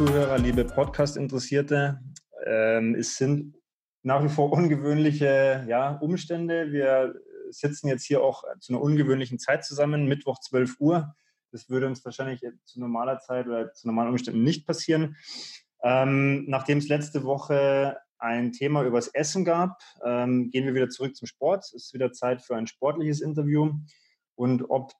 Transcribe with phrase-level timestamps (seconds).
[0.00, 2.00] Donautalk-Zuhörer, liebe Podcast-Interessierte.
[2.46, 3.54] Ähm, es sind
[4.02, 6.72] nach wie vor ungewöhnliche ja, Umstände.
[6.72, 7.14] Wir
[7.50, 11.14] sitzen jetzt hier auch zu einer ungewöhnlichen Zeit zusammen, Mittwoch 12 Uhr.
[11.52, 15.16] Das würde uns wahrscheinlich zu normaler Zeit oder zu normalen Umständen nicht passieren.
[15.82, 21.14] Ähm, nachdem es letzte Woche ein Thema übers Essen gab, ähm, gehen wir wieder zurück
[21.14, 21.64] zum Sport.
[21.64, 23.74] Es ist wieder Zeit für ein sportliches Interview.
[24.34, 24.92] Und ob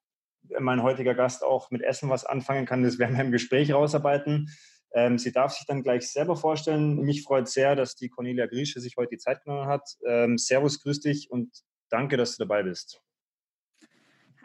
[0.59, 4.51] mein heutiger Gast auch mit Essen was anfangen kann, das werden wir im Gespräch rausarbeiten.
[4.93, 7.01] Ähm, sie darf sich dann gleich selber vorstellen.
[7.01, 9.83] Mich freut sehr, dass die Cornelia Griesche sich heute die Zeit genommen hat.
[10.07, 11.51] Ähm, servus, grüß dich und
[11.91, 13.01] danke, dass du dabei bist.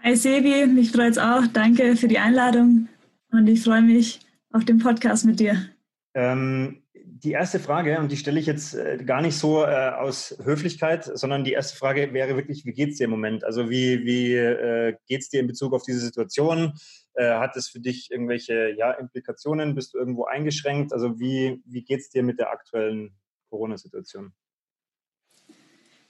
[0.03, 1.47] Hi Sebi, mich freut es auch.
[1.51, 2.89] Danke für die Einladung
[3.31, 4.19] und ich freue mich
[4.51, 5.69] auf den Podcast mit dir.
[6.13, 10.37] Ähm, die erste Frage, und die stelle ich jetzt äh, gar nicht so äh, aus
[10.43, 13.43] Höflichkeit, sondern die erste Frage wäre wirklich, wie geht es dir im Moment?
[13.43, 16.73] Also wie, wie äh, geht es dir in Bezug auf diese Situation?
[17.15, 19.73] Äh, hat es für dich irgendwelche ja, Implikationen?
[19.73, 20.91] Bist du irgendwo eingeschränkt?
[20.91, 23.15] Also wie, wie geht es dir mit der aktuellen
[23.49, 24.33] Corona-Situation?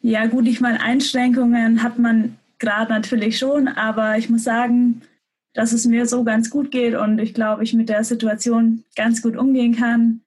[0.02, 5.02] Ja gut, ich meine, Einschränkungen hat man gerade natürlich schon, aber ich muss sagen,
[5.54, 9.22] dass es mir so ganz gut geht und ich glaube, ich mit der Situation ganz
[9.22, 10.22] gut umgehen kann.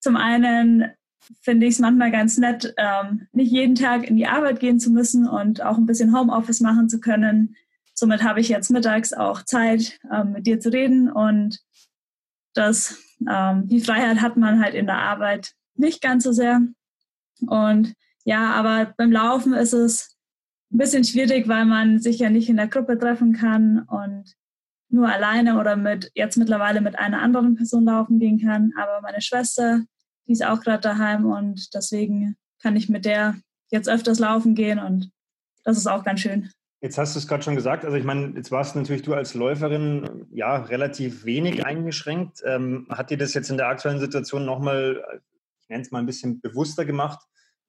[0.00, 0.90] Zum einen
[1.40, 4.90] finde ich es manchmal ganz nett, ähm, nicht jeden Tag in die Arbeit gehen zu
[4.90, 7.56] müssen und auch ein bisschen Homeoffice machen zu können.
[7.94, 11.60] Somit habe ich jetzt mittags auch Zeit, ähm, mit dir zu reden und
[12.54, 16.60] das, ähm, die Freiheit hat man halt in der Arbeit nicht ganz so sehr.
[17.46, 20.16] Und ja, aber beim Laufen ist es
[20.72, 24.34] ein bisschen schwierig, weil man sich ja nicht in der Gruppe treffen kann und
[24.88, 28.72] nur alleine oder mit jetzt mittlerweile mit einer anderen Person laufen gehen kann.
[28.76, 29.82] Aber meine Schwester,
[30.26, 33.36] die ist auch gerade daheim und deswegen kann ich mit der
[33.70, 35.10] jetzt öfters laufen gehen und
[35.64, 36.50] das ist auch ganz schön.
[36.82, 39.34] Jetzt hast du es gerade schon gesagt, also ich meine, jetzt warst natürlich du als
[39.34, 42.42] Läuferin ja relativ wenig eingeschränkt.
[42.44, 45.02] Ähm, hat dir das jetzt in der aktuellen Situation nochmal,
[45.62, 47.20] ich nenne es mal ein bisschen bewusster gemacht,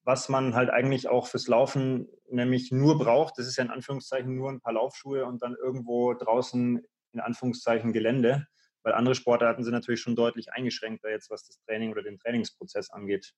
[0.03, 3.37] was man halt eigentlich auch fürs Laufen nämlich nur braucht?
[3.37, 6.81] Das ist ja in Anführungszeichen nur ein paar Laufschuhe und dann irgendwo draußen
[7.13, 8.47] in Anführungszeichen Gelände
[8.83, 12.91] weil andere Sportarten sind natürlich schon deutlich eingeschränkter jetzt, was das Training oder den Trainingsprozess
[12.91, 13.33] angeht.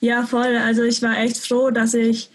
[0.00, 0.56] Ja, voll.
[0.56, 2.30] Also ich war echt froh, dass ich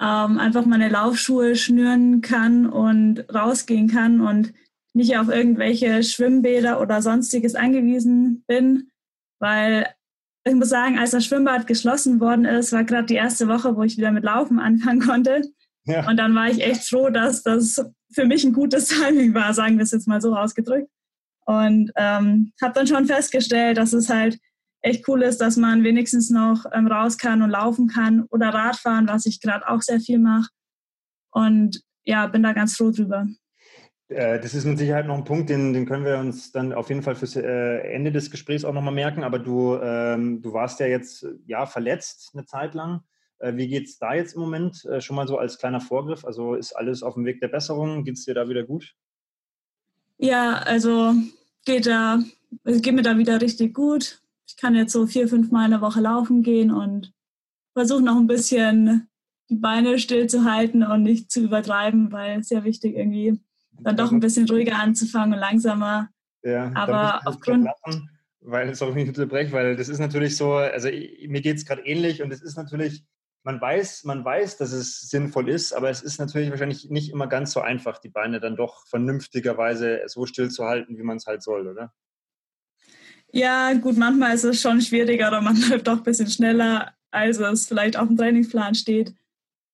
[0.00, 4.52] ähm, einfach meine Laufschuhe schnüren kann und rausgehen kann und
[4.94, 8.90] nicht auf irgendwelche Schwimmbäder oder sonstiges angewiesen bin,
[9.38, 9.86] weil
[10.44, 13.82] ich muss sagen, als das Schwimmbad geschlossen worden ist, war gerade die erste Woche, wo
[13.82, 15.42] ich wieder mit Laufen anfangen konnte.
[15.84, 16.08] Ja.
[16.08, 19.76] Und dann war ich echt froh, dass das für mich ein gutes Timing war, sagen
[19.76, 20.90] wir es jetzt mal so ausgedrückt.
[21.44, 24.38] Und ähm, habe dann schon festgestellt, dass es halt
[24.82, 29.08] echt cool ist, dass man wenigstens noch ähm, raus kann und laufen kann oder Radfahren,
[29.08, 30.48] was ich gerade auch sehr viel mache.
[31.30, 33.26] Und ja, bin da ganz froh drüber.
[34.08, 36.88] Äh, das ist mit Sicherheit noch ein Punkt, den, den können wir uns dann auf
[36.88, 39.22] jeden Fall fürs äh, Ende des Gesprächs auch nochmal merken.
[39.22, 43.02] Aber du, ähm, du warst ja jetzt ja verletzt eine Zeit lang.
[43.38, 44.86] Äh, wie geht es da jetzt im Moment?
[44.98, 46.24] Schon mal so als kleiner Vorgriff.
[46.24, 48.04] Also ist alles auf dem Weg der Besserung?
[48.04, 48.94] Geht es dir da wieder gut?
[50.18, 51.14] Ja, also
[51.64, 52.18] geht da,
[52.64, 54.20] es geht mir da wieder richtig gut.
[54.50, 57.12] Ich kann jetzt so vier, fünf Mal in der Woche laufen gehen und
[57.72, 59.08] versuche noch ein bisschen
[59.48, 63.40] die Beine stillzuhalten und nicht zu übertreiben, weil es sehr wichtig irgendwie
[63.78, 66.08] dann doch ein bisschen ruhiger anzufangen und langsamer.
[66.42, 67.64] Ja, aber aufgrund.
[67.64, 71.82] Lachen, weil, sorry, ich unterbreche, weil das ist natürlich so, also mir geht es gerade
[71.82, 73.04] ähnlich und es ist natürlich,
[73.44, 77.28] man weiß, man weiß, dass es sinnvoll ist, aber es ist natürlich wahrscheinlich nicht immer
[77.28, 81.26] ganz so einfach, die Beine dann doch vernünftigerweise so still zu halten, wie man es
[81.26, 81.92] halt soll, oder?
[83.32, 87.38] Ja, gut, manchmal ist es schon schwieriger oder man läuft doch ein bisschen schneller, als
[87.38, 89.14] es vielleicht auf dem Trainingsplan steht.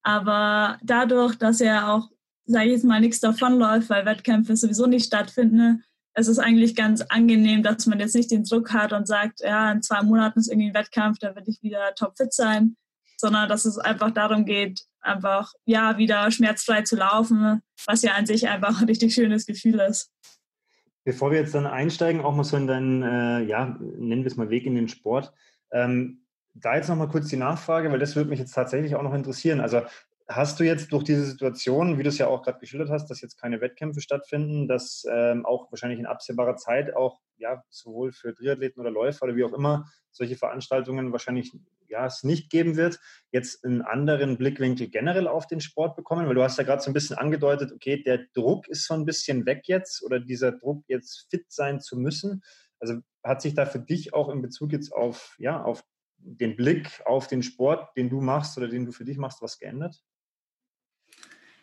[0.03, 2.11] Aber dadurch, dass er auch,
[2.45, 5.85] sage ich jetzt mal, nichts davonläuft, weil Wettkämpfe sowieso nicht stattfinden,
[6.19, 9.71] es ist eigentlich ganz angenehm, dass man jetzt nicht den Druck hat und sagt, ja,
[9.71, 12.77] in zwei Monaten ist irgendwie ein Wettkampf, da werde ich wieder topfit sein,
[13.19, 18.25] sondern dass es einfach darum geht, einfach ja wieder schmerzfrei zu laufen, was ja an
[18.25, 20.11] sich einfach ein richtig schönes Gefühl ist.
[21.07, 24.37] Bevor wir jetzt dann einsteigen, auch mal so in deinen, äh, ja, nennen wir es
[24.37, 25.33] mal Weg in den Sport.
[25.71, 26.23] Ähm,
[26.53, 29.61] da jetzt nochmal kurz die Nachfrage, weil das würde mich jetzt tatsächlich auch noch interessieren.
[29.61, 29.83] Also
[30.29, 33.21] Hast du jetzt durch diese Situation, wie du es ja auch gerade geschildert hast, dass
[33.21, 38.35] jetzt keine Wettkämpfe stattfinden, dass ähm, auch wahrscheinlich in absehbarer Zeit auch ja sowohl für
[38.35, 41.53] Triathleten oder Läufer oder wie auch immer solche Veranstaltungen wahrscheinlich
[41.89, 42.99] ja es nicht geben wird,
[43.31, 46.91] jetzt einen anderen Blickwinkel generell auf den Sport bekommen, weil du hast ja gerade so
[46.91, 50.83] ein bisschen angedeutet, okay, der Druck ist so ein bisschen weg jetzt oder dieser Druck
[50.89, 52.43] jetzt fit sein zu müssen.
[52.81, 55.85] Also hat sich da für dich auch in Bezug jetzt auf ja auf
[56.19, 59.59] den Blick auf den Sport, den du machst oder den du für dich machst, was
[59.59, 60.03] geändert?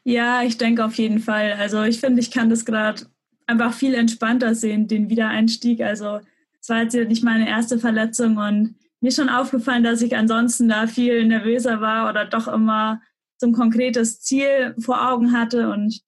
[0.04, 1.54] Ja, ich denke auf jeden Fall.
[1.54, 3.06] Also ich finde, ich kann das gerade
[3.48, 5.82] einfach viel entspannter sehen, den Wiedereinstieg.
[5.82, 6.20] Also
[6.60, 10.70] es war jetzt nicht meine erste Verletzung und mir ist schon aufgefallen, dass ich ansonsten
[10.70, 13.02] da viel nervöser war oder doch immer
[13.38, 15.70] so ein konkretes Ziel vor Augen hatte.
[15.70, 16.02] Und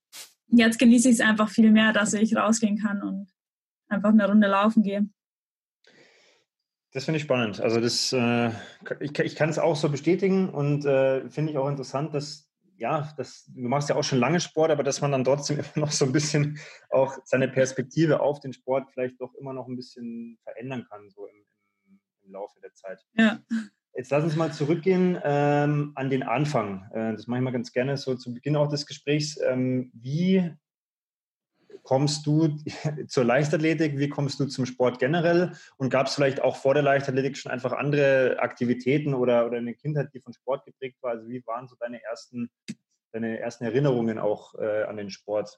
[0.47, 3.27] jetzt genieße ich es einfach viel mehr, dass ich rausgehen kann und
[3.89, 5.09] einfach eine Runde laufen gehe.
[6.93, 7.59] Das finde ich spannend.
[7.59, 8.51] Also das, äh,
[9.01, 12.44] ich, ich kann es auch so bestätigen und äh, finde ich auch interessant, dass
[12.77, 15.85] ja, das, du machst ja auch schon lange Sport, aber dass man dann trotzdem immer
[15.85, 19.75] noch so ein bisschen auch seine Perspektive auf den Sport vielleicht doch immer noch ein
[19.75, 21.45] bisschen verändern kann, so im,
[21.85, 23.05] im, im Laufe der Zeit.
[23.17, 23.39] Ja.
[23.93, 26.89] Jetzt lass uns mal zurückgehen ähm, an den Anfang.
[26.91, 29.39] Äh, das mache ich mal ganz gerne so zu Beginn auch des Gesprächs.
[29.41, 30.51] Ähm, wie
[31.85, 32.57] kommst du
[33.07, 33.97] zur Leichtathletik?
[33.97, 35.53] Wie kommst du zum Sport generell?
[35.77, 39.73] Und gab es vielleicht auch vor der Leichtathletik schon einfach andere Aktivitäten oder, oder eine
[39.73, 41.11] Kindheit, die von Sport geprägt war?
[41.11, 42.49] Also wie waren so deine ersten,
[43.13, 45.57] deine ersten Erinnerungen auch äh, an den Sport?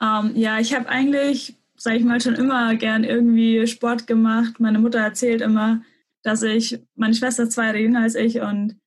[0.00, 4.58] Um, ähm, ja, ich habe eigentlich, sage ich mal, schon immer gern irgendwie Sport gemacht.
[4.58, 5.82] Meine Mutter erzählt immer,
[6.22, 8.80] dass ich, meine Schwester ist zwei Jahre jünger als ich und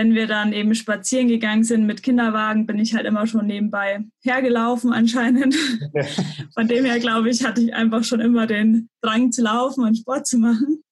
[0.00, 4.02] wenn wir dann eben spazieren gegangen sind mit Kinderwagen, bin ich halt immer schon nebenbei
[4.22, 5.54] hergelaufen anscheinend.
[6.54, 9.98] Von dem her, glaube ich, hatte ich einfach schon immer den Drang zu laufen und
[9.98, 10.82] Sport zu machen.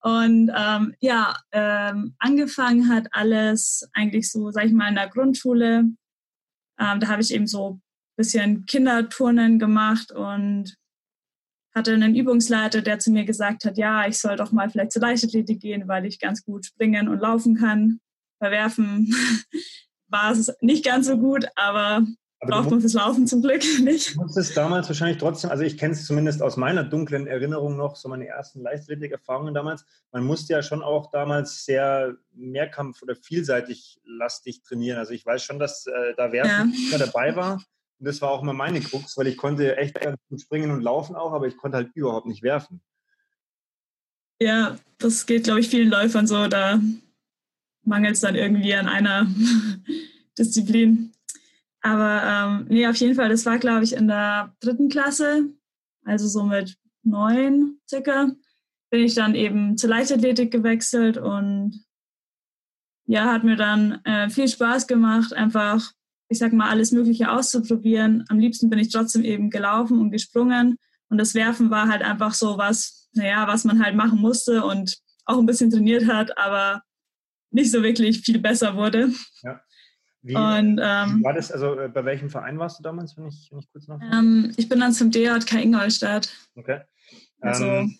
[0.00, 5.80] Und ähm, ja, ähm, angefangen hat alles eigentlich so, sag ich mal, in der Grundschule.
[6.80, 7.82] Ähm, da habe ich eben so ein
[8.16, 10.74] bisschen Kinderturnen gemacht und
[11.74, 15.02] hatte einen Übungsleiter, der zu mir gesagt hat, ja, ich soll doch mal vielleicht zur
[15.02, 18.00] Leichtathletik gehen, weil ich ganz gut springen und laufen kann
[18.38, 19.14] verwerfen
[20.08, 22.02] war es nicht ganz so gut, aber,
[22.40, 24.14] aber braucht man fürs Laufen zum Glück nicht.
[24.14, 27.96] Du musstest damals wahrscheinlich trotzdem, also ich kenne es zumindest aus meiner dunklen Erinnerung noch,
[27.96, 29.84] so meine ersten Leichtathletik-Erfahrungen damals.
[30.12, 34.98] Man musste ja schon auch damals sehr Mehrkampf- oder vielseitig lastig trainieren.
[34.98, 36.98] Also ich weiß schon, dass äh, da Werfen ja.
[36.98, 37.62] dabei war.
[37.98, 40.82] Und das war auch immer meine Krux, weil ich konnte echt ganz gut springen und
[40.82, 42.80] laufen auch, aber ich konnte halt überhaupt nicht werfen.
[44.40, 46.46] Ja, das geht, glaube ich, vielen Läufern so.
[46.46, 46.80] Da
[47.82, 49.26] mangelt es dann irgendwie an einer
[50.38, 51.12] Disziplin.
[51.80, 55.48] Aber ähm, nee, auf jeden Fall, das war, glaube ich, in der dritten Klasse,
[56.04, 58.30] also so mit neun circa,
[58.90, 61.84] bin ich dann eben zur Leichtathletik gewechselt und
[63.06, 65.92] ja, hat mir dann äh, viel Spaß gemacht, einfach,
[66.28, 68.24] ich sag mal, alles Mögliche auszuprobieren.
[68.28, 70.76] Am liebsten bin ich trotzdem eben gelaufen und gesprungen
[71.08, 74.98] und das Werfen war halt einfach so was, naja, was man halt machen musste und
[75.24, 76.82] auch ein bisschen trainiert hat, aber
[77.50, 79.10] nicht so wirklich viel besser wurde.
[79.42, 79.60] Ja.
[80.22, 83.48] Wie, und, ähm, war das, also äh, bei welchem Verein warst du damals, wenn ich,
[83.50, 84.16] wenn ich kurz nachfrage?
[84.16, 86.28] Ähm, ich bin dann zum DJK Ingolstadt.
[86.56, 86.80] Okay.
[87.40, 87.98] Also ähm,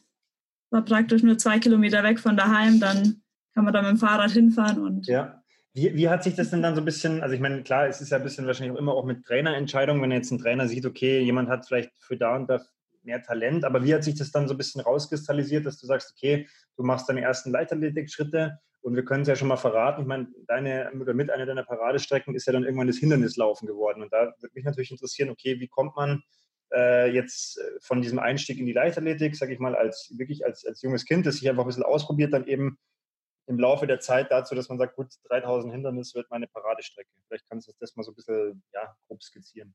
[0.71, 3.23] war praktisch nur zwei Kilometer weg von daheim, dann
[3.55, 5.07] kann man da mit dem Fahrrad hinfahren und.
[5.07, 5.43] Ja.
[5.75, 8.01] Wie, wie hat sich das denn dann so ein bisschen, also ich meine, klar, es
[8.01, 10.87] ist ja ein bisschen wahrscheinlich auch immer auch mit Trainerentscheidungen, wenn jetzt ein Trainer sieht,
[10.87, 12.61] okay, jemand hat vielleicht für da und da
[13.05, 16.13] mehr Talent, aber wie hat sich das dann so ein bisschen rauskristallisiert, dass du sagst,
[16.17, 20.01] okay, du machst deine ersten Leichtathletik-Schritte und wir können es ja schon mal verraten.
[20.01, 24.03] Ich meine, deine oder mit einer deiner Paradestrecken ist ja dann irgendwann das Hindernislaufen geworden.
[24.03, 26.23] Und da würde mich natürlich interessieren, okay, wie kommt man
[26.73, 30.65] äh, jetzt äh, von diesem Einstieg in die Leichtathletik, sage ich mal, als wirklich als,
[30.65, 32.79] als junges Kind, das sich einfach ein bisschen ausprobiert, dann eben
[33.47, 37.11] im Laufe der Zeit dazu, dass man sagt, gut, 3000 Hindernis wird meine Paradestrecke.
[37.27, 39.75] Vielleicht kannst du das mal so ein bisschen ja, grob skizzieren.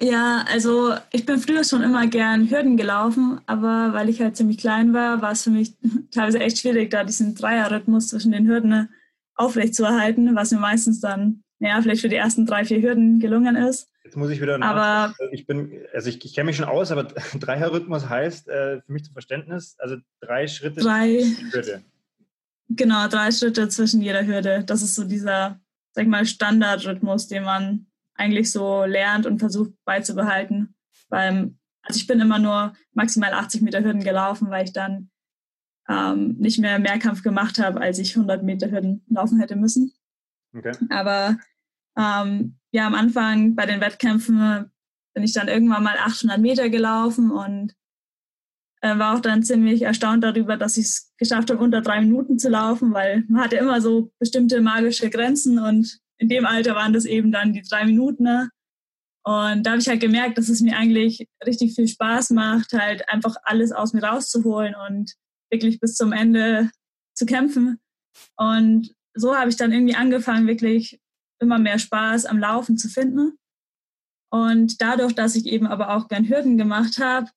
[0.00, 4.58] Ja, also ich bin früher schon immer gern Hürden gelaufen, aber weil ich halt ziemlich
[4.58, 5.74] klein war, war es für mich
[6.10, 8.88] teilweise echt schwierig, da diesen Dreierrhythmus zwischen den Hürden
[9.36, 13.88] aufrechtzuerhalten, was mir meistens dann, naja, vielleicht für die ersten drei, vier Hürden gelungen ist.
[14.04, 17.04] Jetzt muss ich wieder aber ich bin, also ich, ich kenne mich schon aus, aber
[17.38, 21.20] Dreierrhythmus heißt äh, für mich zum Verständnis, also drei Schritte drei,
[21.52, 21.82] Hürde.
[22.68, 24.64] Genau, drei Schritte zwischen jeder Hürde.
[24.64, 25.60] Das ist so dieser,
[25.92, 30.74] sag ich mal, Standardrhythmus, den man eigentlich so lernt und versucht beizubehalten.
[31.08, 35.10] Weil, also ich bin immer nur maximal 80 Meter Hürden gelaufen, weil ich dann
[35.88, 39.92] ähm, nicht mehr Mehrkampf gemacht habe, als ich 100 Meter Hürden laufen hätte müssen.
[40.56, 40.72] Okay.
[40.88, 41.36] Aber
[41.96, 44.70] ähm, ja, am Anfang bei den Wettkämpfen
[45.14, 47.74] bin ich dann irgendwann mal 800 Meter gelaufen und
[48.80, 52.38] äh, war auch dann ziemlich erstaunt darüber, dass ich es geschafft habe, unter drei Minuten
[52.38, 56.94] zu laufen, weil man hatte immer so bestimmte magische Grenzen und in dem Alter waren
[56.94, 58.24] das eben dann die drei Minuten.
[58.24, 58.50] Ne?
[59.26, 63.06] Und da habe ich halt gemerkt, dass es mir eigentlich richtig viel Spaß macht, halt
[63.10, 65.12] einfach alles aus mir rauszuholen und
[65.50, 66.70] wirklich bis zum Ende
[67.14, 67.78] zu kämpfen.
[68.36, 70.98] Und so habe ich dann irgendwie angefangen, wirklich
[71.40, 73.38] immer mehr Spaß am Laufen zu finden.
[74.30, 77.28] Und dadurch, dass ich eben aber auch gern Hürden gemacht habe,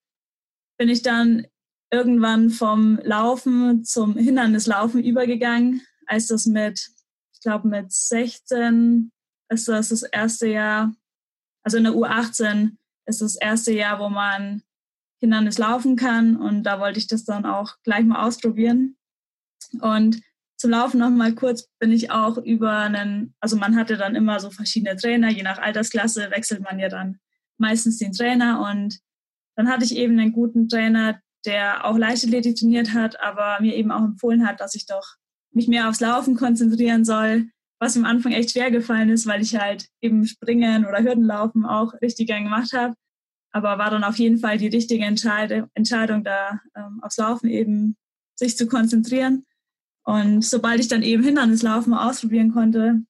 [0.79, 1.45] bin ich dann
[1.91, 6.89] irgendwann vom Laufen zum Hindernislaufen übergegangen, als das mit
[7.37, 9.11] ich glaube mit 16
[9.49, 10.91] ist das das erste Jahr,
[11.63, 14.63] also in der U18 ist das erste Jahr, wo man
[15.19, 18.97] Hindernis laufen kann und da wollte ich das dann auch gleich mal ausprobieren.
[19.81, 20.21] Und
[20.57, 24.39] zum Laufen noch mal kurz bin ich auch über einen, also man hatte dann immer
[24.39, 27.19] so verschiedene Trainer, je nach Altersklasse wechselt man ja dann
[27.59, 28.99] meistens den Trainer und
[29.55, 33.91] dann hatte ich eben einen guten Trainer, der auch Leichtathletik trainiert hat, aber mir eben
[33.91, 35.17] auch empfohlen hat, dass ich doch
[35.57, 37.49] mich mehr aufs Laufen konzentrieren soll,
[37.79, 41.93] was am Anfang echt schwer gefallen ist, weil ich halt eben Springen oder Hürdenlaufen auch
[42.01, 42.93] richtig gern gemacht habe.
[43.51, 47.97] Aber war dann auf jeden Fall die richtige Entscheidung, da ähm, aufs Laufen eben
[48.35, 49.45] sich zu konzentrieren.
[50.03, 53.01] Und sobald ich dann eben Hindernislaufen ausprobieren konnte,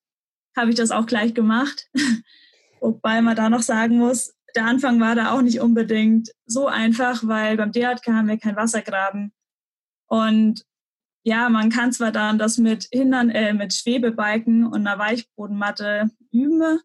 [0.56, 1.90] habe ich das auch gleich gemacht.
[2.82, 7.28] Wobei man da noch sagen muss, der Anfang war da auch nicht unbedingt so einfach,
[7.28, 9.34] weil beim DHK haben wir keinen Wassergraben.
[10.08, 10.64] Und
[11.28, 16.80] ja, man kann zwar dann das mit Hindern, äh, mit Schwebebalken und einer Weichbodenmatte üben,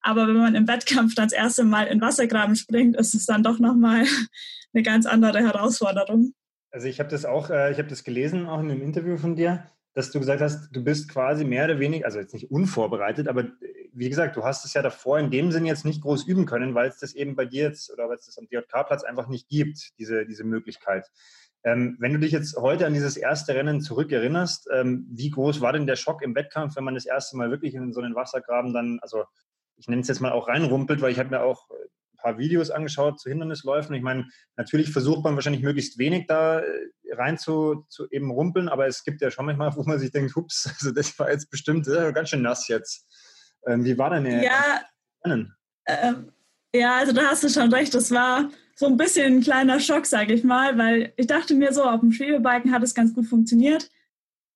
[0.00, 3.44] aber wenn man im Wettkampf dann das erste Mal in Wassergraben springt, ist es dann
[3.44, 4.02] doch nochmal
[4.74, 6.34] eine ganz andere Herausforderung.
[6.72, 9.36] Also ich habe das auch, äh, ich habe das gelesen, auch in einem Interview von
[9.36, 13.28] dir, dass du gesagt hast, du bist quasi mehr oder weniger, also jetzt nicht unvorbereitet,
[13.28, 13.44] aber
[13.92, 16.74] wie gesagt, du hast es ja davor in dem Sinn jetzt nicht groß üben können,
[16.74, 19.48] weil es das eben bei dir jetzt oder weil es das am DJK-Platz einfach nicht
[19.48, 21.08] gibt, diese, diese Möglichkeit.
[21.64, 25.72] Ähm, wenn du dich jetzt heute an dieses erste Rennen zurückerinnerst, ähm, wie groß war
[25.72, 28.74] denn der Schock im Wettkampf, wenn man das erste Mal wirklich in so einen Wassergraben
[28.74, 29.24] dann, also
[29.76, 32.70] ich nenne es jetzt mal auch reinrumpelt, weil ich habe mir auch ein paar Videos
[32.70, 33.94] angeschaut zu Hindernisläufen.
[33.94, 36.64] Ich meine, natürlich versucht man wahrscheinlich möglichst wenig da äh,
[37.12, 40.36] rein zu, zu eben rumpeln, aber es gibt ja schon manchmal, wo man sich denkt,
[40.36, 43.08] hups, also das war jetzt bestimmt äh, ganz schön nass jetzt.
[43.66, 44.82] Ähm, wie war denn der ja,
[45.24, 45.56] Rennen?
[45.86, 46.30] Ähm,
[46.74, 50.06] ja, also da hast du schon recht, das war so ein bisschen ein kleiner Schock,
[50.06, 53.26] sage ich mal, weil ich dachte mir so, auf dem Schwebebalken hat es ganz gut
[53.26, 53.88] funktioniert.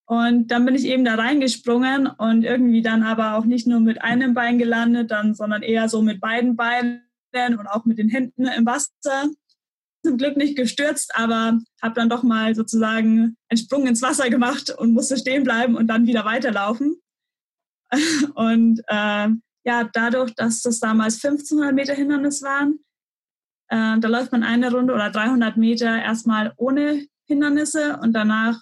[0.07, 4.03] Und dann bin ich eben da reingesprungen und irgendwie dann aber auch nicht nur mit
[4.03, 8.47] einem Bein gelandet, dann, sondern eher so mit beiden Beinen und auch mit den Händen
[8.47, 9.29] im Wasser.
[10.03, 14.71] Zum Glück nicht gestürzt, aber habe dann doch mal sozusagen einen Sprung ins Wasser gemacht
[14.71, 16.97] und musste stehen bleiben und dann wieder weiterlaufen.
[18.35, 19.29] Und äh,
[19.65, 22.79] ja, dadurch, dass das damals 1500 Meter Hindernis waren,
[23.69, 28.59] äh, da läuft man eine Runde oder 300 Meter erstmal ohne Hindernisse und danach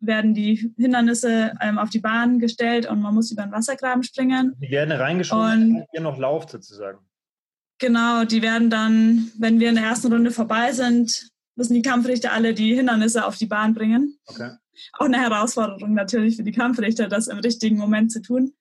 [0.00, 4.54] werden die Hindernisse ähm, auf die Bahn gestellt und man muss über den Wassergraben springen.
[4.60, 6.98] Die werden reingeschoben, wenn ihr noch lauft sozusagen.
[7.78, 12.32] Genau, die werden dann, wenn wir in der ersten Runde vorbei sind, müssen die Kampfrichter
[12.32, 14.18] alle die Hindernisse auf die Bahn bringen.
[14.26, 14.52] Okay.
[14.92, 18.52] Auch eine Herausforderung natürlich für die Kampfrichter, das im richtigen Moment zu tun.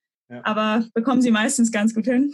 [0.44, 2.34] Aber bekommen sie meistens ganz gut hin.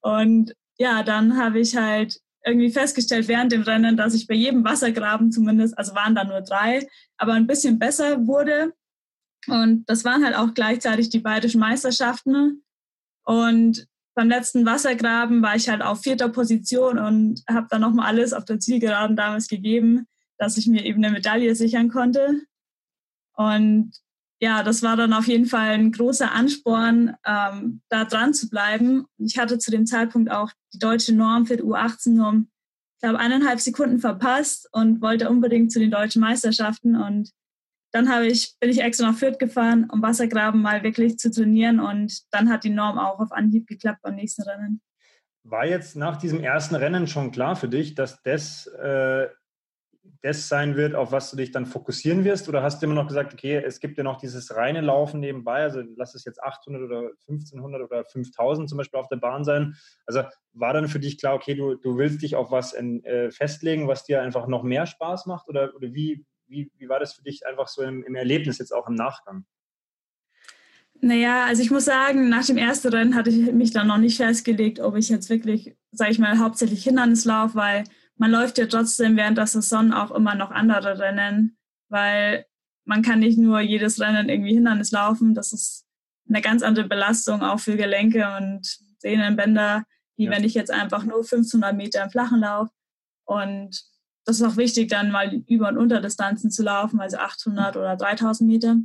[0.00, 4.64] Und ja, dann habe ich halt irgendwie festgestellt während dem Rennen, dass ich bei jedem
[4.64, 8.72] Wassergraben zumindest, also waren da nur drei, aber ein bisschen besser wurde.
[9.48, 12.62] Und das waren halt auch gleichzeitig die bayerischen Meisterschaften.
[13.24, 18.32] Und beim letzten Wassergraben war ich halt auf vierter Position und habe dann nochmal alles
[18.32, 20.06] auf der Zielgeraden damals gegeben,
[20.38, 22.42] dass ich mir eben eine Medaille sichern konnte.
[23.34, 23.92] Und
[24.40, 29.06] ja, das war dann auf jeden Fall ein großer Ansporn, ähm, da dran zu bleiben.
[29.18, 32.50] Ich hatte zu dem Zeitpunkt auch die deutsche Norm für die U18 nur um,
[32.96, 36.96] ich glaube, eineinhalb Sekunden verpasst und wollte unbedingt zu den deutschen Meisterschaften.
[36.96, 37.30] Und
[37.92, 41.80] dann habe ich, bin ich extra nach Fürth gefahren, um Wassergraben mal wirklich zu trainieren.
[41.80, 44.80] Und dann hat die Norm auch auf Anhieb geklappt beim nächsten Rennen.
[45.44, 49.28] War jetzt nach diesem ersten Rennen schon klar für dich, dass das äh,
[50.22, 52.48] das sein wird, auf was du dich dann fokussieren wirst?
[52.48, 55.62] Oder hast du immer noch gesagt, okay, es gibt ja noch dieses reine Laufen nebenbei,
[55.62, 59.76] also lass es jetzt 800 oder 1500 oder 5000 zum Beispiel auf der Bahn sein.
[60.06, 63.30] Also war dann für dich klar, okay, du, du willst dich auf was in, äh,
[63.30, 65.48] festlegen, was dir einfach noch mehr Spaß macht?
[65.48, 68.72] Oder, oder wie, wie, wie war das für dich einfach so im, im Erlebnis jetzt
[68.72, 69.44] auch im Nachgang?
[71.00, 74.16] Naja, also ich muss sagen, nach dem ersten Rennen hatte ich mich dann noch nicht
[74.16, 77.84] festgelegt, ob ich jetzt wirklich, sage ich mal, hauptsächlich Hindernislauf, weil
[78.16, 81.56] man läuft ja trotzdem während der Saison auch immer noch andere Rennen,
[81.88, 82.46] weil
[82.84, 85.34] man kann nicht nur jedes Rennen irgendwie Hindernis laufen.
[85.34, 85.84] Das ist
[86.28, 89.84] eine ganz andere Belastung auch für Gelenke und Sehnenbänder,
[90.16, 90.30] wie ja.
[90.30, 92.72] wenn ich jetzt einfach nur 1500 Meter im Flachen laufe.
[93.24, 93.84] Und
[94.24, 98.48] das ist auch wichtig, dann mal Über- und Unterdistanzen zu laufen, also 800 oder 3000
[98.48, 98.76] Meter.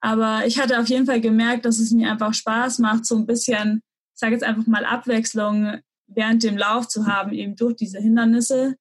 [0.00, 3.26] Aber ich hatte auf jeden Fall gemerkt, dass es mir einfach Spaß macht, so ein
[3.26, 3.82] bisschen,
[4.14, 8.76] ich sage jetzt einfach mal Abwechslung während dem Lauf zu haben, eben durch diese Hindernisse,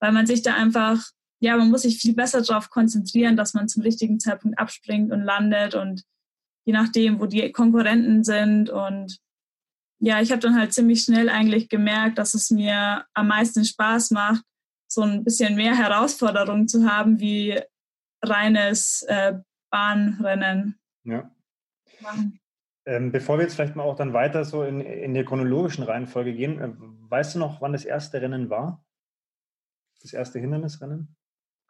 [0.00, 1.04] weil man sich da einfach,
[1.40, 5.22] ja, man muss sich viel besser darauf konzentrieren, dass man zum richtigen Zeitpunkt abspringt und
[5.22, 6.02] landet und
[6.64, 9.18] je nachdem, wo die Konkurrenten sind und
[10.02, 14.12] ja, ich habe dann halt ziemlich schnell eigentlich gemerkt, dass es mir am meisten Spaß
[14.12, 14.42] macht,
[14.88, 17.60] so ein bisschen mehr Herausforderungen zu haben, wie
[18.22, 19.34] reines äh,
[19.70, 20.78] Bahnrennen.
[21.04, 21.30] Ja.
[22.00, 22.39] Machen.
[22.90, 26.34] Ähm, bevor wir jetzt vielleicht mal auch dann weiter so in, in der chronologischen Reihenfolge
[26.34, 26.72] gehen, äh,
[27.08, 28.84] weißt du noch, wann das erste Rennen war?
[30.02, 31.14] Das erste Hindernisrennen?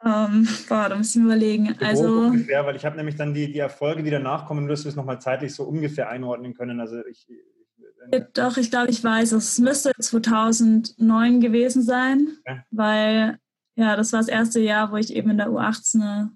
[0.02, 1.76] Um, ähm, boah, da muss ich mir überlegen.
[1.78, 4.86] So also, ungefähr, weil ich habe nämlich dann die, die Erfolge, die danach kommen, wirst
[4.86, 6.80] du es nochmal zeitlich so ungefähr einordnen können.
[6.80, 12.62] Also ich, ich doch, ich glaube, ich weiß, es müsste 2009 gewesen sein, okay.
[12.70, 13.38] weil
[13.74, 16.30] ja, das war das erste Jahr, wo ich eben in der U18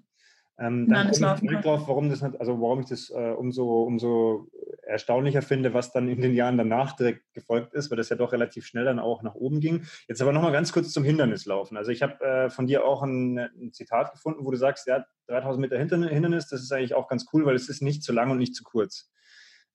[0.57, 4.47] ähm, dann komme ich direkt drauf, warum das also warum ich das äh, umso, umso
[4.85, 8.31] erstaunlicher finde, was dann in den Jahren danach direkt gefolgt ist, weil das ja doch
[8.31, 9.85] relativ schnell dann auch nach oben ging.
[10.07, 11.77] Jetzt aber nochmal ganz kurz zum Hindernislaufen.
[11.77, 15.05] Also ich habe äh, von dir auch ein, ein, Zitat gefunden, wo du sagst, ja,
[15.27, 18.31] 3000 Meter Hindernis, das ist eigentlich auch ganz cool, weil es ist nicht zu lang
[18.31, 19.11] und nicht zu kurz.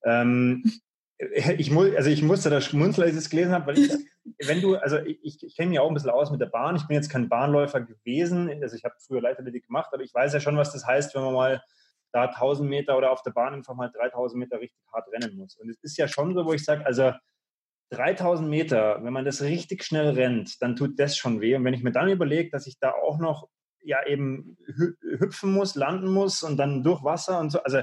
[0.03, 0.63] Ähm,
[1.57, 3.91] ich, muss, also ich musste da schmunzeln, als ich es gelesen habe, weil ich,
[4.47, 6.75] wenn du, also ich, ich kenne mich auch ein bisschen aus mit der Bahn.
[6.75, 10.33] Ich bin jetzt kein Bahnläufer gewesen, also ich habe früher Leichtathletik gemacht, aber ich weiß
[10.33, 11.63] ja schon, was das heißt, wenn man mal
[12.11, 15.55] da 1000 Meter oder auf der Bahn einfach mal 3000 Meter richtig hart rennen muss.
[15.57, 17.13] Und es ist ja schon so, wo ich sage, also
[17.91, 21.55] 3000 Meter, wenn man das richtig schnell rennt, dann tut das schon weh.
[21.55, 23.49] Und wenn ich mir dann überlege, dass ich da auch noch
[23.83, 24.57] ja eben
[25.01, 27.81] hüpfen muss, landen muss und dann durch Wasser und so, also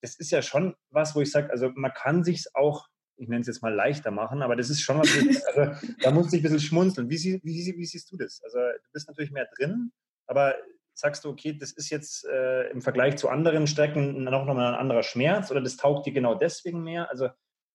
[0.00, 3.40] das ist ja schon was, wo ich sage, also man kann sich auch, ich nenne
[3.40, 5.08] es jetzt mal leichter machen, aber das ist schon was,
[5.54, 7.10] also, da muss ich ein bisschen schmunzeln.
[7.10, 8.40] Wie, sie, wie, wie, siehst du das?
[8.44, 9.90] Also du bist natürlich mehr drin,
[10.26, 10.54] aber
[10.98, 14.80] sagst du, okay, das ist jetzt äh, im Vergleich zu anderen Strecken noch nochmal ein
[14.80, 17.08] anderer Schmerz oder das taugt dir genau deswegen mehr?
[17.10, 17.28] Also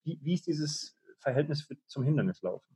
[0.04, 2.76] wie, wie ist dieses Verhältnis für, zum Hindernislaufen?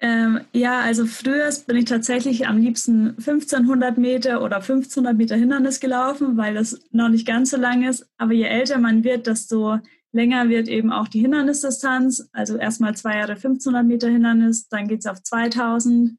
[0.00, 5.78] Ähm, ja, also früher bin ich tatsächlich am liebsten 1500 Meter oder 1500 Meter Hindernis
[5.78, 8.06] gelaufen, weil das noch nicht ganz so lang ist.
[8.16, 9.78] Aber je älter man wird, desto
[10.12, 12.28] länger wird eben auch die Hindernisdistanz.
[12.32, 16.18] Also erstmal zwei Jahre 1500 Meter Hindernis, dann geht es auf 2000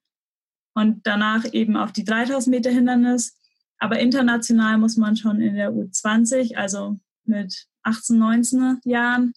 [0.76, 3.36] und danach eben auf die 3000 Meter Hindernis.
[3.80, 9.34] Aber international muss man schon in der U20, also mit 18, 19 Jahren,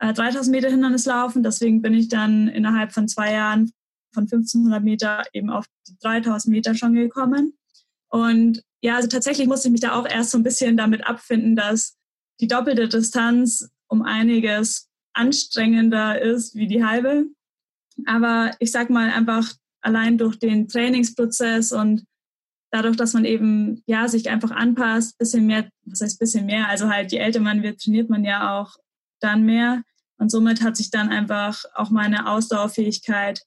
[0.00, 1.42] 3000 äh, Meter Hindernis laufen.
[1.42, 3.72] Deswegen bin ich dann innerhalb von zwei Jahren
[4.12, 7.56] von 1500 Meter eben auf die 3000 Meter schon gekommen.
[8.08, 11.54] Und ja, also tatsächlich musste ich mich da auch erst so ein bisschen damit abfinden,
[11.54, 11.96] dass
[12.40, 17.26] die doppelte Distanz um einiges anstrengender ist wie die halbe.
[18.06, 22.04] Aber ich sag mal einfach allein durch den Trainingsprozess und
[22.70, 26.88] dadurch, dass man eben ja sich einfach anpasst, bisschen mehr, was heißt bisschen mehr, also
[26.88, 28.76] halt je älter man wird, trainiert man ja auch
[29.20, 29.82] dann mehr
[30.20, 33.42] und somit hat sich dann einfach auch meine Ausdauerfähigkeit,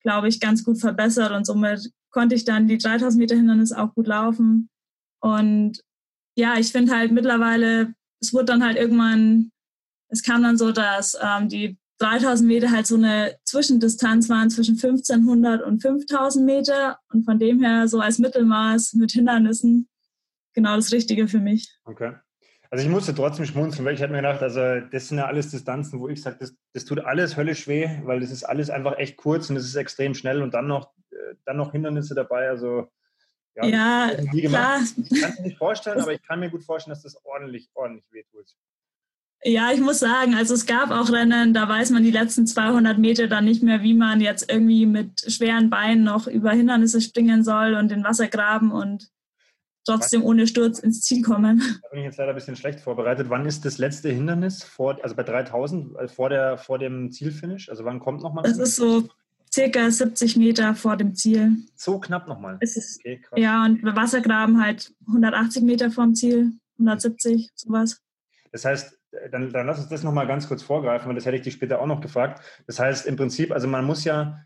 [0.00, 1.30] glaube ich, ganz gut verbessert.
[1.30, 4.70] Und somit konnte ich dann die 3000 Meter Hindernis auch gut laufen.
[5.20, 5.82] Und
[6.34, 9.52] ja, ich finde halt mittlerweile, es wurde dann halt irgendwann,
[10.08, 14.74] es kam dann so, dass ähm, die 3000 Meter halt so eine Zwischendistanz waren zwischen
[14.74, 16.98] 1500 und 5000 Meter.
[17.12, 19.88] Und von dem her so als Mittelmaß mit Hindernissen
[20.52, 21.70] genau das Richtige für mich.
[21.84, 22.14] Okay.
[22.70, 25.50] Also ich musste trotzdem schmunzeln, weil ich habe mir gedacht, also das sind ja alles
[25.50, 28.98] Distanzen, wo ich sage, das, das tut alles höllisch weh, weil das ist alles einfach
[28.98, 32.48] echt kurz und es ist extrem schnell und dann noch, äh, dann noch Hindernisse dabei.
[32.48, 32.88] Also
[33.54, 34.14] ja, ja
[34.48, 34.80] klar.
[34.96, 37.70] Ich kann es mir nicht vorstellen, aber ich kann mir gut vorstellen, dass das ordentlich,
[37.74, 38.46] ordentlich weh tut.
[39.44, 42.98] Ja, ich muss sagen, also es gab auch Rennen, da weiß man die letzten 200
[42.98, 47.44] Meter dann nicht mehr, wie man jetzt irgendwie mit schweren Beinen noch über Hindernisse springen
[47.44, 49.08] soll und den Wasser graben und
[49.86, 51.62] trotzdem ohne Sturz ins Ziel kommen.
[51.82, 53.30] Da bin ich jetzt leider ein bisschen schlecht vorbereitet.
[53.30, 57.68] Wann ist das letzte Hindernis, vor, also bei 3000, äh, vor, der, vor dem Zielfinish?
[57.68, 58.44] Also wann kommt nochmal?
[58.44, 59.08] Das ist so
[59.52, 61.56] circa 70 Meter vor dem Ziel.
[61.74, 62.58] So knapp nochmal?
[62.60, 68.02] okay, ja, und Wassergraben halt 180 Meter vorm Ziel, 170, sowas.
[68.52, 68.95] Das heißt,
[69.30, 71.80] dann, dann lass uns das nochmal ganz kurz vorgreifen, weil das hätte ich dich später
[71.80, 72.42] auch noch gefragt.
[72.66, 74.44] Das heißt im Prinzip, also man muss ja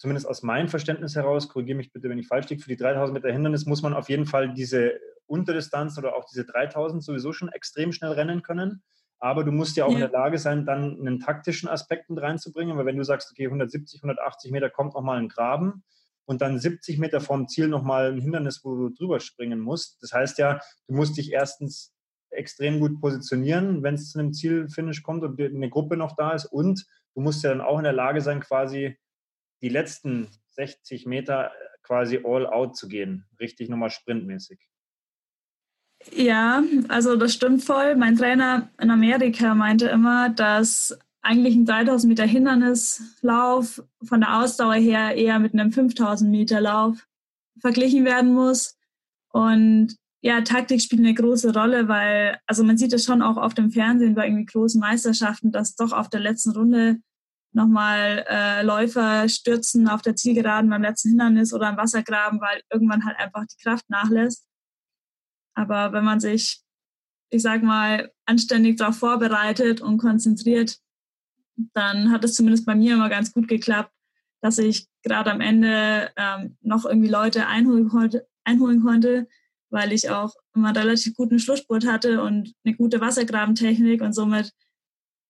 [0.00, 3.12] zumindest aus meinem Verständnis heraus, korrigiere mich bitte, wenn ich falsch liege, für die 3000
[3.12, 4.94] Meter Hindernis muss man auf jeden Fall diese
[5.26, 8.82] Unterdistanz oder auch diese 3000 sowieso schon extrem schnell rennen können.
[9.18, 9.96] Aber du musst ja auch ja.
[9.96, 12.78] in der Lage sein, dann einen taktischen Aspekt mit reinzubringen.
[12.78, 15.84] Weil wenn du sagst, okay, 170, 180 Meter kommt nochmal ein Graben
[16.24, 20.02] und dann 70 Meter vom Ziel nochmal ein Hindernis, wo du drüber springen musst.
[20.02, 21.92] Das heißt ja, du musst dich erstens
[22.30, 26.46] extrem gut positionieren, wenn es zu einem Zielfinish kommt und eine Gruppe noch da ist.
[26.46, 28.96] Und du musst ja dann auch in der Lage sein, quasi
[29.62, 31.50] die letzten 60 Meter äh,
[31.82, 34.58] quasi all out zu gehen, richtig nochmal sprintmäßig.
[36.12, 37.94] Ja, also das stimmt voll.
[37.94, 44.74] Mein Trainer in Amerika meinte immer, dass eigentlich ein 3000 Meter Hindernislauf von der Ausdauer
[44.74, 47.06] her eher mit einem 5000 Meter Lauf
[47.58, 48.78] verglichen werden muss.
[49.32, 53.54] Und ja, Taktik spielt eine große Rolle, weil, also man sieht es schon auch auf
[53.54, 56.98] dem Fernsehen bei irgendwie großen Meisterschaften, dass doch auf der letzten Runde
[57.52, 63.04] nochmal äh, Läufer stürzen auf der Zielgeraden beim letzten Hindernis oder im Wassergraben, weil irgendwann
[63.04, 64.46] halt einfach die Kraft nachlässt.
[65.54, 66.62] Aber wenn man sich
[67.30, 70.78] ich sag mal, anständig darauf vorbereitet und konzentriert,
[71.74, 73.92] dann hat es zumindest bei mir immer ganz gut geklappt,
[74.40, 79.28] dass ich gerade am Ende ähm, noch irgendwie Leute einholen konnte, einholen konnte,
[79.70, 84.52] weil ich auch immer einen relativ guten Schlussspurt hatte und eine gute Wassergrabentechnik und somit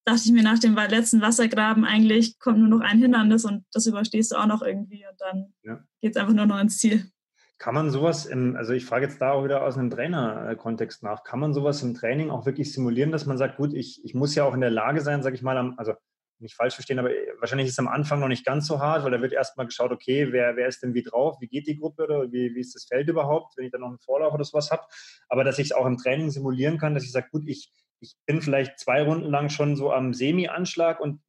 [0.05, 3.87] dachte ich mir nach dem letzten Wassergraben eigentlich kommt nur noch ein Hindernis und das
[3.87, 5.85] überstehst du auch noch irgendwie und dann ja.
[6.01, 7.11] geht es einfach nur noch ins Ziel.
[7.59, 11.25] Kann man sowas im, also ich frage jetzt da auch wieder aus einem Trainer-Kontext nach,
[11.25, 14.35] kann man sowas im Training auch wirklich simulieren, dass man sagt, gut, ich, ich muss
[14.35, 15.93] ja auch in der Lage sein, sage ich mal, am, also
[16.41, 19.11] nicht falsch verstehen, aber wahrscheinlich ist es am Anfang noch nicht ganz so hart, weil
[19.11, 22.05] da wird erstmal geschaut, okay, wer, wer ist denn wie drauf, wie geht die Gruppe
[22.05, 24.71] oder wie, wie ist das Feld überhaupt, wenn ich dann noch einen Vorlauf oder sowas
[24.71, 24.83] habe.
[25.29, 28.17] Aber dass ich es auch im Training simulieren kann, dass ich sage, gut, ich, ich
[28.27, 31.21] bin vielleicht zwei Runden lang schon so am Semi-Anschlag und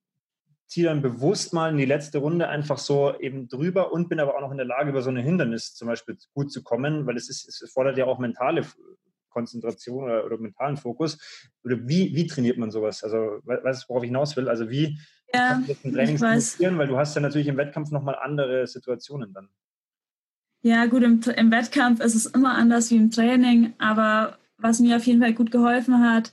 [0.67, 4.37] ziehe dann bewusst mal in die letzte Runde einfach so eben drüber und bin aber
[4.37, 7.17] auch noch in der Lage, über so ein Hindernis zum Beispiel gut zu kommen, weil
[7.17, 8.65] es, ist, es fordert ja auch mentale
[9.31, 11.17] Konzentration oder, oder mentalen Fokus.
[11.63, 13.03] Oder wie, wie trainiert man sowas?
[13.03, 14.47] Also, weißt du, worauf ich hinaus will?
[14.47, 14.99] Also, wie
[15.33, 16.77] ja, kann man das Training trainieren?
[16.77, 19.49] Weil du hast ja natürlich im Wettkampf nochmal andere Situationen dann.
[20.63, 24.97] Ja, gut, im, im Wettkampf ist es immer anders wie im Training, aber was mir
[24.97, 26.31] auf jeden Fall gut geholfen hat,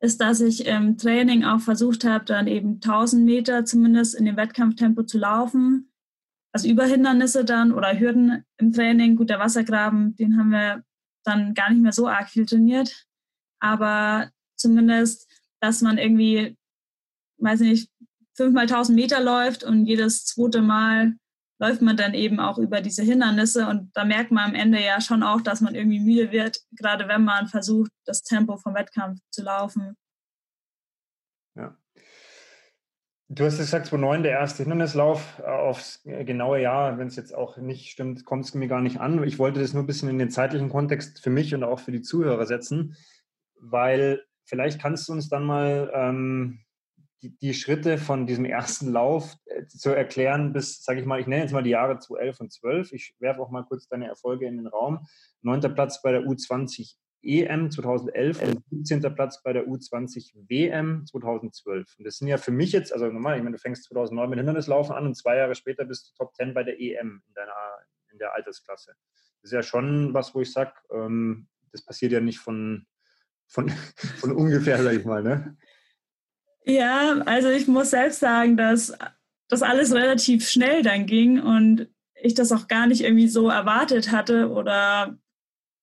[0.00, 4.36] ist, dass ich im Training auch versucht habe, dann eben 1000 Meter zumindest in dem
[4.36, 5.92] Wettkampftempo zu laufen.
[6.52, 9.16] Also über Hindernisse dann oder Hürden im Training.
[9.16, 10.84] Gut, der Wassergraben, den haben wir
[11.28, 13.06] dann gar nicht mehr so arg viel trainiert.
[13.60, 16.56] Aber zumindest, dass man irgendwie,
[17.38, 17.90] weiß nicht,
[18.36, 21.14] fünfmal 1000 Meter läuft und jedes zweite Mal
[21.60, 25.00] läuft man dann eben auch über diese Hindernisse und da merkt man am Ende ja
[25.00, 29.18] schon auch, dass man irgendwie müde wird, gerade wenn man versucht, das Tempo vom Wettkampf
[29.30, 29.96] zu laufen.
[31.56, 31.76] Ja.
[33.30, 37.90] Du hast gesagt, 2009 der erste Hindernislauf aufs genaue Jahr, wenn es jetzt auch nicht
[37.90, 39.22] stimmt, kommt es mir gar nicht an.
[39.22, 41.92] Ich wollte das nur ein bisschen in den zeitlichen Kontext für mich und auch für
[41.92, 42.96] die Zuhörer setzen,
[43.60, 46.60] weil vielleicht kannst du uns dann mal ähm,
[47.20, 51.26] die, die, Schritte von diesem ersten Lauf äh, zu erklären bis, sage ich mal, ich
[51.26, 52.92] nenne jetzt mal die Jahre 2011 und 12.
[52.92, 55.06] Ich werfe auch mal kurz deine Erfolge in den Raum.
[55.42, 59.14] Neunter Platz bei der U20 EM 2011 und 17.
[59.14, 61.96] Platz bei der U20 WM 2012.
[61.98, 64.38] Und das sind ja für mich jetzt, also normal, ich meine, du fängst 2009 mit
[64.38, 67.54] Hindernislaufen an und zwei Jahre später bist du Top 10 bei der EM in deiner
[68.12, 68.94] in der Altersklasse.
[69.42, 72.86] Das ist ja schon was, wo ich sage, ähm, das passiert ja nicht von,
[73.46, 73.68] von,
[74.20, 75.22] von ungefähr, sage ich mal.
[75.22, 75.56] Ne?
[76.64, 78.92] Ja, also ich muss selbst sagen, dass
[79.48, 81.88] das alles relativ schnell dann ging und
[82.20, 85.16] ich das auch gar nicht irgendwie so erwartet hatte oder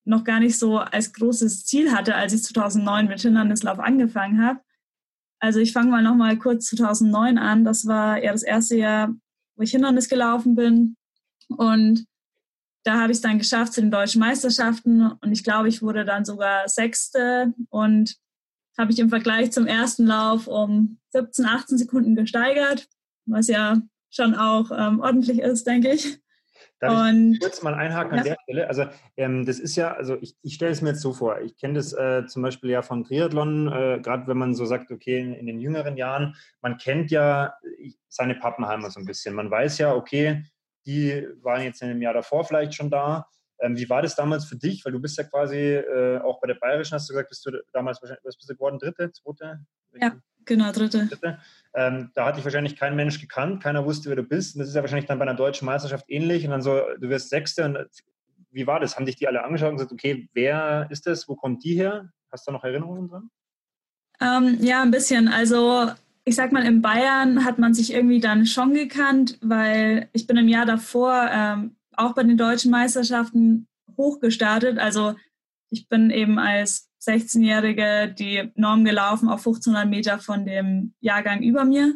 [0.06, 4.60] noch gar nicht so als großes Ziel hatte, als ich 2009 mit Hindernislauf angefangen habe.
[5.40, 7.66] Also ich fange mal noch mal kurz 2009 an.
[7.66, 9.14] Das war ja das erste Jahr,
[9.56, 10.96] wo ich Hindernis gelaufen bin
[11.50, 12.06] und
[12.84, 16.06] da habe ich es dann geschafft zu den deutschen Meisterschaften und ich glaube, ich wurde
[16.06, 18.16] dann sogar Sechste und
[18.78, 22.88] habe ich im Vergleich zum ersten Lauf um 17, 18 Sekunden gesteigert,
[23.26, 26.20] was ja schon auch ähm, ordentlich ist, denke ich.
[26.80, 28.18] Darf und, ich kurz mal einhaken ja.
[28.20, 28.68] an der Stelle?
[28.68, 28.86] Also
[29.18, 31.76] ähm, das ist ja, also ich, ich stelle es mir jetzt so vor, ich kenne
[31.76, 35.34] das äh, zum Beispiel ja vom Triathlon, äh, gerade wenn man so sagt, okay, in,
[35.34, 37.54] in, den jüngeren Jahren, man kennt ja
[38.10, 39.36] seine Pappenheimer so ein bisschen.
[39.36, 40.44] Man weiß ja, okay,
[40.86, 43.28] die waren jetzt in dem Jahr davor vielleicht schon da
[43.62, 44.84] ähm, wie war das damals für dich?
[44.84, 47.52] Weil du bist ja quasi äh, auch bei der Bayerischen, hast du gesagt, bist du
[47.72, 48.80] damals wahrscheinlich, was bist du geworden?
[48.80, 49.66] Dritte, zweite?
[49.94, 51.08] Ja, genau, dritte.
[51.08, 51.40] dritte.
[51.74, 54.56] Ähm, da hat dich wahrscheinlich kein Mensch gekannt, keiner wusste, wer du bist.
[54.56, 56.46] Und das ist ja wahrscheinlich dann bei einer deutschen Meisterschaft ähnlich.
[56.46, 57.66] Und dann so, du wirst Sechste.
[57.66, 57.88] Und
[58.52, 58.96] wie war das?
[58.96, 61.28] Haben dich die alle angeschaut und gesagt, okay, wer ist das?
[61.28, 62.10] Wo kommt die her?
[62.32, 63.30] Hast du noch Erinnerungen dran?
[64.22, 65.28] Ähm, ja, ein bisschen.
[65.28, 65.92] Also
[66.24, 70.38] ich sag mal, in Bayern hat man sich irgendwie dann schon gekannt, weil ich bin
[70.38, 74.80] im Jahr davor ähm, auch bei den deutschen Meisterschaften hochgestartet.
[74.80, 75.16] Also
[75.70, 81.66] ich bin eben als 16-Jährige die Norm gelaufen auf 1500 Meter von dem Jahrgang über
[81.66, 81.96] mir.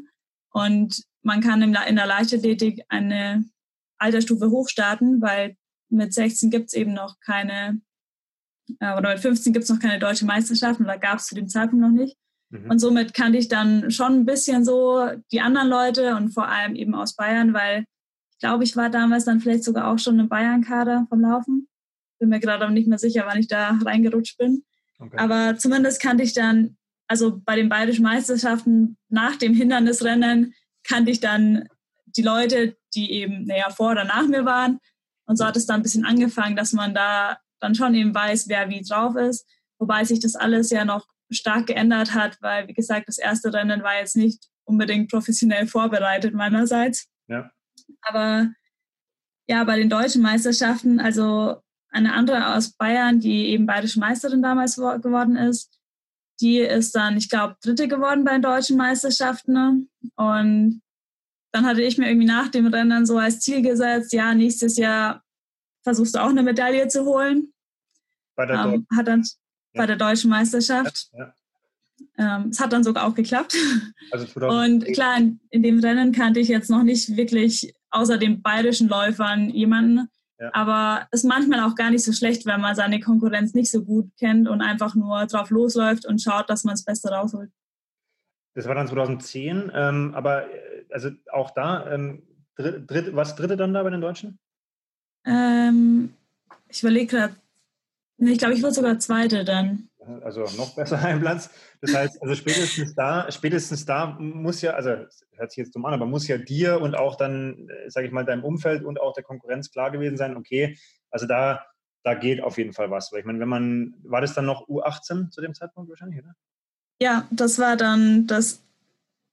[0.51, 3.45] Und man kann in der Leichtathletik eine
[3.97, 5.55] Altersstufe hochstarten, weil
[5.89, 7.81] mit 16 gibt es eben noch keine,
[8.79, 11.49] äh, oder mit 15 gibt es noch keine deutsche Meisterschaften, oder gab es zu dem
[11.49, 12.17] Zeitpunkt noch nicht.
[12.49, 12.71] Mhm.
[12.71, 16.75] Und somit kannte ich dann schon ein bisschen so die anderen Leute und vor allem
[16.75, 17.85] eben aus Bayern, weil
[18.39, 21.67] glaube, ich war damals dann vielleicht sogar auch schon im Bayern-Kader vom Laufen.
[22.19, 24.63] Bin mir gerade aber nicht mehr sicher, wann ich da reingerutscht bin.
[24.99, 25.17] Okay.
[25.17, 31.19] Aber zumindest kannte ich dann, also bei den bayerischen Meisterschaften nach dem Hindernisrennen, kannte ich
[31.19, 31.67] dann
[32.05, 34.79] die Leute, die eben näher vor oder nach mir waren.
[35.25, 38.47] Und so hat es dann ein bisschen angefangen, dass man da dann schon eben weiß,
[38.49, 39.45] wer wie drauf ist.
[39.77, 43.83] Wobei sich das alles ja noch stark geändert hat, weil, wie gesagt, das erste Rennen
[43.83, 47.07] war jetzt nicht unbedingt professionell vorbereitet meinerseits.
[47.27, 47.51] Ja.
[48.01, 48.49] Aber
[49.47, 54.75] ja, bei den deutschen Meisterschaften, also eine andere aus Bayern, die eben bayerische Meisterin damals
[54.75, 55.79] geworden ist,
[56.41, 59.53] Die ist dann, ich glaube, Dritte geworden bei den deutschen Meisterschaften.
[59.53, 59.87] Ne?
[60.15, 60.81] Und
[61.51, 65.23] dann hatte ich mir irgendwie nach dem Rennen so als Ziel gesetzt, ja, nächstes Jahr
[65.83, 67.53] versuchst du auch eine Medaille zu holen.
[68.35, 69.23] Bei der, ähm, hat dann,
[69.73, 69.81] ja.
[69.81, 71.09] bei der deutschen Meisterschaft.
[71.13, 71.33] Ja.
[72.17, 73.55] Ähm, es hat dann sogar auch geklappt.
[74.11, 78.41] Also und klar, in, in, dem Rennen kannte ich jetzt noch nicht wirklich außer den
[78.41, 80.09] bayerischen Läufern jemanden.
[80.39, 80.49] Ja.
[80.53, 83.83] Aber es ist manchmal auch gar nicht so schlecht, wenn man seine Konkurrenz nicht so
[83.83, 87.51] gut kennt und einfach nur drauf losläuft und schaut, dass man das Beste rausholt.
[88.55, 92.23] Das war dann 2010, ähm, aber äh, also auch da, ähm,
[92.55, 94.39] dritt, dritt, was dritte dann da bei den Deutschen?
[95.25, 96.13] Ähm,
[96.69, 97.35] ich überlege gerade,
[98.17, 99.89] ich glaube, ich wurde sogar Zweite dann.
[100.23, 101.49] Also noch besser ein Platz.
[101.81, 105.93] Das heißt, also spätestens da, spätestens da muss ja, also hört sich jetzt dumm an,
[105.93, 109.13] aber muss ja dir und auch dann, äh, sage ich mal, deinem Umfeld und auch
[109.13, 110.77] der Konkurrenz klar gewesen sein, okay,
[111.09, 111.65] also da,
[112.03, 113.11] da geht auf jeden Fall was.
[113.11, 116.35] Weil ich meine, wenn man, war das dann noch U18 zu dem Zeitpunkt wahrscheinlich, oder?
[117.01, 118.61] Ja, das war dann das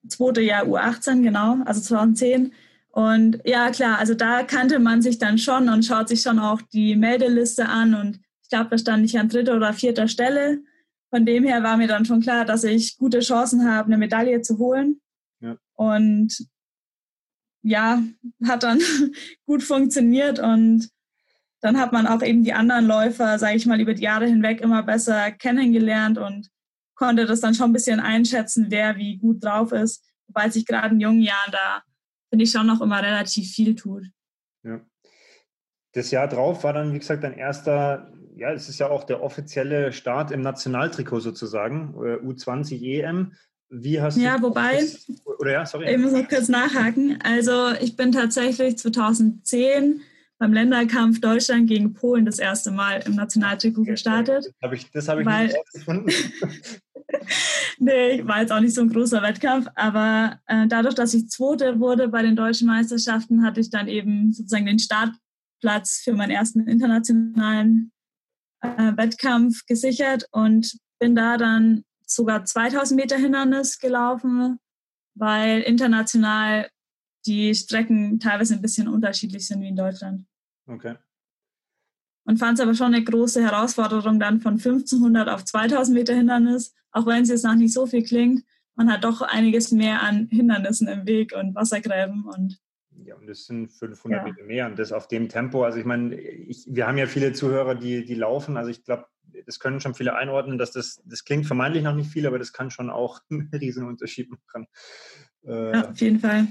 [0.08, 2.52] zweite Jahr U18, genau, also 2010.
[2.90, 6.62] Und ja, klar, also da kannte man sich dann schon und schaut sich schon auch
[6.62, 10.60] die Meldeliste an und ich glaube, da stand ich an dritter oder vierter Stelle.
[11.16, 14.42] Von dem her war mir dann schon klar, dass ich gute Chancen habe, eine Medaille
[14.42, 15.00] zu holen.
[15.40, 15.56] Ja.
[15.72, 16.46] Und
[17.62, 18.02] ja,
[18.46, 18.82] hat dann
[19.46, 20.90] gut funktioniert und
[21.62, 24.60] dann hat man auch eben die anderen Läufer, sage ich mal, über die Jahre hinweg
[24.60, 26.50] immer besser kennengelernt und
[26.94, 30.04] konnte das dann schon ein bisschen einschätzen, wer wie gut drauf ist.
[30.26, 31.82] Wobei sich gerade in jungen Jahren da,
[32.28, 34.04] finde ich, schon noch immer relativ viel tut.
[34.64, 34.82] Ja.
[35.92, 39.22] Das Jahr drauf war dann, wie gesagt, dein erster ja, es ist ja auch der
[39.22, 43.32] offizielle Start im Nationaltrikot sozusagen, äh, U20 EM.
[43.68, 45.90] Wie hast ja, du wobei, das, oder ja, sorry.
[45.90, 47.18] Ich muss noch kurz nachhaken.
[47.24, 50.02] Also ich bin tatsächlich 2010
[50.38, 54.44] beim Länderkampf Deutschland gegen Polen das erste Mal im Nationaltrikot gestartet.
[54.44, 56.10] Das habe ich, das hab ich weil, nicht gefunden.
[57.78, 61.80] nee, war jetzt auch nicht so ein großer Wettkampf, aber äh, dadurch, dass ich Zweite
[61.80, 66.68] wurde bei den deutschen Meisterschaften, hatte ich dann eben sozusagen den Startplatz für meinen ersten
[66.68, 67.92] internationalen
[68.60, 74.58] äh, Wettkampf gesichert und bin da dann sogar 2000 Meter Hindernis gelaufen,
[75.14, 76.68] weil international
[77.26, 80.24] die Strecken teilweise ein bisschen unterschiedlich sind wie in Deutschland.
[80.66, 80.96] Okay.
[82.24, 86.74] Und fand es aber schon eine große Herausforderung dann von 1500 auf 2000 Meter Hindernis,
[86.90, 88.44] auch wenn es jetzt noch nicht so viel klingt.
[88.74, 92.60] Man hat doch einiges mehr an Hindernissen im Weg und Wassergräben und
[93.06, 94.24] ja, und das sind 500 ja.
[94.24, 95.64] Meter mehr und das auf dem Tempo.
[95.64, 98.56] Also ich meine, ich, wir haben ja viele Zuhörer, die, die laufen.
[98.56, 99.06] Also ich glaube,
[99.46, 102.52] das können schon viele einordnen, dass das, das klingt vermeintlich noch nicht viel, aber das
[102.52, 104.66] kann schon auch einen riesen Unterschied machen.
[105.44, 106.48] Äh, ja, auf jeden Fall.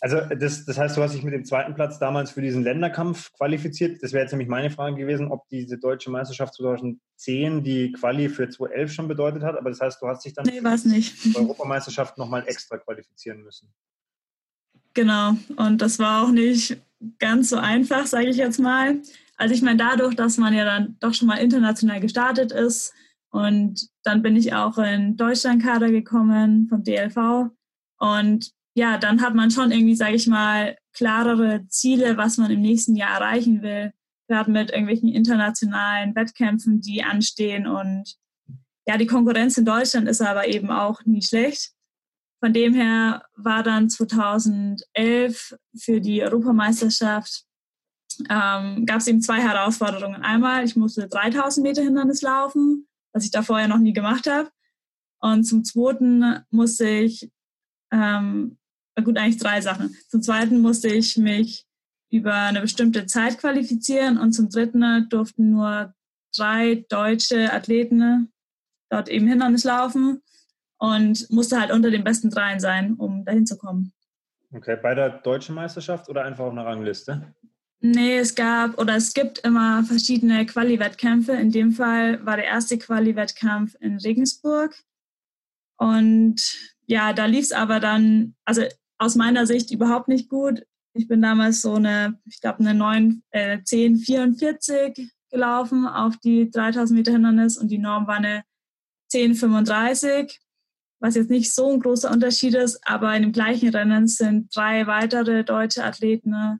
[0.00, 3.32] Also das, das heißt, du hast dich mit dem zweiten Platz damals für diesen Länderkampf
[3.32, 4.00] qualifiziert.
[4.00, 8.48] Das wäre jetzt nämlich meine Frage gewesen, ob diese deutsche Meisterschaft 2010 die Quali für
[8.48, 9.56] 2011 schon bedeutet hat.
[9.56, 13.74] Aber das heißt, du hast dich dann nee, für die Europameisterschaft nochmal extra qualifizieren müssen.
[14.98, 16.76] Genau, und das war auch nicht
[17.20, 19.00] ganz so einfach, sage ich jetzt mal.
[19.36, 22.92] Also ich meine, dadurch, dass man ja dann doch schon mal international gestartet ist
[23.30, 27.52] und dann bin ich auch in Deutschlandkader gekommen vom DLV
[28.00, 32.60] und ja, dann hat man schon irgendwie, sage ich mal, klarere Ziele, was man im
[32.60, 33.92] nächsten Jahr erreichen will,
[34.26, 38.16] gerade mit irgendwelchen internationalen Wettkämpfen, die anstehen und
[38.84, 41.70] ja, die Konkurrenz in Deutschland ist aber eben auch nie schlecht.
[42.40, 47.48] Von dem her war dann 2011 für die Europameisterschaft
[48.28, 50.22] ähm, gab es eben zwei Herausforderungen.
[50.22, 54.50] Einmal, ich musste 3000 Meter Hindernis laufen, was ich da vorher noch nie gemacht habe.
[55.20, 57.30] Und zum Zweiten musste ich,
[57.92, 58.58] ähm,
[59.04, 59.96] gut, eigentlich drei Sachen.
[60.08, 61.64] Zum Zweiten musste ich mich
[62.10, 65.94] über eine bestimmte Zeit qualifizieren und zum Dritten durften nur
[66.34, 68.32] drei deutsche Athleten
[68.90, 70.22] dort eben Hindernis laufen
[70.78, 73.92] und musste halt unter den besten dreien sein, um dahin zu kommen.
[74.54, 77.34] Okay, bei der deutschen Meisterschaft oder einfach auf einer Rangliste?
[77.80, 81.32] Nee, es gab oder es gibt immer verschiedene Quali-Wettkämpfe.
[81.32, 84.74] In dem Fall war der erste Quali-Wettkampf in Regensburg.
[85.76, 86.40] Und
[86.86, 88.62] ja, da lief es aber dann, also
[88.98, 90.64] aus meiner Sicht überhaupt nicht gut.
[90.94, 96.98] Ich bin damals so eine, ich glaube, eine 9, äh, 1044 gelaufen auf die 3000
[96.98, 98.42] Meter Hindernis und die Norm war eine
[99.12, 100.40] 1035
[101.00, 104.86] was jetzt nicht so ein großer Unterschied ist, aber in dem gleichen Rennen sind drei
[104.86, 106.58] weitere deutsche Athleten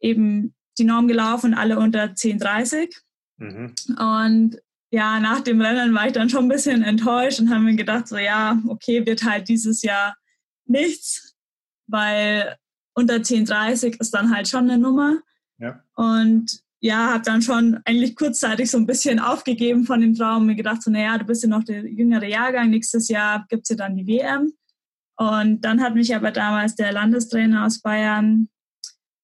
[0.00, 2.94] eben die Norm gelaufen, alle unter 10,30.
[3.36, 3.74] Mhm.
[3.98, 4.58] Und
[4.90, 8.08] ja, nach dem Rennen war ich dann schon ein bisschen enttäuscht und habe mir gedacht,
[8.08, 10.16] so ja, okay, wird halt dieses Jahr
[10.66, 11.34] nichts,
[11.86, 12.56] weil
[12.94, 15.18] unter 10,30 ist dann halt schon eine Nummer.
[15.58, 15.82] Ja.
[15.94, 20.54] Und ja, habe dann schon eigentlich kurzzeitig so ein bisschen aufgegeben von dem Traum, mir
[20.54, 23.76] gedacht, so, naja, du bist ja noch der jüngere Jahrgang, nächstes Jahr gibt es ja
[23.76, 24.52] dann die WM.
[25.16, 28.50] Und dann hat mich aber damals der Landestrainer aus Bayern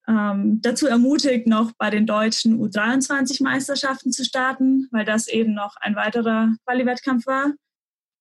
[0.08, 5.96] ähm, dazu ermutigt, noch bei den deutschen U23-Meisterschaften zu starten, weil das eben noch ein
[5.96, 7.52] weiterer Quali-Wettkampf war.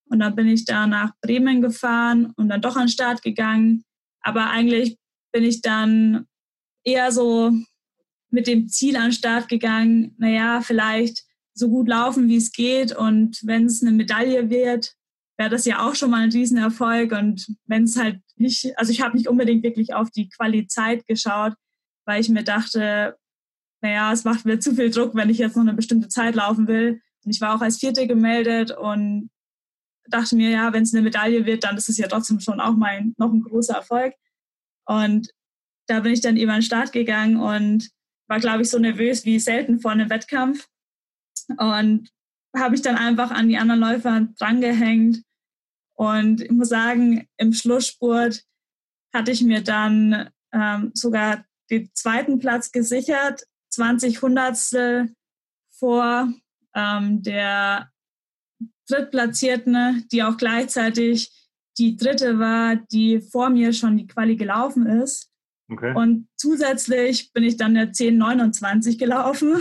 [0.10, 3.86] Und dann bin ich da nach Bremen gefahren und dann doch an den Start gegangen.
[4.20, 4.98] Aber eigentlich
[5.32, 6.26] bin ich dann
[6.84, 7.54] eher so
[8.32, 12.96] mit dem Ziel an den Start gegangen, naja, vielleicht so gut laufen, wie es geht.
[12.96, 14.96] Und wenn es eine Medaille wird,
[15.38, 17.12] wäre das ja auch schon mal ein Riesenerfolg.
[17.12, 21.54] Und wenn es halt nicht, also ich habe nicht unbedingt wirklich auf die Qualität geschaut,
[22.06, 23.18] weil ich mir dachte,
[23.82, 26.68] naja, es macht mir zu viel Druck, wenn ich jetzt noch eine bestimmte Zeit laufen
[26.68, 27.02] will.
[27.24, 29.30] Und ich war auch als Vierte gemeldet und
[30.08, 32.76] dachte mir, ja, wenn es eine Medaille wird, dann ist es ja trotzdem schon auch
[32.76, 34.14] mein noch ein großer Erfolg.
[34.86, 35.30] Und
[35.88, 37.90] da bin ich dann eben an den Start gegangen und
[38.30, 40.68] war, glaube ich, so nervös wie selten vor einem Wettkampf.
[41.58, 42.10] Und
[42.56, 45.24] habe ich dann einfach an die anderen Läufer drangehängt.
[45.96, 48.44] Und ich muss sagen, im Schlussspurt
[49.14, 55.14] hatte ich mir dann ähm, sogar den zweiten Platz gesichert, 20 Hundertstel
[55.72, 56.32] vor
[56.76, 57.92] ähm, der
[58.88, 61.32] Drittplatzierten, die auch gleichzeitig
[61.78, 65.29] die dritte war, die vor mir schon die Quali gelaufen ist.
[65.70, 65.94] Okay.
[65.94, 69.56] Und zusätzlich bin ich dann der 1029 gelaufen.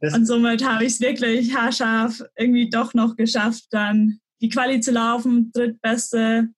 [0.00, 4.80] Das und somit habe ich es wirklich haarscharf irgendwie doch noch geschafft, dann die Quali
[4.80, 6.48] zu laufen, drittbeste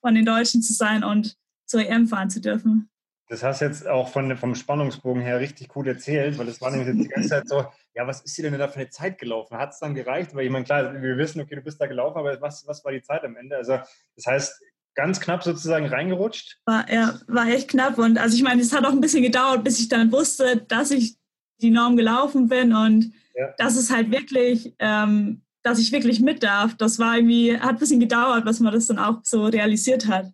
[0.00, 2.88] von den Deutschen zu sein und zur EM fahren zu dürfen.
[3.28, 6.96] Das hast jetzt auch von, vom Spannungsbogen her richtig gut erzählt, weil es war nämlich
[6.96, 9.58] die ganze Zeit so, ja, was ist dir denn da für eine Zeit gelaufen?
[9.58, 10.34] Hat es dann gereicht?
[10.34, 12.92] Weil ich meine, klar, wir wissen, okay, du bist da gelaufen, aber was, was war
[12.92, 13.56] die Zeit am Ende?
[13.56, 13.78] Also
[14.16, 14.62] das heißt,
[14.98, 16.58] ganz knapp sozusagen reingerutscht?
[16.66, 19.62] War, ja, war echt knapp und also ich meine, es hat auch ein bisschen gedauert,
[19.62, 21.14] bis ich dann wusste, dass ich
[21.62, 23.54] die Norm gelaufen bin und ja.
[23.58, 26.76] dass es halt wirklich, ähm, dass ich wirklich mit darf.
[26.76, 30.32] Das war irgendwie, hat ein bisschen gedauert, was man das dann auch so realisiert hat.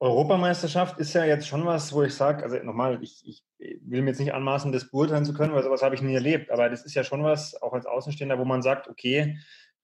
[0.00, 3.42] Europameisterschaft ist ja jetzt schon was, wo ich sage, also nochmal, ich, ich,
[3.82, 6.50] will mir jetzt nicht anmaßen, das beurteilen zu können, weil sowas habe ich nie erlebt,
[6.50, 9.38] aber das ist ja schon was, auch als Außenstehender, wo man sagt, okay,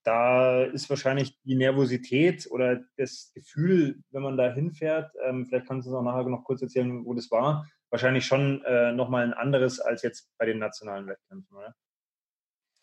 [0.07, 5.87] da ist wahrscheinlich die Nervosität oder das Gefühl, wenn man da hinfährt, ähm, vielleicht kannst
[5.87, 9.35] du uns auch nachher noch kurz erzählen, wo das war, wahrscheinlich schon äh, nochmal ein
[9.35, 11.75] anderes als jetzt bei den nationalen Wettkämpfen, oder?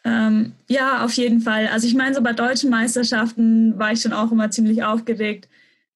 [0.05, 1.67] Ähm, ja, auf jeden Fall.
[1.67, 5.47] Also ich meine, so bei deutschen Meisterschaften war ich schon auch immer ziemlich aufgeregt,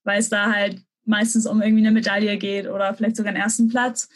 [0.04, 3.68] weil es da halt meistens um irgendwie eine Medaille geht oder vielleicht sogar einen ersten
[3.68, 4.10] Platz.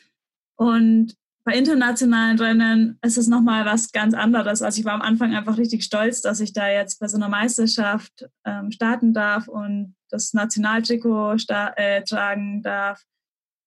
[0.56, 4.62] Und bei internationalen Rennen ist es nochmal was ganz anderes.
[4.62, 7.30] Also ich war am Anfang einfach richtig stolz, dass ich da jetzt bei so einer
[7.30, 13.02] Meisterschaft ähm, starten darf und das Nationaltrikot äh, tragen darf.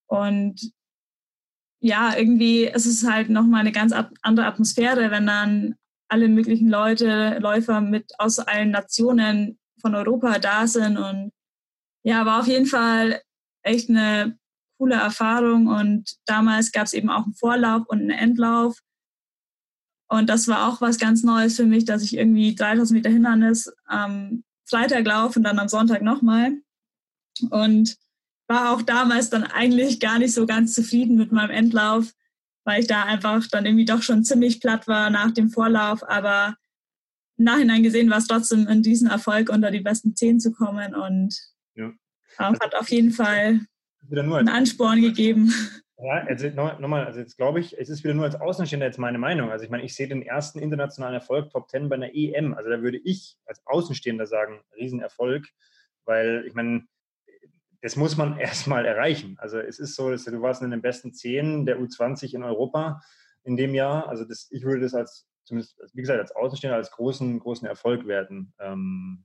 [0.07, 0.73] Und
[1.81, 5.75] ja, irgendwie ist es halt nochmal eine ganz andere Atmosphäre, wenn dann
[6.09, 11.33] alle möglichen Leute, Läufer mit aus allen Nationen von Europa da sind und
[12.05, 13.21] ja, war auf jeden Fall
[13.63, 14.39] echt eine
[14.79, 18.79] coole Erfahrung und damals gab es eben auch einen Vorlauf und einen Endlauf.
[20.09, 23.73] Und das war auch was ganz Neues für mich, dass ich irgendwie 3000 Meter Hindernis
[23.87, 26.53] am Freitag laufe und dann am Sonntag nochmal.
[27.51, 27.97] Und
[28.47, 32.13] war auch damals dann eigentlich gar nicht so ganz zufrieden mit meinem Endlauf,
[32.65, 36.09] weil ich da einfach dann irgendwie doch schon ziemlich platt war nach dem Vorlauf.
[36.09, 36.57] Aber
[37.37, 40.95] im Nachhinein gesehen war es trotzdem ein Riesenerfolg, unter die besten zehn zu kommen.
[40.95, 41.37] Und
[41.75, 41.93] ja.
[42.39, 43.61] Hat auf jeden Fall
[44.11, 45.53] einen Ansporn gegeben.
[45.97, 49.19] Ja, also nochmal, also jetzt glaube ich, es ist wieder nur als Außenstehender jetzt meine
[49.19, 49.51] Meinung.
[49.51, 52.53] Also ich meine, ich sehe den ersten internationalen Erfolg Top 10 bei einer EM.
[52.55, 55.47] Also da würde ich als Außenstehender sagen, Riesenerfolg,
[56.05, 56.87] weil ich meine,
[57.81, 59.37] das muss man erstmal erreichen.
[59.39, 63.01] Also es ist so, du warst in den besten 10 der U20 in Europa
[63.45, 64.09] in dem Jahr.
[64.09, 68.07] Also das, ich würde das als, zumindest, wie gesagt, als Außenstehender als großen, großen Erfolg
[68.07, 68.53] werten.
[68.59, 69.25] Ähm,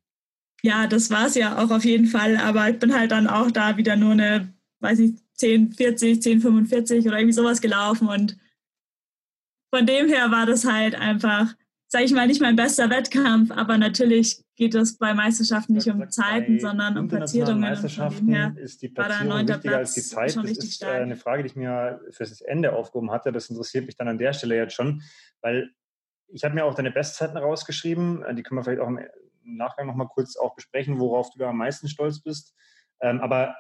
[0.62, 2.38] ja, das war es ja auch auf jeden Fall.
[2.38, 6.42] Aber ich bin halt dann auch da wieder nur eine, weiß ich, 10, 40, 10,
[6.42, 8.08] 45 oder irgendwie sowas gelaufen.
[8.08, 8.38] Und
[9.74, 11.54] von dem her war das halt einfach,
[11.88, 13.52] sage ich mal, nicht mein bester Wettkampf.
[13.52, 17.62] Aber natürlich geht es bei Meisterschaften nicht um Zeiten, sondern um Platzierungen.
[17.62, 20.36] Meisterschaften her ist die Platzierung wichtiger Platz als die Zeit.
[20.36, 21.02] Das ist stark.
[21.02, 23.32] eine Frage, die ich mir fürs Ende aufgehoben hatte.
[23.32, 25.02] Das interessiert mich dann an der Stelle jetzt schon,
[25.42, 25.72] weil
[26.28, 28.24] ich habe mir auch deine Bestzeiten rausgeschrieben.
[28.36, 29.00] Die können wir vielleicht auch im
[29.50, 32.56] im Nachgang nochmal kurz auch besprechen, worauf du da am meisten stolz bist.
[33.02, 33.56] Ähm, aber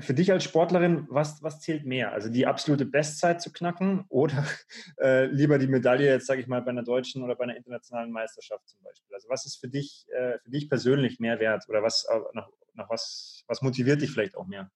[0.00, 2.12] für dich als Sportlerin, was, was zählt mehr?
[2.12, 4.44] Also die absolute Bestzeit zu knacken oder
[5.00, 8.10] äh, lieber die Medaille jetzt, sage ich mal, bei einer deutschen oder bei einer internationalen
[8.10, 9.14] Meisterschaft zum Beispiel?
[9.14, 12.48] Also was ist für dich, äh, für dich persönlich mehr wert oder was, äh, nach,
[12.74, 14.70] nach was, was motiviert dich vielleicht auch mehr?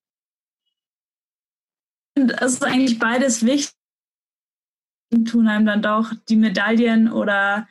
[2.15, 3.77] Es ist eigentlich beides wichtig.
[5.27, 7.69] tun einem dann doch die Medaillen oder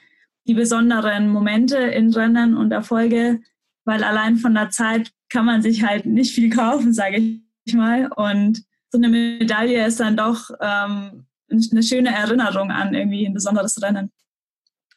[0.48, 3.42] die besonderen Momente in Rennen und Erfolge,
[3.86, 8.10] weil allein von der Zeit kann man sich halt nicht viel kaufen, sage ich mal.
[8.16, 13.82] Und so eine Medaille ist dann doch ähm, eine schöne Erinnerung an irgendwie ein besonderes
[13.82, 14.12] Rennen.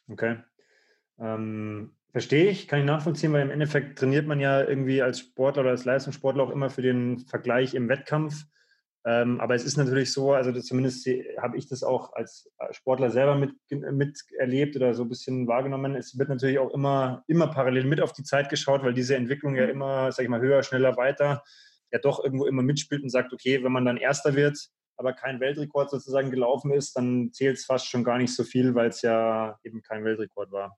[0.07, 0.37] Okay.
[1.19, 5.61] Ähm, verstehe ich, kann ich nachvollziehen, weil im Endeffekt trainiert man ja irgendwie als Sportler
[5.61, 8.45] oder als Leistungssportler auch immer für den Vergleich im Wettkampf.
[9.05, 11.07] Ähm, aber es ist natürlich so, also zumindest
[11.41, 15.95] habe ich das auch als Sportler selber mit, miterlebt oder so ein bisschen wahrgenommen.
[15.95, 19.55] Es wird natürlich auch immer, immer parallel mit auf die Zeit geschaut, weil diese Entwicklung
[19.55, 19.71] ja mhm.
[19.71, 21.43] immer, sag ich mal, höher, schneller, weiter
[21.91, 24.57] ja doch irgendwo immer mitspielt und sagt, okay, wenn man dann Erster wird,
[24.97, 28.75] aber kein Weltrekord sozusagen gelaufen ist, dann zählt es fast schon gar nicht so viel,
[28.75, 30.77] weil es ja eben kein Weltrekord war.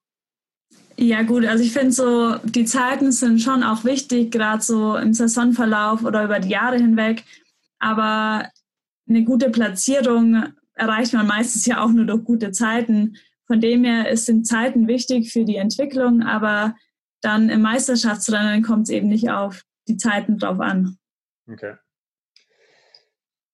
[0.95, 5.13] Ja gut, also ich finde so, die Zeiten sind schon auch wichtig, gerade so im
[5.13, 7.23] Saisonverlauf oder über die Jahre hinweg.
[7.79, 8.47] Aber
[9.09, 13.15] eine gute Platzierung erreicht man meistens ja auch nur durch gute Zeiten.
[13.45, 16.75] Von dem her sind Zeiten wichtig für die Entwicklung, aber
[17.21, 20.97] dann im Meisterschaftsrennen kommt es eben nicht auf die Zeiten drauf an.
[21.47, 21.75] Okay.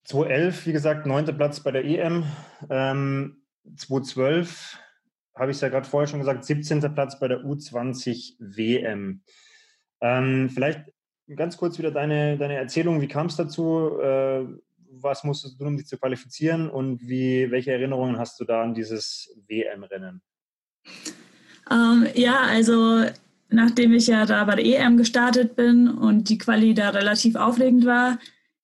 [0.05, 2.23] 2011, wie gesagt, neunter Platz bei der EM.
[2.69, 3.41] Ähm,
[3.75, 4.79] 2012
[5.35, 6.79] habe ich es ja gerade vorher schon gesagt, 17.
[6.93, 9.21] Platz bei der U20 WM.
[9.99, 10.85] Ähm, vielleicht
[11.35, 13.99] ganz kurz wieder deine, deine Erzählung, wie kam es dazu?
[13.99, 14.45] Äh,
[15.01, 18.63] was musstest du tun, um dich zu qualifizieren und wie, welche Erinnerungen hast du da
[18.63, 20.21] an dieses WM-Rennen?
[21.69, 23.05] Ähm, ja, also
[23.49, 27.85] nachdem ich ja da bei der EM gestartet bin und die Quali da relativ aufregend
[27.85, 28.19] war,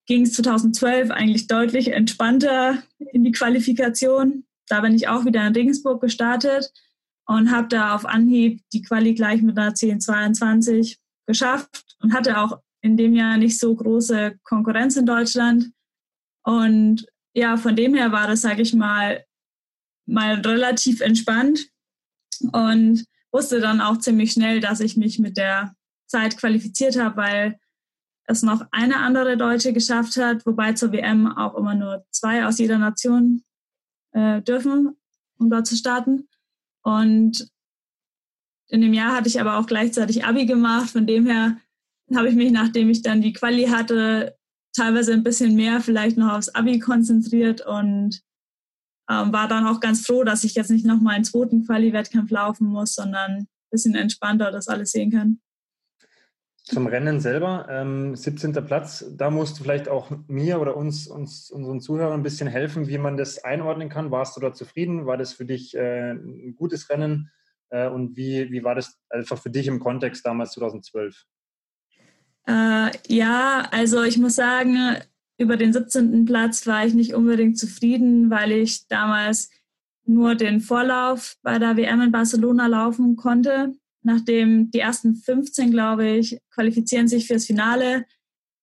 [0.05, 4.45] ging es 2012 eigentlich deutlich entspannter in die Qualifikation.
[4.67, 6.71] Da bin ich auch wieder in Regensburg gestartet
[7.25, 12.59] und habe da auf Anhieb die Quali gleich mit einer 1022 geschafft und hatte auch
[12.81, 15.71] in dem Jahr nicht so große Konkurrenz in Deutschland.
[16.43, 19.25] Und ja, von dem her war das, sage ich mal,
[20.05, 21.67] mal relativ entspannt
[22.51, 25.75] und wusste dann auch ziemlich schnell, dass ich mich mit der
[26.07, 27.59] Zeit qualifiziert habe, weil
[28.25, 32.59] es noch eine andere Deutsche geschafft hat, wobei zur WM auch immer nur zwei aus
[32.59, 33.43] jeder Nation
[34.11, 34.95] äh, dürfen,
[35.37, 36.27] um dort zu starten.
[36.83, 37.49] Und
[38.67, 40.89] in dem Jahr hatte ich aber auch gleichzeitig Abi gemacht.
[40.89, 41.57] Von dem her
[42.13, 44.37] habe ich mich, nachdem ich dann die Quali hatte,
[44.73, 48.21] teilweise ein bisschen mehr vielleicht noch aufs Abi konzentriert und
[49.09, 52.67] ähm, war dann auch ganz froh, dass ich jetzt nicht nochmal einen zweiten Quali-Wettkampf laufen
[52.67, 55.39] muss, sondern ein bisschen entspannter das alles sehen kann.
[56.63, 58.53] Zum Rennen selber, ähm, 17.
[58.65, 62.87] Platz, da musst du vielleicht auch mir oder uns, uns, unseren Zuhörern ein bisschen helfen,
[62.87, 64.11] wie man das einordnen kann.
[64.11, 65.05] Warst du da zufrieden?
[65.05, 67.29] War das für dich äh, ein gutes Rennen?
[67.69, 71.25] Äh, und wie, wie war das einfach für dich im Kontext damals 2012?
[72.45, 74.97] Äh, ja, also ich muss sagen,
[75.37, 76.25] über den 17.
[76.25, 79.49] Platz war ich nicht unbedingt zufrieden, weil ich damals
[80.05, 83.73] nur den Vorlauf bei der WM in Barcelona laufen konnte.
[84.01, 88.05] Nachdem die ersten 15, glaube ich, qualifizieren sich fürs Finale.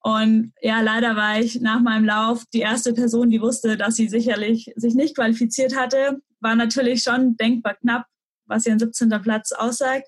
[0.02, 4.08] Und ja, leider war ich nach meinem Lauf die erste Person, die wusste, dass sie
[4.08, 6.20] sicherlich sich nicht qualifiziert hatte.
[6.40, 8.06] War natürlich schon denkbar knapp,
[8.46, 9.10] was ihr 17.
[9.22, 10.06] Platz aussagt.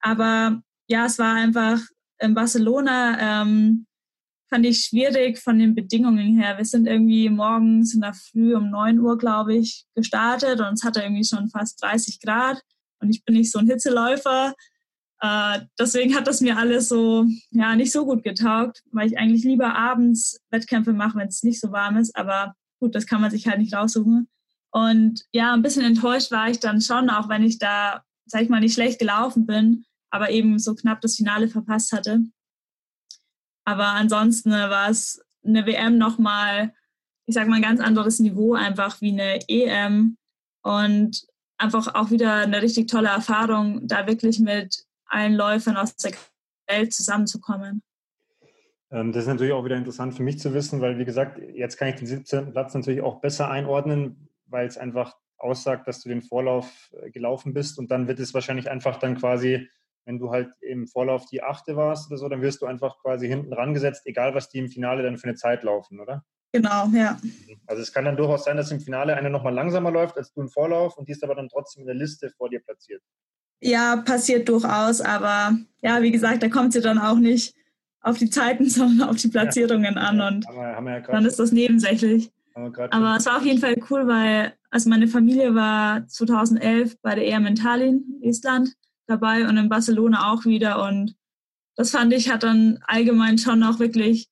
[0.00, 1.80] Aber ja, es war einfach
[2.18, 3.86] in Barcelona, ähm,
[4.48, 6.56] fand ich schwierig von den Bedingungen her.
[6.58, 10.84] Wir sind irgendwie morgens in der Früh um 9 Uhr, glaube ich, gestartet und es
[10.84, 12.62] hatte irgendwie schon fast 30 Grad
[13.00, 14.54] und ich bin nicht so ein Hitzeläufer.
[15.20, 19.44] Äh, deswegen hat das mir alles so, ja, nicht so gut getaugt, weil ich eigentlich
[19.44, 22.14] lieber abends Wettkämpfe mache, wenn es nicht so warm ist.
[22.16, 24.28] Aber gut, das kann man sich halt nicht raussuchen.
[24.70, 28.48] Und ja, ein bisschen enttäuscht war ich dann schon, auch wenn ich da, sag ich
[28.48, 29.84] mal, nicht schlecht gelaufen bin,
[30.14, 32.20] aber eben so knapp das Finale verpasst hatte.
[33.64, 36.72] Aber ansonsten war es eine WM nochmal,
[37.26, 40.16] ich sag mal, ein ganz anderes Niveau einfach wie eine EM
[40.62, 41.26] und
[41.58, 46.12] einfach auch wieder eine richtig tolle Erfahrung, da wirklich mit allen Läufern aus der
[46.68, 47.82] Welt zusammenzukommen.
[48.92, 51.76] Ähm, das ist natürlich auch wieder interessant für mich zu wissen, weil, wie gesagt, jetzt
[51.76, 52.52] kann ich den 17.
[52.52, 57.52] Platz natürlich auch besser einordnen, weil es einfach aussagt, dass du den Vorlauf äh, gelaufen
[57.52, 59.68] bist und dann wird es wahrscheinlich einfach dann quasi,
[60.04, 63.26] wenn du halt im Vorlauf die Achte warst oder so, dann wirst du einfach quasi
[63.26, 66.24] hinten rangesetzt, egal was die im Finale dann für eine Zeit laufen, oder?
[66.52, 67.18] Genau, ja.
[67.66, 70.40] Also es kann dann durchaus sein, dass im Finale eine nochmal langsamer läuft als du
[70.40, 73.02] im Vorlauf und die ist aber dann trotzdem in der Liste vor dir platziert.
[73.60, 77.56] Ja, passiert durchaus, aber ja, wie gesagt, da kommt sie dann auch nicht
[78.02, 80.00] auf die Zeiten, sondern auf die Platzierungen ja.
[80.00, 82.30] an und haben wir, haben wir ja dann ist das nebensächlich.
[82.54, 87.26] Aber es war auf jeden Fall cool, weil also meine Familie war 2011 bei der
[87.26, 88.76] EM in Tallinn, Estland,
[89.06, 90.82] dabei und in Barcelona auch wieder.
[90.82, 91.14] Und
[91.76, 94.28] das fand ich hat dann allgemein schon auch wirklich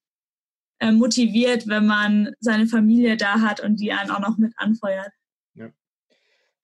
[0.80, 5.12] äh, motiviert, wenn man seine Familie da hat und die einen auch noch mit anfeuert.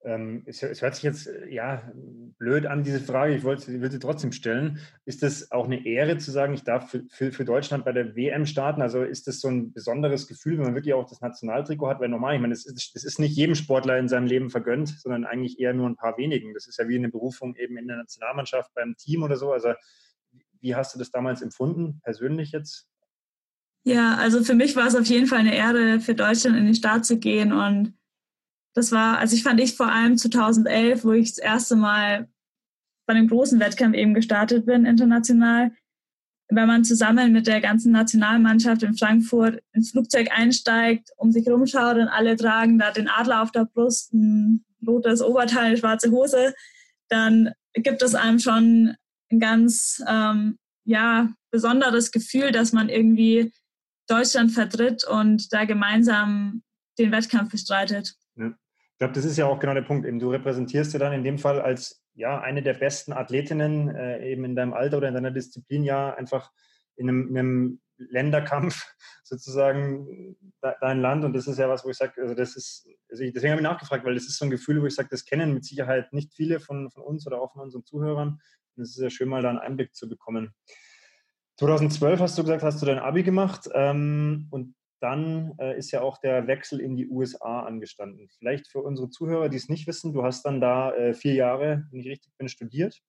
[0.09, 1.83] Ähm, es, es, hört sich jetzt äh, ja
[2.39, 3.35] blöd an, diese Frage.
[3.35, 4.79] Ich wollte, will sie trotzdem stellen.
[5.05, 8.15] Ist es auch eine Ehre zu sagen, ich darf für, für, für, Deutschland bei der
[8.15, 8.81] WM starten?
[8.81, 11.99] Also ist das so ein besonderes Gefühl, wenn man wirklich auch das Nationaltrikot hat?
[11.99, 15.25] Weil normal, ich meine, das ist, ist nicht jedem Sportler in seinem Leben vergönnt, sondern
[15.25, 16.55] eigentlich eher nur ein paar wenigen.
[16.55, 19.53] Das ist ja wie eine Berufung eben in der Nationalmannschaft beim Team oder so.
[19.53, 19.73] Also
[20.59, 22.87] wie hast du das damals empfunden, persönlich jetzt?
[23.83, 26.75] Ja, also für mich war es auf jeden Fall eine Ehre, für Deutschland in den
[26.75, 27.93] Start zu gehen und
[28.79, 32.29] das war, also ich fand ich vor allem 2011, wo ich das erste Mal
[33.05, 35.71] bei einem großen Wettkampf eben gestartet bin, international,
[36.47, 41.97] wenn man zusammen mit der ganzen Nationalmannschaft in Frankfurt ins Flugzeug einsteigt, um sich rumschaut
[41.97, 46.53] und alle tragen da den Adler auf der Brust, ein rotes Oberteil, eine schwarze Hose,
[47.09, 48.95] dann gibt es einem schon
[49.29, 53.51] ein ganz ähm, ja, besonderes Gefühl, dass man irgendwie
[54.07, 56.63] Deutschland vertritt und da gemeinsam
[56.97, 58.15] den Wettkampf bestreitet.
[58.35, 58.53] Ja.
[58.99, 60.05] Ich glaube, das ist ja auch genau der Punkt.
[60.05, 64.29] Eben, du repräsentierst ja dann in dem Fall als ja, eine der besten Athletinnen äh,
[64.29, 66.51] eben in deinem Alter oder in deiner Disziplin ja einfach
[66.97, 68.93] in einem, in einem Länderkampf
[69.23, 70.35] sozusagen
[70.81, 71.23] dein Land.
[71.23, 73.61] Und das ist ja was, wo ich sage, also das ist, also ich, deswegen habe
[73.61, 76.11] ich nachgefragt, weil das ist so ein Gefühl, wo ich sage, das kennen mit Sicherheit
[76.11, 78.41] nicht viele von, von uns oder auch von unseren Zuhörern.
[78.75, 80.53] Und es ist ja schön, mal da einen Einblick zu bekommen.
[81.55, 86.01] 2012 hast du gesagt, hast du dein Abi gemacht ähm, und dann äh, ist ja
[86.01, 88.27] auch der Wechsel in die USA angestanden.
[88.37, 91.87] Vielleicht für unsere Zuhörer, die es nicht wissen, du hast dann da äh, vier Jahre,
[91.91, 93.01] wenn ich richtig bin, studiert.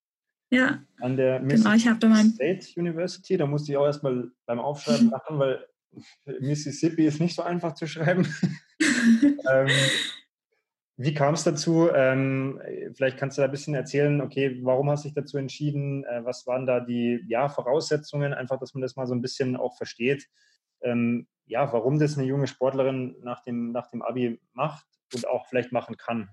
[0.51, 0.83] Ja.
[1.01, 3.37] An der Mississippi genau, State University.
[3.37, 5.65] Da musste ich auch erstmal beim Aufschreiben lachen, weil
[6.41, 8.27] Mississippi ist nicht so einfach zu schreiben.
[9.51, 9.69] ähm,
[10.97, 11.89] wie kam es dazu?
[11.95, 12.61] Ähm,
[12.95, 16.05] vielleicht kannst du da ein bisschen erzählen, okay, warum hast du dich dazu entschieden?
[16.05, 18.35] Äh, was waren da die ja, Voraussetzungen?
[18.35, 20.29] Einfach, dass man das mal so ein bisschen auch versteht.
[20.83, 25.47] Ähm, ja, warum das eine junge Sportlerin nach dem, nach dem Abi macht und auch
[25.47, 26.31] vielleicht machen kann.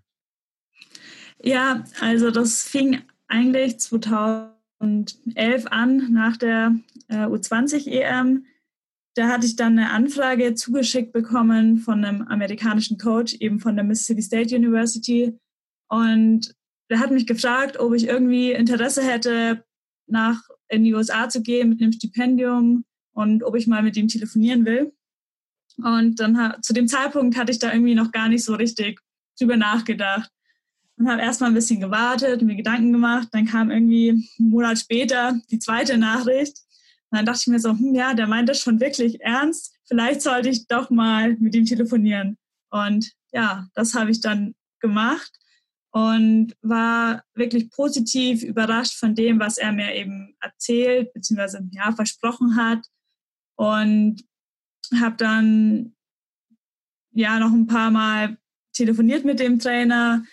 [1.41, 4.53] Ja, also das fing eigentlich 2011
[5.69, 6.75] an nach der
[7.09, 8.45] äh, U20-EM
[9.17, 13.83] da hatte ich dann eine Anfrage zugeschickt bekommen von einem amerikanischen Coach, eben von der
[13.83, 15.35] Mississippi State University.
[15.89, 16.53] Und
[16.91, 19.65] der hat mich gefragt, ob ich irgendwie Interesse hätte,
[20.07, 22.85] nach in die USA zu gehen mit einem Stipendium
[23.17, 24.93] und ob ich mal mit ihm telefonieren will.
[25.77, 28.99] Und dann zu dem Zeitpunkt hatte ich da irgendwie noch gar nicht so richtig
[29.39, 30.29] drüber nachgedacht
[30.97, 33.29] und habe erstmal ein bisschen gewartet, mir Gedanken gemacht.
[33.31, 36.59] Dann kam irgendwie einen Monat später die zweite Nachricht
[37.09, 39.75] und dann dachte ich mir so, hm, ja, der meint das schon wirklich ernst.
[39.85, 42.37] Vielleicht sollte ich doch mal mit ihm telefonieren.
[42.69, 45.31] Und ja, das habe ich dann gemacht
[45.89, 51.61] und war wirklich positiv überrascht von dem, was er mir eben erzählt bzw.
[51.71, 52.85] ja versprochen hat
[53.57, 54.23] und
[54.99, 55.93] habe dann
[57.11, 58.37] ja noch ein paar Mal
[58.73, 60.23] telefoniert mit dem Trainer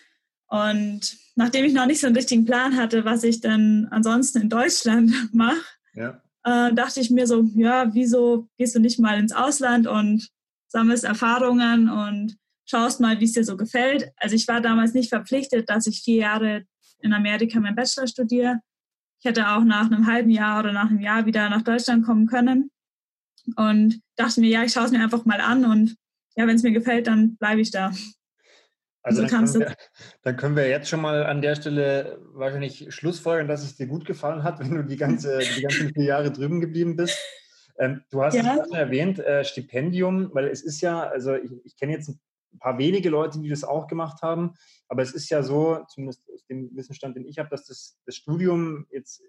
[0.47, 4.49] und nachdem ich noch nicht so einen richtigen Plan hatte, was ich dann ansonsten in
[4.49, 5.61] Deutschland mache,
[5.95, 10.29] ja äh, dachte ich mir so, ja, wieso gehst du nicht mal ins Ausland und
[10.69, 14.11] sammelst Erfahrungen und schaust mal, wie es dir so gefällt.
[14.17, 16.65] Also ich war damals nicht verpflichtet, dass ich vier Jahre
[17.01, 18.61] in Amerika meinen Bachelor studiere.
[19.21, 22.27] Ich hätte auch nach einem halben Jahr oder nach einem Jahr wieder nach Deutschland kommen
[22.27, 22.71] können
[23.57, 25.97] und dachte mir, ja, ich schaue es mir einfach mal an und
[26.37, 27.93] ja, wenn es mir gefällt, dann bleibe ich da.
[29.03, 29.77] Also dann können, wir,
[30.23, 34.07] dann können, wir, jetzt schon mal an der Stelle wahrscheinlich schlussfolgern, dass es dir gut
[34.07, 37.19] gefallen hat, wenn du die, ganze, die ganzen vier Jahre drüben geblieben bist.
[37.79, 38.57] Ähm, du hast ja.
[38.63, 42.79] es erwähnt, äh, Stipendium, weil es ist ja, also ich, ich kenne jetzt ein paar
[42.79, 44.55] wenige Leute, die das auch gemacht haben,
[44.89, 48.17] aber es ist ja so, zumindest aus dem Wissensstand, den ich habe, dass das, das
[48.17, 49.23] Studium jetzt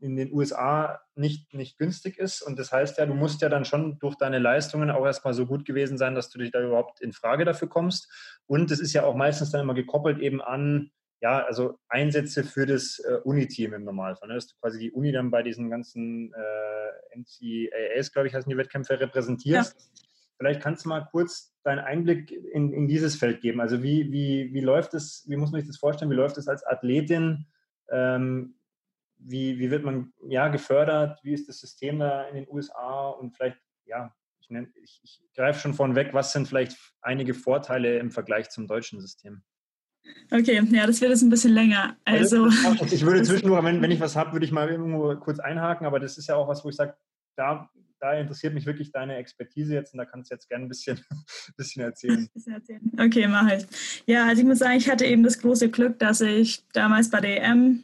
[0.00, 2.42] in den USA nicht, nicht günstig ist.
[2.42, 5.46] Und das heißt ja, du musst ja dann schon durch deine Leistungen auch erstmal so
[5.46, 8.10] gut gewesen sein, dass du dich da überhaupt in Frage dafür kommst.
[8.46, 10.90] Und es ist ja auch meistens dann immer gekoppelt eben an,
[11.20, 14.28] ja, also Einsätze für das äh, Uni-Team im Normalfall.
[14.28, 14.34] Ne?
[14.34, 18.56] Dass du quasi die Uni dann bei diesen ganzen äh, NCAAs, glaube ich, heißen die
[18.56, 19.74] Wettkämpfe repräsentierst.
[19.78, 20.02] Ja.
[20.38, 23.60] Vielleicht kannst du mal kurz deinen Einblick in, in dieses Feld geben.
[23.60, 26.48] Also wie, wie, wie läuft es, wie muss man sich das vorstellen, wie läuft es
[26.48, 27.46] als Athletin?
[27.90, 28.56] Ähm,
[29.28, 33.34] wie, wie wird man ja gefördert, wie ist das System da in den USA und
[33.34, 37.98] vielleicht, ja, ich, nenn, ich, ich greife schon vorn weg, was sind vielleicht einige Vorteile
[37.98, 39.42] im Vergleich zum deutschen System?
[40.30, 41.96] Okay, ja, das wird jetzt ein bisschen länger.
[42.04, 45.84] Also, ich würde zwischendurch, wenn, wenn ich was habe, würde ich mal irgendwo kurz einhaken,
[45.84, 46.94] aber das ist ja auch was, wo ich sage,
[47.36, 47.68] da,
[47.98, 51.00] da interessiert mich wirklich deine Expertise jetzt und da kannst du jetzt gerne ein bisschen,
[51.56, 52.28] bisschen erzählen.
[52.98, 54.02] Okay, mache ich.
[54.06, 57.20] Ja, also ich muss sagen, ich hatte eben das große Glück, dass ich damals bei
[57.20, 57.82] der EM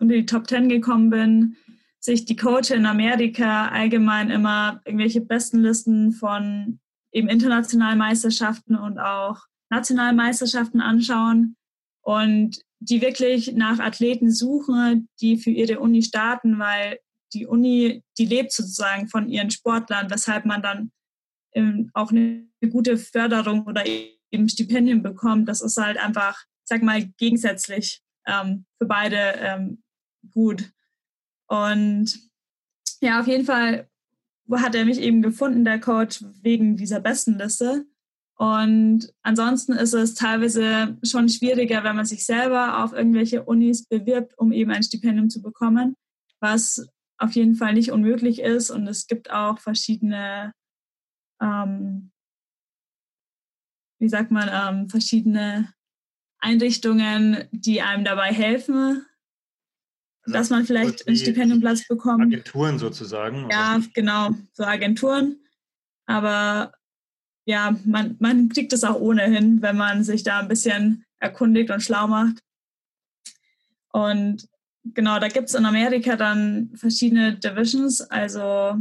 [0.00, 1.56] unter die Top Ten gekommen bin,
[2.00, 6.78] sich die Coach in Amerika allgemein immer irgendwelche besten Listen von
[7.12, 9.40] eben internationalen Meisterschaften und auch
[9.70, 11.56] nationalen Meisterschaften anschauen
[12.02, 17.00] und die wirklich nach Athleten suchen, die für ihre Uni starten, weil
[17.32, 20.92] die Uni, die lebt sozusagen von ihren Sportlern, weshalb man dann
[21.54, 25.48] ähm, auch eine gute Förderung oder eben Stipendien bekommt.
[25.48, 29.82] Das ist halt einfach, sag mal, gegensätzlich ähm, für beide ähm,
[30.30, 30.72] gut.
[31.48, 32.18] Und
[33.00, 33.88] ja, auf jeden Fall
[34.50, 37.86] hat er mich eben gefunden, der Coach, wegen dieser Bestenliste.
[38.38, 44.38] Und ansonsten ist es teilweise schon schwieriger, wenn man sich selber auf irgendwelche Unis bewirbt,
[44.38, 45.96] um eben ein Stipendium zu bekommen,
[46.40, 46.86] was
[47.18, 48.70] auf jeden Fall nicht unmöglich ist.
[48.70, 50.52] Und es gibt auch verschiedene,
[51.40, 52.12] ähm,
[53.98, 55.72] wie sagt man, ähm, verschiedene
[56.38, 59.06] Einrichtungen, die einem dabei helfen,
[60.26, 62.22] dass man vielleicht einen Stipendiumplatz bekommt.
[62.22, 63.48] Agenturen sozusagen.
[63.50, 65.36] Ja, genau, so Agenturen.
[66.06, 66.72] Aber
[67.44, 71.82] ja, man, man kriegt es auch ohnehin, wenn man sich da ein bisschen erkundigt und
[71.82, 72.42] schlau macht.
[73.92, 74.48] Und
[74.84, 78.00] genau, da gibt es in Amerika dann verschiedene Divisions.
[78.02, 78.80] Also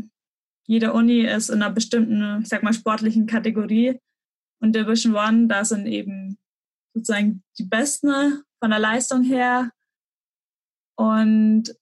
[0.65, 3.99] jede Uni ist in einer bestimmten, ich sag mal, sportlichen Kategorie.
[4.59, 6.37] Und Division One, da sind eben
[6.93, 9.71] sozusagen die Besten von der Leistung her.
[10.95, 11.75] Und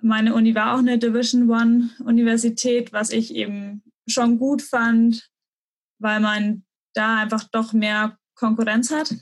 [0.00, 5.30] meine Uni war auch eine Division One Universität, was ich eben schon gut fand,
[5.98, 6.64] weil man
[6.94, 9.14] da einfach doch mehr Konkurrenz hat.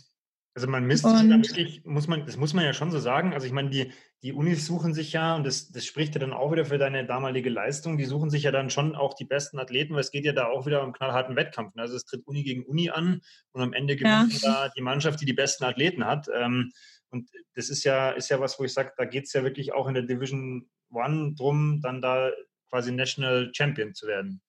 [0.55, 3.35] Also man misst sich dann wirklich, muss man, das muss man ja schon so sagen.
[3.35, 3.93] Also ich meine, die,
[4.23, 7.05] die Unis suchen sich ja, und das, das spricht ja dann auch wieder für deine
[7.05, 10.25] damalige Leistung, die suchen sich ja dann schon auch die besten Athleten, weil es geht
[10.25, 11.75] ja da auch wieder um knallharten Wettkampf.
[11.75, 11.83] Ne?
[11.83, 13.21] Also es tritt Uni gegen Uni an
[13.53, 14.65] und am Ende gewinnt ja.
[14.65, 16.27] da die Mannschaft, die die besten Athleten hat.
[16.35, 16.73] Ähm,
[17.17, 19.73] und das ist ja, ist ja was, wo ich sage, da geht es ja wirklich
[19.73, 22.31] auch in der Division One drum, dann da
[22.71, 24.41] quasi National Champion zu werden.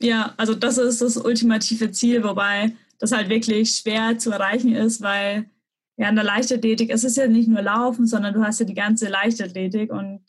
[0.00, 5.02] Ja, also das ist das ultimative Ziel, wobei das halt wirklich schwer zu erreichen ist,
[5.02, 5.50] weil
[5.96, 8.74] ja in der Leichtathletik es ist ja nicht nur Laufen, sondern du hast ja die
[8.74, 10.22] ganze Leichtathletik und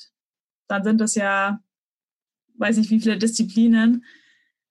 [0.68, 1.62] dann sind das ja,
[2.58, 4.06] weiß nicht wie viele Disziplinen,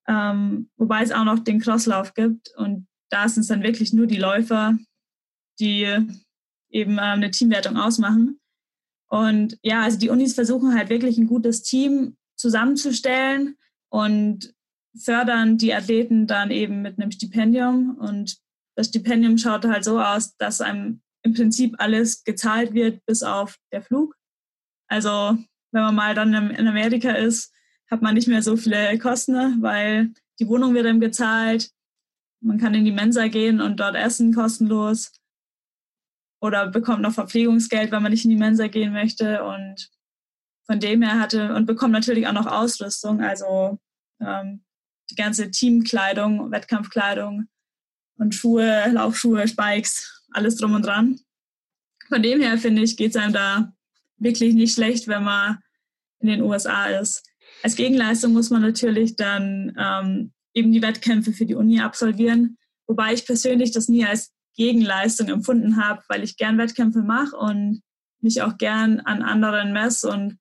[0.07, 4.07] ähm, wobei es auch noch den Crosslauf gibt und da sind es dann wirklich nur
[4.07, 4.79] die Läufer,
[5.59, 5.87] die
[6.71, 8.41] eben äh, eine Teamwertung ausmachen.
[9.09, 13.57] Und ja, also die Unis versuchen halt wirklich ein gutes Team zusammenzustellen
[13.91, 14.55] und
[14.97, 17.97] fördern die Athleten dann eben mit einem Stipendium.
[17.99, 18.39] Und
[18.77, 23.59] das Stipendium schaut halt so aus, dass einem im Prinzip alles gezahlt wird, bis auf
[23.73, 24.15] der Flug.
[24.89, 25.37] Also
[25.73, 27.53] wenn man mal dann in Amerika ist,
[27.91, 31.71] hat man nicht mehr so viele Kosten, weil die Wohnung wird einem gezahlt.
[32.41, 35.13] Man kann in die Mensa gehen und dort essen kostenlos.
[36.41, 39.45] Oder bekommt noch Verpflegungsgeld, wenn man nicht in die Mensa gehen möchte.
[39.45, 39.91] Und
[40.67, 43.21] von dem her hatte und bekommt natürlich auch noch Ausrüstung.
[43.21, 43.79] Also
[44.21, 44.65] ähm,
[45.11, 47.49] die ganze Teamkleidung, Wettkampfkleidung
[48.17, 51.21] und Schuhe, Laufschuhe, Spikes, alles drum und dran.
[52.09, 53.73] Von dem her finde ich, geht es einem da
[54.17, 55.59] wirklich nicht schlecht, wenn man
[56.21, 57.23] in den USA ist.
[57.63, 63.13] Als Gegenleistung muss man natürlich dann ähm, eben die Wettkämpfe für die Uni absolvieren, wobei
[63.13, 67.81] ich persönlich das nie als Gegenleistung empfunden habe, weil ich gern Wettkämpfe mache und
[68.21, 70.39] mich auch gern an anderen messe und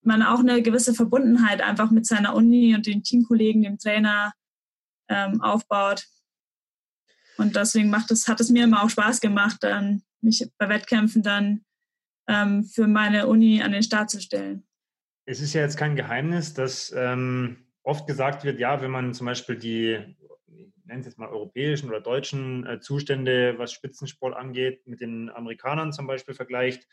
[0.00, 4.32] man auch eine gewisse Verbundenheit einfach mit seiner Uni und den Teamkollegen, dem Trainer
[5.10, 6.06] ähm, aufbaut.
[7.36, 11.22] Und deswegen macht es, hat es mir immer auch Spaß gemacht, dann mich bei Wettkämpfen
[11.22, 11.60] dann
[12.26, 14.66] ähm, für meine Uni an den Start zu stellen.
[15.26, 19.26] Es ist ja jetzt kein Geheimnis, dass ähm, oft gesagt wird, ja, wenn man zum
[19.26, 20.16] Beispiel die,
[20.88, 25.92] nennen es jetzt mal europäischen oder deutschen äh, Zustände, was Spitzensport angeht, mit den Amerikanern
[25.92, 26.86] zum Beispiel vergleicht,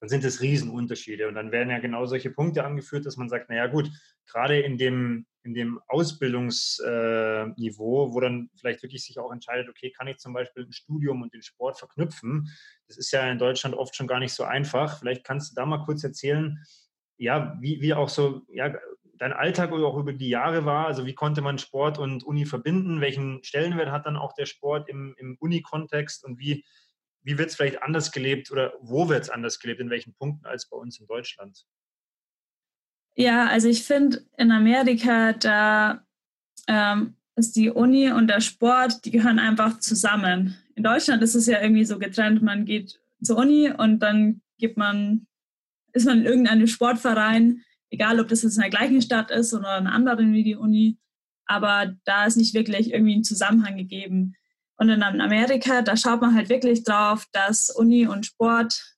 [0.00, 1.28] dann sind es Riesenunterschiede.
[1.28, 3.88] Und dann werden ja genau solche Punkte angeführt, dass man sagt, naja gut,
[4.26, 9.92] gerade in dem, in dem Ausbildungsniveau, äh, wo dann vielleicht wirklich sich auch entscheidet, okay,
[9.92, 12.48] kann ich zum Beispiel ein Studium und den Sport verknüpfen?
[12.88, 14.98] Das ist ja in Deutschland oft schon gar nicht so einfach.
[14.98, 16.58] Vielleicht kannst du da mal kurz erzählen,
[17.16, 18.74] ja, wie, wie auch so, ja,
[19.22, 20.88] dein Alltag oder auch über die Jahre war.
[20.88, 23.00] Also wie konnte man Sport und Uni verbinden?
[23.00, 26.64] Welchen Stellenwert hat dann auch der Sport im, im Uni-Kontext und wie,
[27.22, 30.44] wie wird es vielleicht anders gelebt oder wo wird es anders gelebt, in welchen Punkten
[30.44, 31.64] als bei uns in Deutschland?
[33.14, 36.04] Ja, also ich finde in Amerika, da
[36.66, 40.58] ähm, ist die Uni und der Sport, die gehören einfach zusammen.
[40.74, 44.76] In Deutschland ist es ja irgendwie so getrennt, man geht zur Uni und dann gibt
[44.76, 45.28] man,
[45.92, 47.62] ist man in irgendeinem Sportverein,
[47.92, 50.56] egal ob das jetzt in der gleichen Stadt ist oder in einer anderen wie die
[50.56, 50.98] Uni,
[51.46, 54.34] aber da ist nicht wirklich irgendwie ein Zusammenhang gegeben.
[54.76, 58.96] Und in Amerika, da schaut man halt wirklich drauf, dass Uni und Sport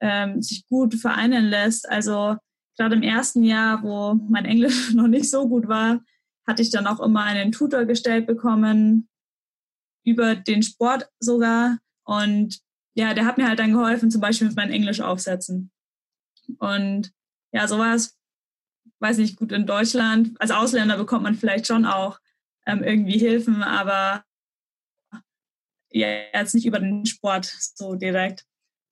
[0.00, 1.88] ähm, sich gut vereinen lässt.
[1.88, 2.36] Also
[2.76, 6.00] gerade im ersten Jahr, wo mein Englisch noch nicht so gut war,
[6.46, 9.08] hatte ich dann auch immer einen Tutor gestellt bekommen,
[10.04, 11.78] über den Sport sogar.
[12.04, 12.58] Und
[12.94, 15.70] ja, der hat mir halt dann geholfen, zum Beispiel mit meinen Englisch-Aufsätzen.
[16.58, 17.12] Und
[17.52, 18.18] ja, sowas,
[19.04, 22.18] weiß nicht, gut in Deutschland, als Ausländer bekommt man vielleicht schon auch
[22.66, 24.24] ähm, irgendwie Hilfen, aber
[25.90, 28.46] ja, jetzt nicht über den Sport so direkt.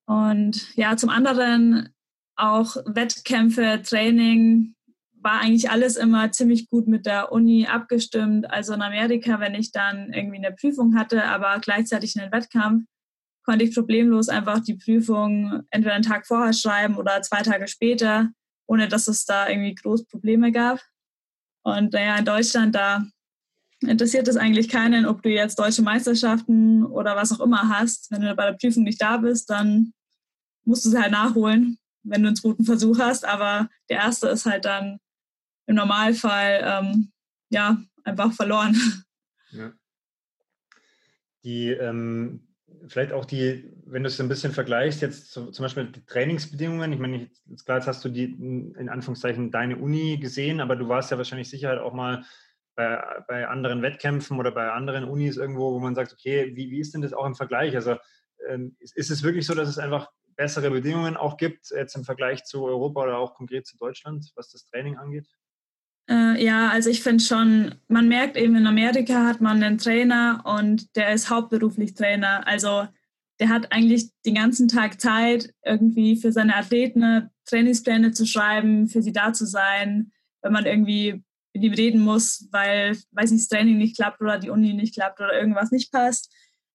[0.06, 1.94] Und ja, zum anderen
[2.36, 4.74] auch Wettkämpfe, Training,
[5.14, 8.50] war eigentlich alles immer ziemlich gut mit der Uni abgestimmt.
[8.50, 12.84] Also in Amerika, wenn ich dann irgendwie eine Prüfung hatte, aber gleichzeitig einen Wettkampf,
[13.44, 18.30] konnte ich problemlos einfach die Prüfung entweder einen Tag vorher schreiben oder zwei Tage später,
[18.73, 20.81] ohne dass es da irgendwie groß Probleme gab.
[21.62, 23.05] Und naja, in Deutschland, da
[23.81, 28.11] interessiert es eigentlich keinen, ob du jetzt deutsche Meisterschaften oder was auch immer hast.
[28.11, 29.93] Wenn du bei der Prüfung nicht da bist, dann
[30.64, 33.27] musst du sie halt nachholen, wenn du einen guten Versuch hast.
[33.27, 34.99] Aber der erste ist halt dann
[35.66, 37.12] im Normalfall ähm,
[37.51, 38.75] ja einfach verloren.
[39.51, 39.70] Ja.
[41.45, 42.49] Die ähm,
[42.89, 46.99] vielleicht auch die, wenn du es ein bisschen vergleichst, jetzt zum Beispiel die Trainingsbedingungen, ich
[46.99, 51.11] meine, jetzt, klar, jetzt hast du die in Anführungszeichen deine Uni gesehen, aber du warst
[51.11, 52.24] ja wahrscheinlich sicher auch mal
[52.74, 56.80] bei, bei anderen Wettkämpfen oder bei anderen Unis irgendwo, wo man sagt, okay, wie, wie
[56.80, 57.74] ist denn das auch im Vergleich?
[57.74, 57.97] Also
[58.49, 62.05] ähm, ist, ist es wirklich so, dass es einfach bessere Bedingungen auch gibt, jetzt im
[62.05, 65.28] Vergleich zu Europa oder auch konkret zu Deutschland, was das Training angeht?
[66.12, 70.42] Äh, ja, also ich finde schon, man merkt eben in Amerika hat man einen Trainer
[70.44, 72.46] und der ist hauptberuflich Trainer.
[72.46, 72.86] Also
[73.40, 79.02] der hat eigentlich den ganzen Tag Zeit, irgendwie für seine Athleten Trainingspläne zu schreiben, für
[79.02, 83.48] sie da zu sein, wenn man irgendwie mit ihm reden muss, weil, weiß nicht, das
[83.48, 86.30] Training nicht klappt oder die Uni nicht klappt oder irgendwas nicht passt.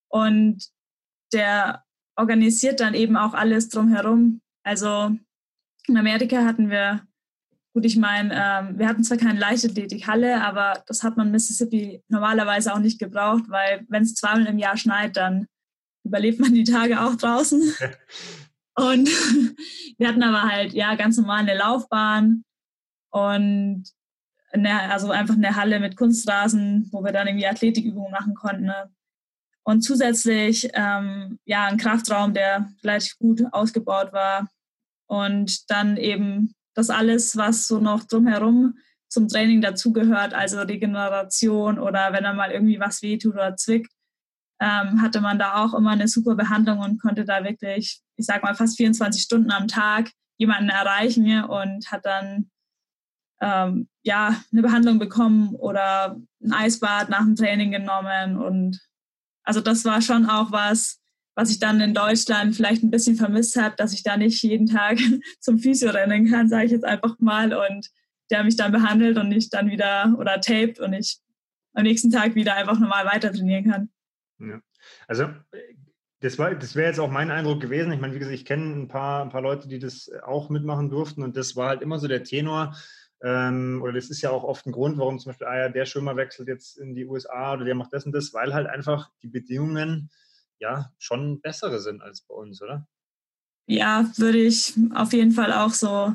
[0.08, 0.66] Und
[1.32, 1.84] der
[2.16, 4.40] organisiert dann eben auch alles drumherum.
[4.64, 5.16] Also
[5.86, 7.06] in Amerika hatten wir,
[7.78, 12.02] gut, ich meine, ähm, wir hatten zwar keine Leichtathletikhalle, aber das hat man in Mississippi
[12.08, 15.46] normalerweise auch nicht gebraucht, weil wenn es zweimal im Jahr schneit, dann
[16.04, 17.60] überlebt man die Tage auch draußen.
[18.74, 19.08] Und
[19.96, 22.42] wir hatten aber halt, ja, ganz normal eine Laufbahn
[23.10, 23.84] und
[24.50, 28.64] eine, also einfach eine Halle mit Kunstrasen, wo wir dann irgendwie Athletikübungen machen konnten.
[28.64, 28.90] Ne?
[29.62, 34.48] Und zusätzlich ähm, ja ein Kraftraum, der relativ gut ausgebaut war.
[35.06, 42.12] Und dann eben das alles, was so noch drumherum zum Training dazugehört, also Regeneration oder
[42.12, 43.90] wenn er mal irgendwie was wehtut oder zwickt,
[44.60, 48.44] ähm, hatte man da auch immer eine super Behandlung und konnte da wirklich, ich sag
[48.44, 52.48] mal, fast 24 Stunden am Tag jemanden erreichen und hat dann
[53.40, 58.36] ähm, ja, eine Behandlung bekommen oder ein Eisbad nach dem Training genommen.
[58.36, 58.80] Und
[59.42, 60.97] also das war schon auch was,
[61.38, 64.66] was ich dann in Deutschland vielleicht ein bisschen vermisst habe, dass ich da nicht jeden
[64.66, 64.98] Tag
[65.40, 67.54] zum Physio rennen kann, sage ich jetzt einfach mal.
[67.54, 67.88] Und
[68.28, 71.18] der mich dann behandelt und ich dann wieder oder taped und ich
[71.74, 73.88] am nächsten Tag wieder einfach normal weiter trainieren kann.
[74.40, 74.60] Ja.
[75.06, 75.28] Also
[76.18, 77.92] das, das wäre jetzt auch mein Eindruck gewesen.
[77.92, 80.90] Ich meine, wie gesagt, ich kenne ein paar, ein paar Leute, die das auch mitmachen
[80.90, 82.74] durften und das war halt immer so der Tenor,
[83.22, 85.86] ähm, oder das ist ja auch oft ein Grund, warum zum Beispiel, ah ja, der
[85.86, 89.10] Schwimmer wechselt jetzt in die USA oder der macht das und das, weil halt einfach
[89.22, 90.10] die Bedingungen
[90.60, 92.86] ja schon bessere sind als bei uns, oder?
[93.66, 96.14] Ja, würde ich auf jeden Fall auch so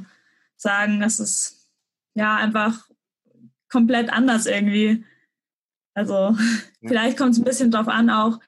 [0.57, 1.69] sagen, dass es
[2.15, 2.89] ja einfach
[3.69, 5.03] komplett anders irgendwie.
[5.95, 6.13] Also
[6.81, 6.87] ja.
[6.87, 8.39] vielleicht kommt es ein bisschen drauf an, auch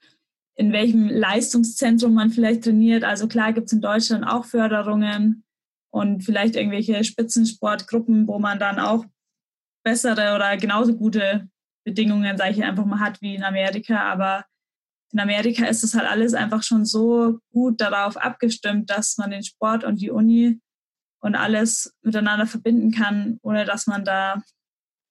[0.56, 3.04] in welchem Leistungszentrum man vielleicht trainiert.
[3.04, 5.44] Also klar gibt es in Deutschland auch Förderungen,
[5.96, 9.06] und vielleicht irgendwelche Spitzensportgruppen, wo man dann auch
[9.82, 11.48] bessere oder genauso gute
[11.86, 14.12] Bedingungen, sage ich einfach mal, hat wie in Amerika.
[14.12, 14.44] Aber
[15.12, 19.42] in Amerika ist das halt alles einfach schon so gut darauf abgestimmt, dass man den
[19.42, 20.60] Sport und die Uni
[21.20, 24.42] und alles miteinander verbinden kann, ohne dass man da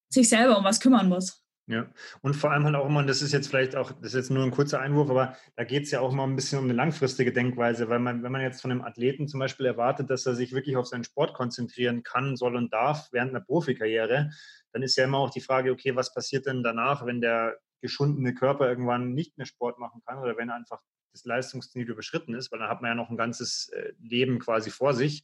[0.10, 1.42] sich selber um was kümmern muss.
[1.68, 1.88] Ja,
[2.22, 4.30] und vor allem halt auch immer, und das ist jetzt vielleicht auch, das ist jetzt
[4.30, 6.74] nur ein kurzer Einwurf, aber da geht es ja auch immer ein bisschen um eine
[6.74, 10.36] langfristige Denkweise, weil man, wenn man jetzt von einem Athleten zum Beispiel erwartet, dass er
[10.36, 14.30] sich wirklich auf seinen Sport konzentrieren kann, soll und darf während einer Profikarriere,
[14.74, 18.34] dann ist ja immer auch die Frage, okay, was passiert denn danach, wenn der geschundene
[18.34, 22.60] Körper irgendwann nicht mehr Sport machen kann oder wenn einfach das Leistungsziel überschritten ist, weil
[22.60, 25.24] dann hat man ja noch ein ganzes äh, Leben quasi vor sich.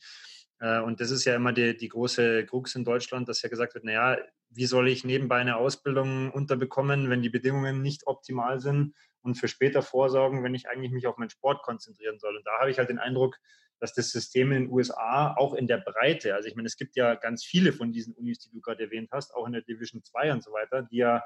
[0.59, 3.73] Äh, und das ist ja immer die, die große Krux in Deutschland, dass ja gesagt
[3.73, 4.17] wird, naja,
[4.49, 9.47] wie soll ich nebenbei eine Ausbildung unterbekommen, wenn die Bedingungen nicht optimal sind und für
[9.47, 12.35] später vorsorgen, wenn ich eigentlich mich auf meinen Sport konzentrieren soll.
[12.37, 13.37] Und da habe ich halt den Eindruck,
[13.79, 16.95] dass das System in den USA auch in der Breite, also ich meine, es gibt
[16.95, 20.03] ja ganz viele von diesen Unis, die du gerade erwähnt hast, auch in der Division
[20.03, 21.23] 2 und so weiter, die ja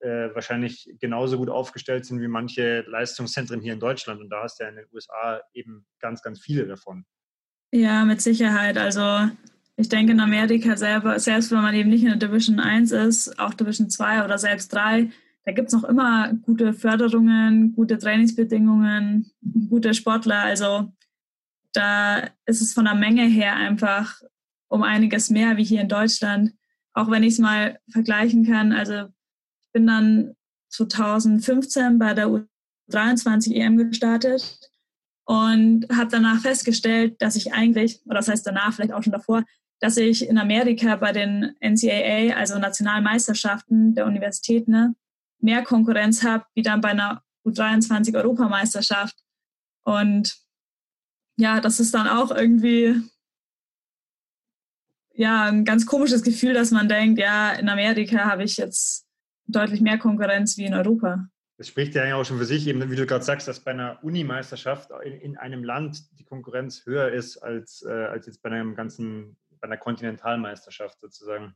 [0.00, 4.20] äh, wahrscheinlich genauso gut aufgestellt sind wie manche Leistungszentren hier in Deutschland.
[4.20, 7.04] Und da hast du ja in den USA eben ganz, ganz viele davon.
[7.72, 8.78] Ja, mit Sicherheit.
[8.78, 9.28] Also
[9.76, 13.38] ich denke in Amerika selber, selbst wenn man eben nicht in der Division 1 ist,
[13.38, 15.10] auch Division 2 oder selbst 3,
[15.44, 19.30] da gibt es noch immer gute Förderungen, gute Trainingsbedingungen,
[19.68, 20.42] gute Sportler.
[20.42, 20.92] Also
[21.72, 24.20] da ist es von der Menge her einfach
[24.68, 26.52] um einiges mehr wie hier in Deutschland.
[26.92, 28.72] Auch wenn ich es mal vergleichen kann.
[28.72, 29.08] Also
[29.78, 30.34] bin dann
[30.70, 32.26] 2015 bei der
[32.90, 34.58] U23 EM gestartet
[35.24, 39.44] und habe danach festgestellt, dass ich eigentlich, oder das heißt danach, vielleicht auch schon davor,
[39.78, 44.96] dass ich in Amerika bei den NCAA, also Nationalmeisterschaften der Universitäten, ne,
[45.38, 49.14] mehr Konkurrenz habe, wie dann bei einer U23-Europameisterschaft.
[49.84, 50.36] Und
[51.36, 53.00] ja, das ist dann auch irgendwie
[55.14, 59.07] ja, ein ganz komisches Gefühl, dass man denkt, ja, in Amerika habe ich jetzt
[59.48, 61.28] deutlich mehr Konkurrenz wie in Europa.
[61.56, 63.98] Das spricht ja auch schon für sich, eben wie du gerade sagst, dass bei einer
[64.04, 68.76] Unimeisterschaft in, in einem Land die Konkurrenz höher ist als, äh, als jetzt bei einem
[68.76, 71.54] ganzen, bei einer Kontinentalmeisterschaft sozusagen.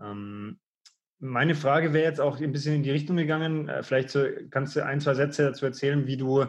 [0.00, 0.58] Ähm,
[1.18, 3.68] meine Frage wäre jetzt auch ein bisschen in die Richtung gegangen.
[3.68, 6.46] Äh, vielleicht so, kannst du ein, zwei Sätze dazu erzählen, wie du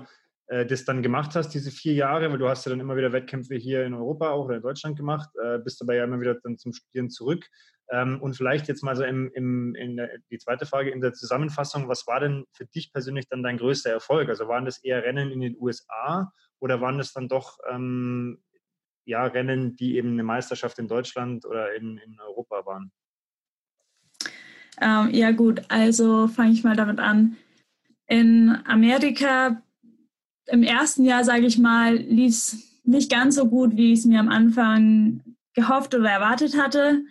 [0.47, 3.11] äh, das dann gemacht hast, diese vier Jahre, weil du hast ja dann immer wieder
[3.11, 6.35] Wettkämpfe hier in Europa auch oder in Deutschland gemacht, äh, bist dabei ja immer wieder
[6.35, 7.45] dann zum Studieren zurück.
[7.89, 11.13] Ähm, und vielleicht jetzt mal so im, im, in der, die zweite Frage in der
[11.13, 14.29] Zusammenfassung, was war denn für dich persönlich dann dein größter Erfolg?
[14.29, 18.41] Also waren das eher Rennen in den USA oder waren das dann doch ähm,
[19.05, 22.91] ja, Rennen, die eben eine Meisterschaft in Deutschland oder in, in Europa waren?
[24.81, 27.37] Ähm, ja gut, also fange ich mal damit an.
[28.07, 29.61] In Amerika
[30.47, 34.05] im ersten Jahr, sage ich mal, lief es nicht ganz so gut, wie ich es
[34.05, 35.21] mir am Anfang
[35.53, 37.03] gehofft oder erwartet hatte.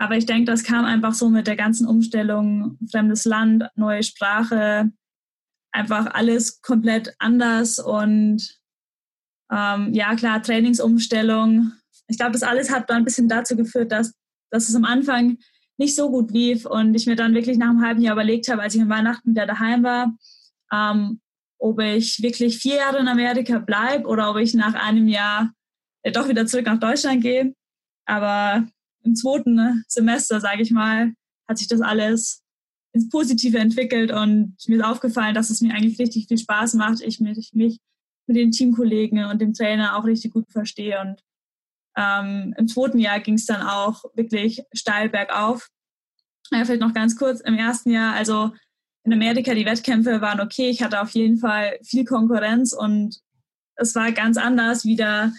[0.00, 4.90] Aber ich denke, das kam einfach so mit der ganzen Umstellung, fremdes Land, neue Sprache,
[5.72, 8.58] einfach alles komplett anders und
[9.52, 11.72] ähm, ja klar, Trainingsumstellung.
[12.08, 14.14] Ich glaube, das alles hat dann ein bisschen dazu geführt, dass,
[14.50, 15.36] dass es am Anfang
[15.76, 18.62] nicht so gut lief und ich mir dann wirklich nach einem halben Jahr überlegt habe,
[18.62, 20.16] als ich an Weihnachten wieder daheim war,
[20.72, 21.20] ähm,
[21.58, 25.52] ob ich wirklich vier Jahre in Amerika bleibe oder ob ich nach einem Jahr
[26.04, 27.54] äh, doch wieder zurück nach Deutschland gehe.
[28.06, 28.66] Aber
[29.02, 31.12] im zweiten ne, Semester, sage ich mal,
[31.48, 32.42] hat sich das alles
[32.92, 37.00] ins Positive entwickelt und mir ist aufgefallen, dass es mir eigentlich richtig viel Spaß macht.
[37.02, 37.78] Ich mich, mich
[38.26, 41.00] mit den Teamkollegen und dem Trainer auch richtig gut verstehe.
[41.00, 41.22] Und
[41.96, 45.68] ähm, im zweiten Jahr ging es dann auch wirklich steil bergauf.
[46.50, 48.52] Ja, vielleicht noch ganz kurz, im ersten Jahr, also
[49.04, 50.68] in Amerika, die Wettkämpfe waren okay.
[50.68, 53.20] Ich hatte auf jeden Fall viel Konkurrenz und
[53.76, 55.32] es war ganz anders, wieder,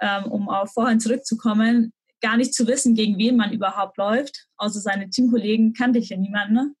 [0.00, 4.46] ähm, um auf vorhin zurückzukommen, gar nicht zu wissen, gegen wen man überhaupt läuft.
[4.56, 6.54] Außer seine Teamkollegen kannte ich ja niemanden.
[6.54, 6.74] Ne?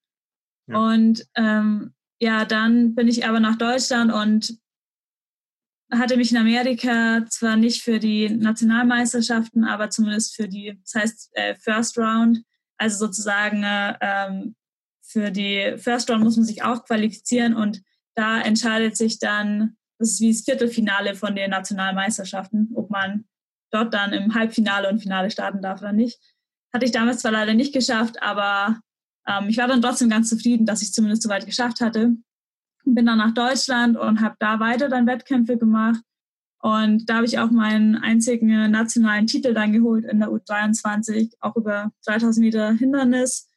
[0.68, 0.78] Ja.
[0.78, 4.58] Und ähm, ja, dann bin ich aber nach Deutschland und
[5.90, 11.30] hatte mich in Amerika zwar nicht für die Nationalmeisterschaften, aber zumindest für die, das heißt
[11.32, 12.42] äh, First Round,
[12.76, 14.54] also sozusagen äh, ähm,
[15.02, 17.82] für die First Round muss man sich auch qualifizieren und
[18.14, 23.26] da entscheidet sich dann, das ist wie das Viertelfinale von den Nationalmeisterschaften, ob man
[23.70, 26.18] dort dann im Halbfinale und Finale starten darf oder nicht.
[26.72, 28.80] Hatte ich damals zwar leider nicht geschafft, aber
[29.26, 32.14] ähm, ich war dann trotzdem ganz zufrieden, dass ich zumindest so weit geschafft hatte.
[32.84, 36.00] Bin dann nach Deutschland und habe da weiter dann Wettkämpfe gemacht.
[36.60, 41.54] Und da habe ich auch meinen einzigen nationalen Titel dann geholt in der U23, auch
[41.56, 43.48] über 3000 Meter Hindernis.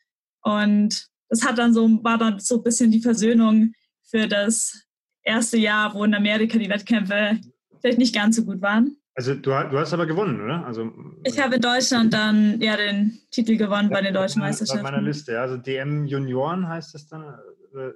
[0.43, 4.83] Und das hat dann so, war dann so ein bisschen die Versöhnung für das
[5.23, 7.39] erste Jahr, wo in Amerika die Wettkämpfe
[7.79, 8.97] vielleicht nicht ganz so gut waren.
[9.13, 10.65] Also du, du hast aber gewonnen, oder?
[10.65, 10.91] Also,
[11.25, 14.83] ich habe in Deutschland dann ja den Titel gewonnen bei den deutschen Meisterschaften.
[14.83, 15.41] Bei meiner Liste, ja.
[15.41, 17.37] Also DM Junioren heißt das dann?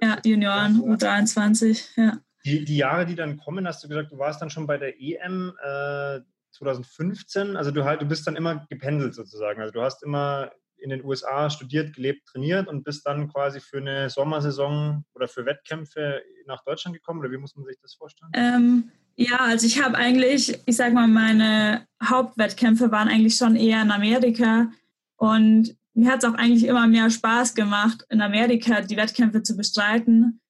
[0.02, 2.18] Ja, Junioren, U23, ja.
[2.44, 5.00] Die, die Jahre, die dann kommen, hast du gesagt, du warst dann schon bei der
[5.00, 6.20] EM äh,
[6.52, 7.56] 2015.
[7.56, 9.60] Also du, halt, du bist dann immer gependelt sozusagen.
[9.60, 13.78] Also du hast immer in den USA studiert, gelebt, trainiert und bist dann quasi für
[13.78, 17.20] eine Sommersaison oder für Wettkämpfe nach Deutschland gekommen?
[17.20, 18.30] Oder wie muss man sich das vorstellen?
[18.34, 23.82] Ähm, ja, also ich habe eigentlich, ich sag mal, meine Hauptwettkämpfe waren eigentlich schon eher
[23.82, 24.70] in Amerika.
[25.16, 29.56] Und mir hat es auch eigentlich immer mehr Spaß gemacht, in Amerika die Wettkämpfe zu
[29.56, 30.40] bestreiten,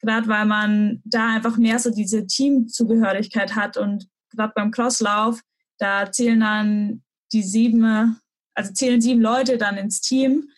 [0.00, 3.76] gerade weil man da einfach mehr so diese Teamzugehörigkeit hat.
[3.76, 5.40] Und gerade beim Crosslauf,
[5.78, 7.02] da zählen dann
[7.32, 8.18] die sieben
[8.56, 10.48] also zählen sieben Leute dann ins Team,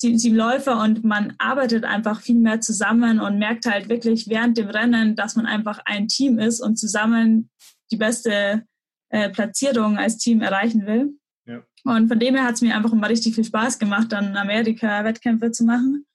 [0.00, 4.68] sieben Läufer und man arbeitet einfach viel mehr zusammen und merkt halt wirklich während dem
[4.68, 7.50] Rennen, dass man einfach ein Team ist und zusammen
[7.90, 8.64] die beste
[9.10, 11.18] äh, Platzierung als Team erreichen will.
[11.46, 11.62] Ja.
[11.84, 14.36] Und von dem her hat es mir einfach immer richtig viel Spaß gemacht, dann in
[14.36, 16.06] Amerika Wettkämpfe zu machen.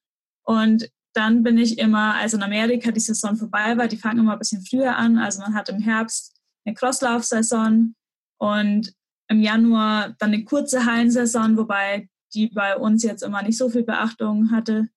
[0.43, 4.33] Und dann bin ich immer, als in Amerika die Saison vorbei war, die fangen immer
[4.33, 5.17] ein bisschen früher an.
[5.17, 7.93] Also man hat im Herbst eine Crosslauf-Saison
[8.39, 8.93] und
[9.27, 13.83] im Januar dann eine kurze Hallensaison, wobei die bei uns jetzt immer nicht so viel
[13.83, 14.89] Beachtung hatte.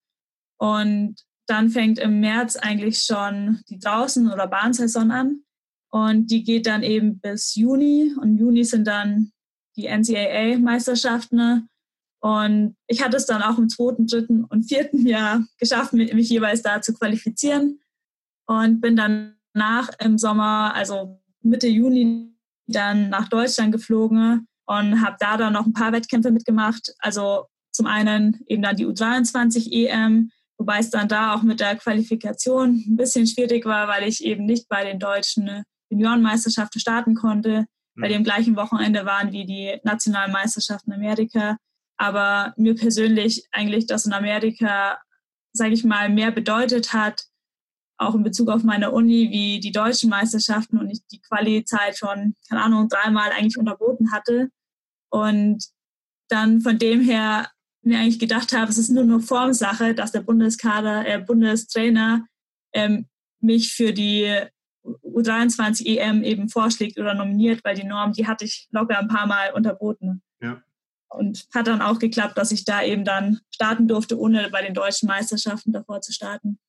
[0.57, 1.15] Und
[1.47, 5.41] dann fängt im März eigentlich schon die Draußen- oder Bahnsaison an.
[5.89, 8.13] Und die geht dann eben bis Juni.
[8.19, 9.31] Und Juni sind dann
[9.77, 11.69] die NCAA-Meisterschaften.
[12.19, 16.61] Und ich hatte es dann auch im zweiten, dritten und vierten Jahr geschafft, mich jeweils
[16.61, 17.79] da zu qualifizieren.
[18.45, 22.33] Und bin dann nach im Sommer, also Mitte Juni,
[22.67, 26.93] dann nach Deutschland geflogen und habe da dann noch ein paar Wettkämpfe mitgemacht.
[26.99, 31.75] Also zum einen eben dann die U23 EM, wobei es dann da auch mit der
[31.75, 37.65] Qualifikation ein bisschen schwierig war, weil ich eben nicht bei den deutschen Juniorenmeisterschaften starten konnte,
[37.95, 38.01] mhm.
[38.01, 41.57] weil die im gleichen Wochenende waren wie die nationalen Meisterschaften in Amerika.
[41.97, 44.99] Aber mir persönlich eigentlich das in Amerika,
[45.53, 47.23] sage ich mal, mehr bedeutet hat,
[47.97, 52.35] auch in Bezug auf meine Uni, wie die deutschen Meisterschaften und ich die Quali-Zeit schon,
[52.47, 54.49] keine Ahnung, dreimal eigentlich unterboten hatte.
[55.09, 55.65] Und
[56.29, 57.49] dann von dem her
[57.81, 62.25] mir eigentlich gedacht habe, es ist nur eine Formsache, dass der Bundeskader, äh, Bundestrainer
[62.73, 63.07] ähm,
[63.39, 64.41] mich für die
[64.83, 69.27] U23 EM eben vorschlägt oder nominiert, weil die Norm, die hatte ich locker ein paar
[69.27, 70.21] Mal unterboten.
[70.41, 70.61] Ja.
[71.09, 74.73] Und hat dann auch geklappt, dass ich da eben dann starten durfte, ohne bei den
[74.73, 76.59] deutschen Meisterschaften davor zu starten.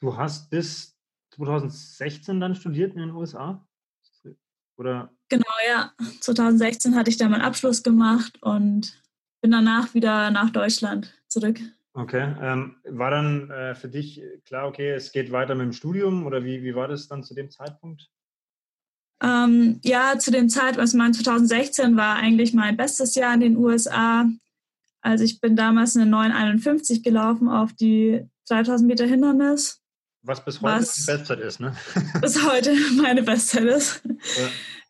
[0.00, 0.96] Du hast bis
[1.34, 3.65] 2016 dann studiert in den USA?
[4.76, 5.10] Oder?
[5.28, 5.92] Genau, ja.
[6.20, 8.92] 2016 hatte ich da meinen Abschluss gemacht und
[9.40, 11.58] bin danach wieder nach Deutschland zurück.
[11.94, 12.34] Okay.
[12.40, 16.44] Ähm, war dann äh, für dich klar, okay, es geht weiter mit dem Studium oder
[16.44, 18.10] wie, wie war das dann zu dem Zeitpunkt?
[19.22, 23.56] Ähm, ja, zu dem Zeitpunkt, also mein 2016 war eigentlich mein bestes Jahr in den
[23.56, 24.28] USA.
[25.00, 29.80] Also ich bin damals eine 951 gelaufen auf die 3000 Meter Hindernis.
[30.26, 31.76] Was bis heute was die Bestzeit ist, ne?
[32.20, 34.02] bis heute meine Bestzeit ist.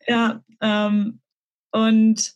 [0.07, 1.19] Ja, ja ähm,
[1.71, 2.33] und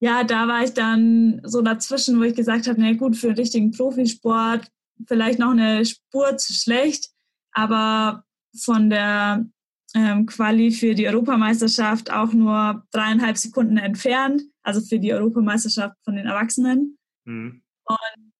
[0.00, 3.70] ja, da war ich dann so dazwischen, wo ich gesagt habe, na gut, für richtigen
[3.72, 4.70] Profisport
[5.06, 7.10] vielleicht noch eine Spur zu schlecht,
[7.52, 8.24] aber
[8.54, 9.46] von der
[9.94, 16.16] ähm, Quali für die Europameisterschaft auch nur dreieinhalb Sekunden entfernt, also für die Europameisterschaft von
[16.16, 16.98] den Erwachsenen.
[17.24, 17.62] Mhm.
[17.84, 18.32] Und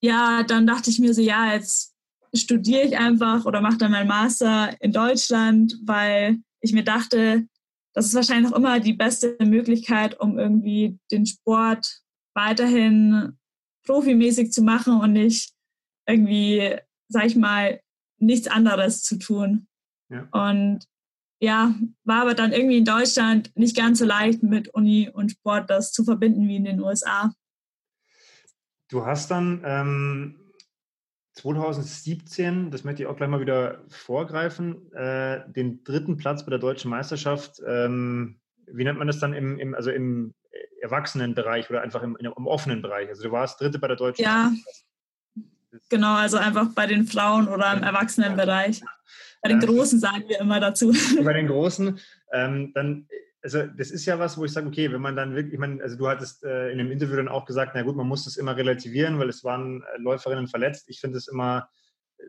[0.00, 1.93] ja, dann dachte ich mir so, ja, jetzt
[2.34, 7.46] studiere ich einfach oder mache dann meinen Master in Deutschland, weil ich mir dachte,
[7.92, 12.00] das ist wahrscheinlich auch immer die beste Möglichkeit, um irgendwie den Sport
[12.34, 13.38] weiterhin
[13.86, 15.52] profimäßig zu machen und nicht
[16.06, 16.76] irgendwie,
[17.08, 17.80] sag ich mal,
[18.18, 19.68] nichts anderes zu tun.
[20.10, 20.28] Ja.
[20.32, 20.86] Und
[21.40, 21.74] ja,
[22.04, 25.92] war aber dann irgendwie in Deutschland nicht ganz so leicht mit Uni und Sport das
[25.92, 27.32] zu verbinden wie in den USA.
[28.88, 30.43] Du hast dann ähm,
[31.34, 36.58] 2017, das möchte ich auch gleich mal wieder vorgreifen, äh, den dritten Platz bei der
[36.58, 40.34] deutschen Meisterschaft, ähm, wie nennt man das dann im, im also im
[40.80, 43.08] Erwachsenenbereich oder einfach im, im, offenen Bereich?
[43.08, 44.50] Also du warst dritte bei der deutschen ja.
[44.50, 44.84] Meisterschaft.
[45.88, 48.80] Genau, also einfach bei den Frauen oder im Erwachsenenbereich.
[49.42, 50.94] Bei den Großen sagen wir immer dazu.
[51.22, 51.98] Bei den Großen.
[52.32, 53.08] Ähm, dann
[53.44, 55.82] also das ist ja was, wo ich sage, okay, wenn man dann wirklich, ich meine,
[55.82, 58.38] also du hattest äh, in dem Interview dann auch gesagt, na gut, man muss das
[58.38, 60.88] immer relativieren, weil es waren äh, Läuferinnen verletzt.
[60.88, 61.68] Ich finde es immer,
[62.16, 62.22] äh,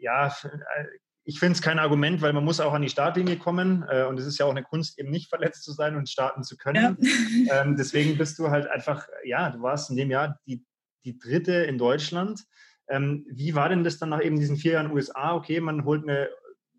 [0.00, 0.84] ja, äh,
[1.22, 4.18] ich finde es kein Argument, weil man muss auch an die Startlinie kommen äh, und
[4.18, 6.98] es ist ja auch eine Kunst, eben nicht verletzt zu sein und starten zu können.
[7.00, 7.06] Ja.
[7.62, 10.64] Ähm, deswegen bist du halt einfach, ja, du warst in dem Jahr die,
[11.04, 12.44] die dritte in Deutschland.
[12.88, 15.34] Ähm, wie war denn das dann nach eben diesen vier Jahren USA?
[15.34, 16.28] Okay, man holt eine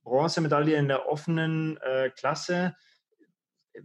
[0.03, 2.76] Bronzemedaille in der offenen äh, Klasse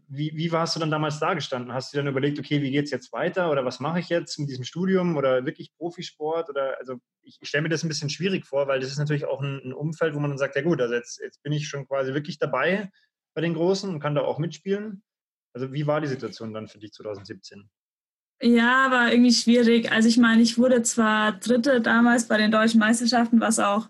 [0.08, 1.72] wie, wie warst du dann damals da gestanden?
[1.72, 4.38] Hast du dann überlegt, okay, wie geht es jetzt weiter oder was mache ich jetzt
[4.38, 6.50] mit diesem Studium oder wirklich Profisport?
[6.50, 9.26] Oder also ich, ich stelle mir das ein bisschen schwierig vor, weil das ist natürlich
[9.26, 11.68] auch ein, ein, Umfeld, wo man dann sagt, ja gut, also jetzt, jetzt bin ich
[11.68, 12.90] schon quasi wirklich dabei
[13.34, 15.02] bei den Großen und kann da auch mitspielen.
[15.52, 17.68] Also wie war die Situation dann für dich 2017?
[18.42, 19.90] Ja, war irgendwie schwierig.
[19.92, 23.88] Also ich meine, ich wurde zwar Dritte damals bei den deutschen Meisterschaften, was auch,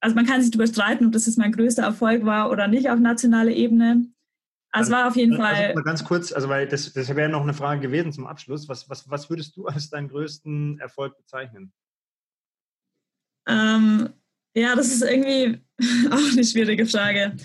[0.00, 2.90] also man kann sich darüber streiten, ob das jetzt mein größter Erfolg war oder nicht
[2.90, 4.06] auf nationaler Ebene.
[4.72, 5.66] Also, war auf jeden also, Fall.
[5.68, 8.68] Also ganz kurz, also weil das, das wäre noch eine Frage gewesen zum Abschluss.
[8.68, 11.72] Was, was, was würdest du als deinen größten Erfolg bezeichnen?
[13.46, 14.10] Ähm,
[14.54, 15.60] ja, das ist irgendwie
[16.10, 17.36] auch eine schwierige Frage.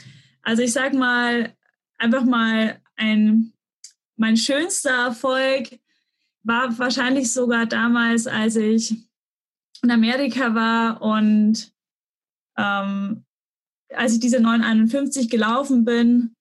[0.41, 1.55] Also ich sag mal,
[1.97, 3.53] einfach mal ein,
[4.17, 5.79] mein schönster Erfolg
[6.43, 8.95] war wahrscheinlich sogar damals, als ich
[9.83, 11.71] in Amerika war und
[12.57, 13.25] ähm,
[13.93, 16.35] als ich diese 951 gelaufen bin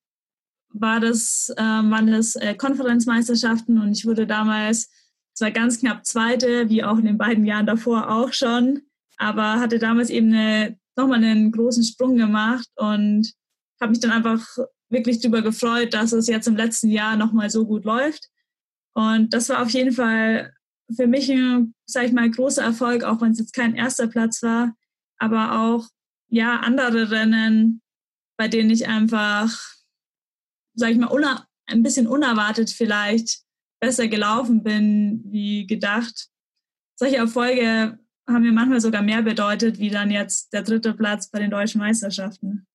[0.72, 4.90] war das, äh, waren das äh, Konferenzmeisterschaften und ich wurde damals
[5.34, 8.82] zwar ganz knapp Zweite, wie auch in den beiden Jahren davor auch schon,
[9.16, 13.32] aber hatte damals eben eine, nochmal einen großen Sprung gemacht und
[13.80, 14.46] habe mich dann einfach
[14.90, 18.28] wirklich darüber gefreut, dass es jetzt im letzten Jahr nochmal so gut läuft.
[18.94, 20.52] Und das war auf jeden Fall
[20.94, 24.42] für mich ein, sag ich mal, großer Erfolg, auch wenn es jetzt kein erster Platz
[24.42, 24.74] war.
[25.18, 25.86] aber auch
[26.28, 27.82] ja andere Rennen,
[28.36, 29.54] bei denen ich einfach,
[30.80, 31.10] sag ich mal,
[31.66, 33.42] ein bisschen unerwartet vielleicht
[33.80, 36.28] besser gelaufen bin wie gedacht.
[36.96, 41.38] Solche Erfolge haben mir manchmal sogar mehr bedeutet, wie dann jetzt der dritte Platz bei
[41.38, 42.66] den deutschen Meisterschaften.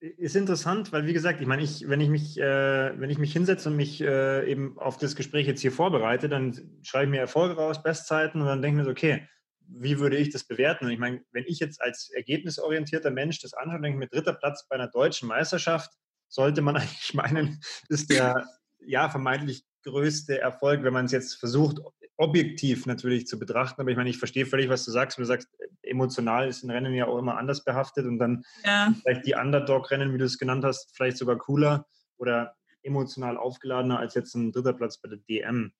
[0.00, 3.32] Ist interessant, weil wie gesagt, ich meine, ich, wenn ich mich, äh, wenn ich mich
[3.32, 7.20] hinsetze und mich äh, eben auf das Gespräch jetzt hier vorbereite, dann schreibe ich mir
[7.20, 9.28] Erfolge raus, Bestzeiten und dann denke ich mir so, okay,
[9.68, 10.86] wie würde ich das bewerten?
[10.86, 14.32] Und ich meine, wenn ich jetzt als ergebnisorientierter Mensch das anschaue, denke ich mir, dritter
[14.32, 15.92] Platz bei einer deutschen Meisterschaft,
[16.32, 18.46] sollte man eigentlich meinen, ist der
[18.84, 21.78] ja vermeintlich größte Erfolg, wenn man es jetzt versucht,
[22.16, 23.80] objektiv natürlich zu betrachten.
[23.80, 25.18] Aber ich meine, ich verstehe völlig, was du sagst.
[25.18, 25.48] Du sagst,
[25.82, 28.92] emotional ist ein Rennen ja auch immer anders behaftet und dann ja.
[29.02, 31.86] vielleicht die Underdog-Rennen, wie du es genannt hast, vielleicht sogar cooler
[32.18, 35.72] oder emotional aufgeladener als jetzt ein dritter Platz bei der DM.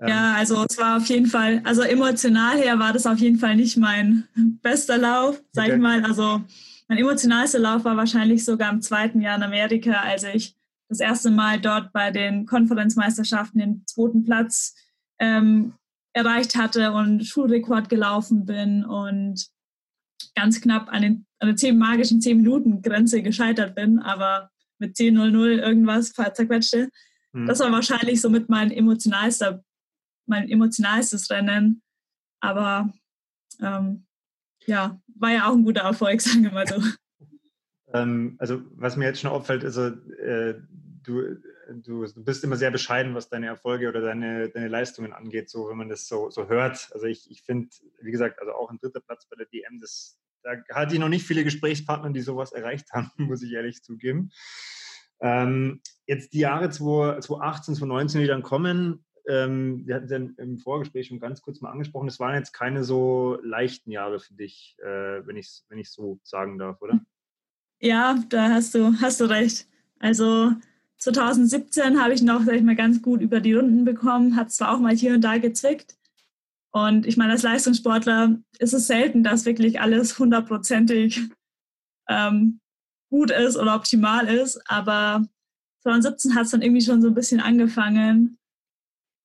[0.00, 3.38] Ja, ähm, also es war auf jeden Fall, also emotional her war das auf jeden
[3.38, 4.28] Fall nicht mein
[4.62, 5.74] bester Lauf, sag okay.
[5.74, 6.04] ich mal.
[6.04, 6.42] Also
[6.88, 10.56] mein emotionalster Lauf war wahrscheinlich sogar im zweiten Jahr in Amerika, als ich
[10.88, 14.74] das erste Mal dort bei den Konferenzmeisterschaften den zweiten Platz
[15.18, 15.74] ähm,
[16.14, 19.48] erreicht hatte und Schulrekord gelaufen bin und
[20.34, 24.96] ganz knapp an, den, an der 10 magischen 10 Minuten Grenze gescheitert bin, aber mit
[24.96, 26.88] 10.00 irgendwas zerquetschte.
[27.32, 27.46] Mhm.
[27.46, 29.62] Das war wahrscheinlich somit mein emotionalster,
[30.26, 31.82] mein emotionalstes Rennen.
[32.40, 32.92] Aber
[33.60, 34.06] ähm,
[34.68, 36.82] ja, war ja auch ein guter Erfolg, sagen wir mal so.
[37.92, 40.54] Ähm, also was mir jetzt schon auffällt, also äh,
[41.02, 41.36] du,
[41.82, 45.68] du, du, bist immer sehr bescheiden, was deine Erfolge oder deine, deine Leistungen angeht, so
[45.68, 46.90] wenn man das so, so hört.
[46.92, 47.70] Also ich, ich finde,
[48.02, 51.08] wie gesagt, also auch ein dritter Platz bei der DM, das, da hatte ich noch
[51.08, 54.30] nicht viele Gesprächspartner, die sowas erreicht haben, muss ich ehrlich zugeben.
[55.20, 61.08] Ähm, jetzt die Jahre 2018, 2019, die dann kommen, ähm, wir hatten es im Vorgespräch
[61.08, 65.26] schon ganz kurz mal angesprochen, das waren jetzt keine so leichten Jahre für dich, äh,
[65.26, 67.00] wenn ich es wenn so sagen darf, oder?
[67.80, 69.68] Ja, da hast du, hast du recht.
[69.98, 70.52] Also
[70.96, 74.74] 2017 habe ich noch, sag ich mal, ganz gut über die Runden bekommen, hat zwar
[74.74, 75.96] auch mal hier und da gezwickt.
[76.70, 81.28] Und ich meine, als Leistungssportler ist es selten, dass wirklich alles hundertprozentig
[82.08, 82.60] ähm,
[83.10, 84.60] gut ist oder optimal ist.
[84.70, 85.24] Aber
[85.82, 88.37] 2017 hat es dann irgendwie schon so ein bisschen angefangen,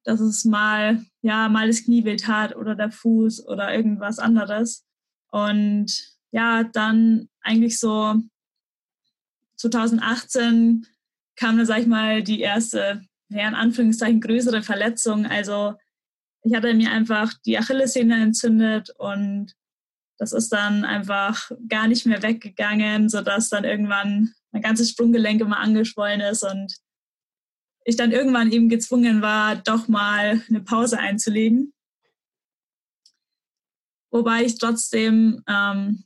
[0.03, 4.85] dass es mal, ja, mal das Knie weh tat oder der Fuß oder irgendwas anderes.
[5.31, 8.15] Und ja, dann eigentlich so
[9.57, 10.85] 2018
[11.35, 15.25] kam dann, sag ich mal, die erste, ja, in Anführungszeichen größere Verletzung.
[15.25, 15.75] Also
[16.43, 19.53] ich hatte mir einfach die Achillessehne entzündet und
[20.17, 25.59] das ist dann einfach gar nicht mehr weggegangen, sodass dann irgendwann mein ganzes Sprunggelenk immer
[25.59, 26.75] angeschwollen ist und
[27.85, 31.73] ich dann irgendwann eben gezwungen war, doch mal eine Pause einzulegen.
[34.11, 36.03] Wobei ich trotzdem ähm,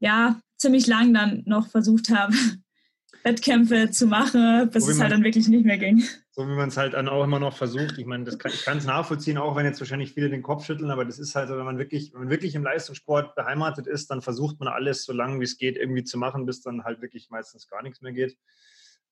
[0.00, 2.34] ja ziemlich lang dann noch versucht habe,
[3.24, 6.02] Wettkämpfe zu machen, bis so es halt dann wirklich nicht mehr ging.
[6.30, 7.96] So wie man es halt dann auch immer noch versucht.
[7.96, 10.66] Ich meine, das kann, ich kann es nachvollziehen, auch wenn jetzt wahrscheinlich viele den Kopf
[10.66, 13.86] schütteln, aber das ist halt so, wenn man wirklich, wenn man wirklich im Leistungssport beheimatet
[13.86, 16.84] ist, dann versucht man alles so lange wie es geht irgendwie zu machen, bis dann
[16.84, 18.36] halt wirklich meistens gar nichts mehr geht.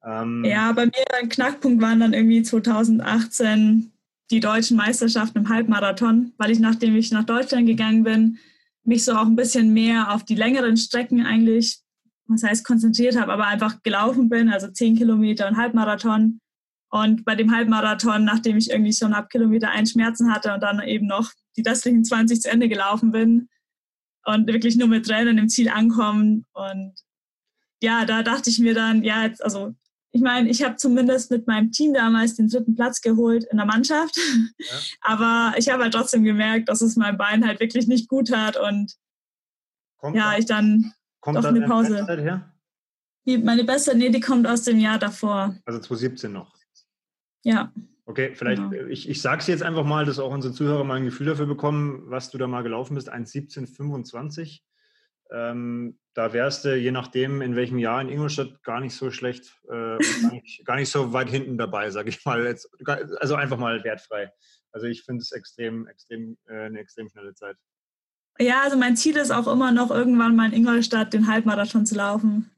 [0.04, 3.92] Ähm ja, bei mir ein Knackpunkt waren dann irgendwie 2018
[4.30, 8.38] die deutschen Meisterschaften im Halbmarathon, weil ich, nachdem ich nach Deutschland gegangen bin,
[8.84, 11.82] mich so auch ein bisschen mehr auf die längeren Strecken eigentlich
[12.32, 16.40] was heißt konzentriert habe, aber einfach gelaufen bin, also zehn Kilometer und Halbmarathon.
[16.90, 20.80] Und bei dem Halbmarathon, nachdem ich irgendwie schon ab Kilometer ein Schmerzen hatte und dann
[20.82, 23.48] eben noch die restlichen 20 zu Ende gelaufen bin
[24.24, 26.44] und wirklich nur mit Tränen im Ziel ankommen.
[26.52, 26.94] Und
[27.82, 29.74] ja, da dachte ich mir dann, ja, jetzt, also
[30.12, 33.66] ich meine, ich habe zumindest mit meinem Team damals den dritten Platz geholt in der
[33.66, 34.16] Mannschaft.
[34.58, 34.66] Ja.
[35.00, 38.56] Aber ich habe halt trotzdem gemerkt, dass es mein Bein halt wirklich nicht gut hat
[38.56, 38.94] und
[39.98, 42.04] Kommt ja, ich dann Kommt Doch, eine Pause.
[42.04, 42.52] Her?
[43.26, 45.56] Die, meine beste, nee, die kommt aus dem Jahr davor.
[45.64, 46.52] Also 2017 noch.
[47.44, 47.72] Ja.
[48.06, 48.88] Okay, vielleicht, genau.
[48.88, 51.46] Ich, ich sage es jetzt einfach mal, dass auch unsere Zuhörer mal ein Gefühl dafür
[51.46, 53.12] bekommen, was du da mal gelaufen bist.
[53.12, 54.62] 1,1725.
[55.30, 59.58] Ähm, da wärst du, je nachdem, in welchem Jahr in Ingolstadt, gar nicht so schlecht,
[59.68, 62.44] äh, gar, nicht, gar, nicht, so weit hinten dabei, sage ich mal.
[62.44, 62.68] Jetzt,
[63.20, 64.30] also einfach mal wertfrei.
[64.72, 67.56] Also ich finde es extrem, extrem, äh, eine extrem schnelle Zeit.
[68.38, 71.94] Ja, also mein Ziel ist auch immer noch irgendwann mal in Ingolstadt den Halbmarathon zu
[71.94, 72.50] laufen.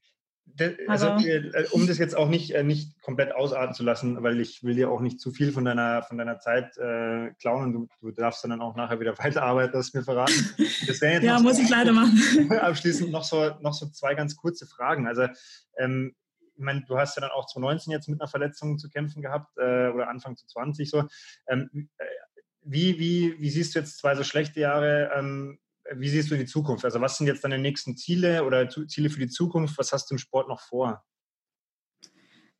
[0.86, 4.62] Also, äh, um das jetzt auch nicht, äh, nicht komplett ausarten zu lassen, weil ich
[4.62, 7.88] will dir auch nicht zu viel von deiner, von deiner Zeit äh, klauen und du,
[8.00, 10.54] du, darfst dann auch nachher wieder weiterarbeiten, das mir verraten.
[10.86, 12.50] Das ja, muss so, ich leider machen.
[12.60, 15.08] Abschließend noch so, noch so zwei ganz kurze Fragen.
[15.08, 15.26] Also,
[15.76, 16.14] ähm,
[16.56, 19.56] ich meine, du hast ja dann auch 2019 jetzt mit einer Verletzung zu kämpfen gehabt
[19.56, 21.04] äh, oder Anfang zu 20 so.
[21.48, 22.04] Ähm, äh,
[22.62, 25.10] wie, wie, wie siehst du jetzt zwei so schlechte Jahre?
[25.14, 25.58] Ähm,
[25.92, 26.84] wie siehst du die Zukunft?
[26.84, 29.78] Also was sind jetzt deine nächsten Ziele oder Ziele für die Zukunft?
[29.78, 31.04] Was hast du im Sport noch vor?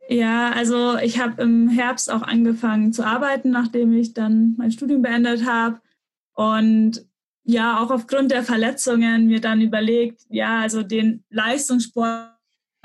[0.09, 5.01] Ja, also ich habe im Herbst auch angefangen zu arbeiten, nachdem ich dann mein Studium
[5.01, 5.81] beendet habe.
[6.35, 7.07] Und
[7.45, 12.31] ja, auch aufgrund der Verletzungen mir dann überlegt, ja, also den Leistungssport,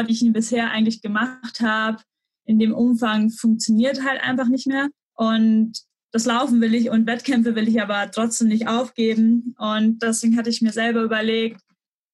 [0.05, 2.01] wie ich ihn bisher eigentlich gemacht habe,
[2.45, 4.87] in dem Umfang funktioniert halt einfach nicht mehr.
[5.13, 9.55] Und das Laufen will ich und Wettkämpfe will ich aber trotzdem nicht aufgeben.
[9.57, 11.61] Und deswegen hatte ich mir selber überlegt,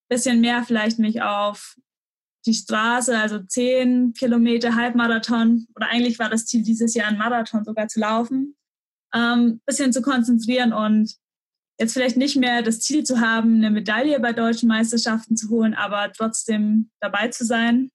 [0.09, 1.75] bisschen mehr vielleicht mich auf
[2.45, 7.63] die Straße, also zehn Kilometer Halbmarathon oder eigentlich war das Ziel dieses Jahr ein Marathon
[7.63, 8.55] sogar zu laufen,
[9.15, 11.15] ähm, bisschen zu konzentrieren und
[11.79, 15.73] jetzt vielleicht nicht mehr das Ziel zu haben, eine Medaille bei deutschen Meisterschaften zu holen,
[15.73, 17.89] aber trotzdem dabei zu sein.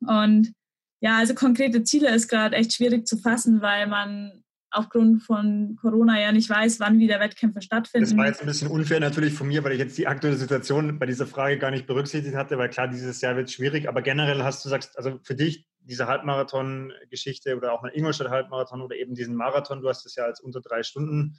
[0.00, 0.52] Und
[1.00, 4.42] ja, also konkrete Ziele ist gerade echt schwierig zu fassen, weil man
[4.72, 8.08] aufgrund von Corona ja nicht weiß, wann wieder Wettkämpfe stattfinden.
[8.08, 10.98] Das war jetzt ein bisschen unfair natürlich von mir, weil ich jetzt die aktuelle Situation
[10.98, 14.42] bei dieser Frage gar nicht berücksichtigt hatte, weil klar, dieses Jahr wird schwierig, aber generell
[14.42, 19.34] hast du gesagt, also für dich diese Halbmarathon-Geschichte oder auch ein Ingolstadt-Halbmarathon oder eben diesen
[19.34, 21.36] Marathon, du hast es ja als unter drei Stunden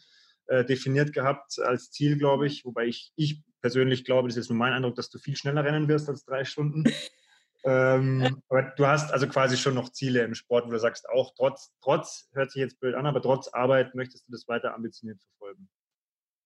[0.48, 4.50] äh, definiert gehabt als Ziel, glaube ich, wobei ich, ich persönlich glaube, das ist jetzt
[4.50, 6.84] nur mein Eindruck, dass du viel schneller rennen wirst als drei Stunden.
[7.66, 11.34] Ähm, aber du hast also quasi schon noch Ziele im Sport, wo du sagst, auch
[11.36, 15.22] trotz, trotz, hört sich jetzt blöd an, aber trotz Arbeit möchtest du das weiter ambitioniert
[15.22, 15.70] verfolgen.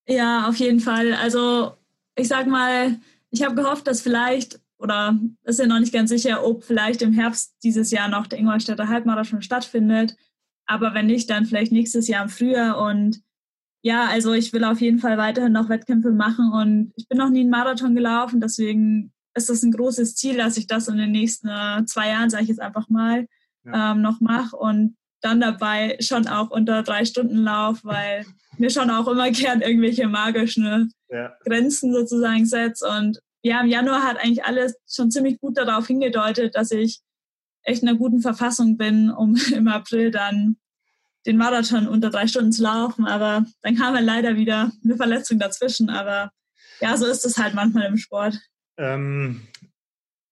[0.08, 1.14] Ja, auf jeden Fall.
[1.14, 1.76] Also
[2.16, 3.00] ich sag mal,
[3.30, 7.14] ich habe gehofft, dass vielleicht, oder ist ja noch nicht ganz sicher, ob vielleicht im
[7.14, 10.16] Herbst dieses Jahr noch der Ingolstädter Halbmarathon stattfindet.
[10.68, 12.80] Aber wenn nicht, dann vielleicht nächstes Jahr im Frühjahr.
[12.80, 13.22] Und
[13.82, 16.52] ja, also ich will auf jeden Fall weiterhin noch Wettkämpfe machen.
[16.54, 20.58] Und ich bin noch nie einen Marathon gelaufen, deswegen ist das ein großes Ziel, dass
[20.58, 23.28] ich das in den nächsten äh, zwei Jahren, sage ich jetzt einfach mal,
[23.64, 23.92] ja.
[23.92, 28.26] ähm, noch mache und dann dabei schon auch unter drei Stunden Lauf, weil
[28.58, 31.34] mir schon auch immer gern irgendwelche magischen ja.
[31.44, 32.88] Grenzen sozusagen setze.
[32.88, 37.00] Und ja, im Januar hat eigentlich alles schon ziemlich gut darauf hingedeutet, dass ich
[37.64, 40.58] echt in einer guten Verfassung bin, um im April dann
[41.26, 43.06] den Marathon unter drei Stunden zu laufen.
[43.06, 45.90] Aber dann kam halt leider wieder eine Verletzung dazwischen.
[45.90, 46.32] Aber
[46.80, 48.40] ja, so ist es halt manchmal im Sport.
[48.78, 49.48] Ähm,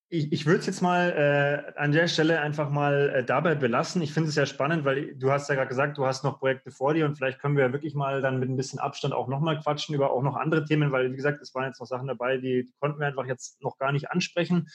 [0.08, 4.02] ich, ich würde es jetzt mal äh, an der Stelle einfach mal äh, dabei belassen.
[4.02, 6.70] Ich finde es ja spannend, weil du hast ja gerade gesagt, du hast noch Projekte
[6.70, 9.58] vor dir und vielleicht können wir wirklich mal dann mit ein bisschen Abstand auch nochmal
[9.58, 12.38] quatschen über auch noch andere Themen, weil wie gesagt, es waren jetzt noch Sachen dabei,
[12.38, 14.68] die konnten wir einfach jetzt noch gar nicht ansprechen.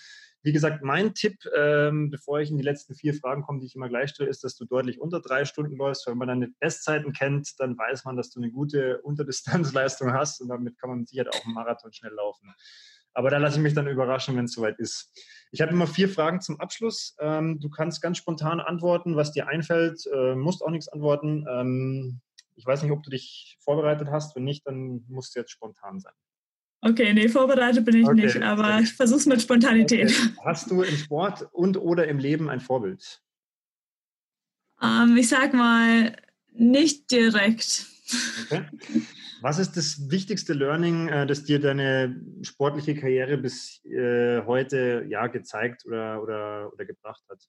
[0.44, 3.76] Wie gesagt, mein Tipp, ähm, bevor ich in die letzten vier Fragen komme, die ich
[3.76, 6.08] immer gleich stelle, ist, dass du deutlich unter drei Stunden läufst.
[6.08, 10.50] Wenn man deine Bestzeiten kennt, dann weiß man, dass du eine gute Unterdistanzleistung hast und
[10.50, 12.54] damit kann man mit Sicherheit auch einen Marathon schnell laufen.
[13.14, 15.12] Aber da lasse ich mich dann überraschen, wenn es soweit ist.
[15.52, 17.16] Ich habe immer vier Fragen zum Abschluss.
[17.20, 21.46] Ähm, du kannst ganz spontan antworten, was dir einfällt, äh, musst auch nichts antworten.
[21.50, 22.22] Ähm,
[22.56, 24.36] ich weiß nicht, ob du dich vorbereitet hast.
[24.36, 26.14] Wenn nicht, dann musst du jetzt spontan sein.
[26.82, 28.26] Okay, nee, vorbereitet bin ich okay.
[28.26, 30.10] nicht, aber ich versuche es mit Spontanität.
[30.10, 30.36] Okay.
[30.44, 33.22] Hast du im Sport und oder im Leben ein Vorbild?
[34.82, 36.16] Ähm, ich sag mal,
[36.54, 37.86] nicht direkt.
[38.46, 38.66] Okay.
[39.42, 45.28] Was ist das wichtigste Learning, äh, das dir deine sportliche Karriere bis äh, heute ja,
[45.28, 47.44] gezeigt oder, oder, oder gebracht hat?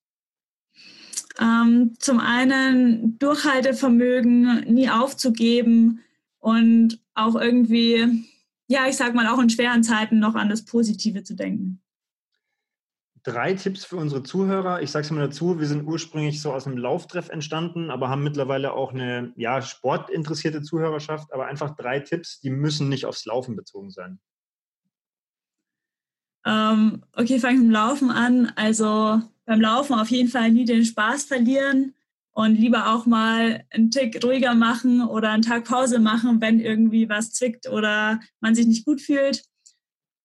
[1.39, 6.01] Ähm, zum einen Durchhaltevermögen, nie aufzugeben
[6.39, 8.27] und auch irgendwie,
[8.67, 11.83] ja, ich sag mal, auch in schweren Zeiten noch an das Positive zu denken
[13.25, 14.83] drei Tipps für unsere Zuhörer.
[14.83, 18.25] Ich sage es mal dazu, wir sind ursprünglich so aus einem Lauftreff entstanden, aber haben
[18.25, 21.33] mittlerweile auch eine ja, sportinteressierte Zuhörerschaft.
[21.33, 24.19] Aber einfach drei Tipps, die müssen nicht aufs Laufen bezogen sein.
[26.45, 28.53] Ähm, okay, fange ich mit dem Laufen an.
[28.57, 31.95] Also beim Laufen auf jeden Fall nie den Spaß verlieren
[32.33, 37.09] und lieber auch mal einen Tick ruhiger machen oder einen Tag Pause machen, wenn irgendwie
[37.09, 39.45] was zwickt oder man sich nicht gut fühlt.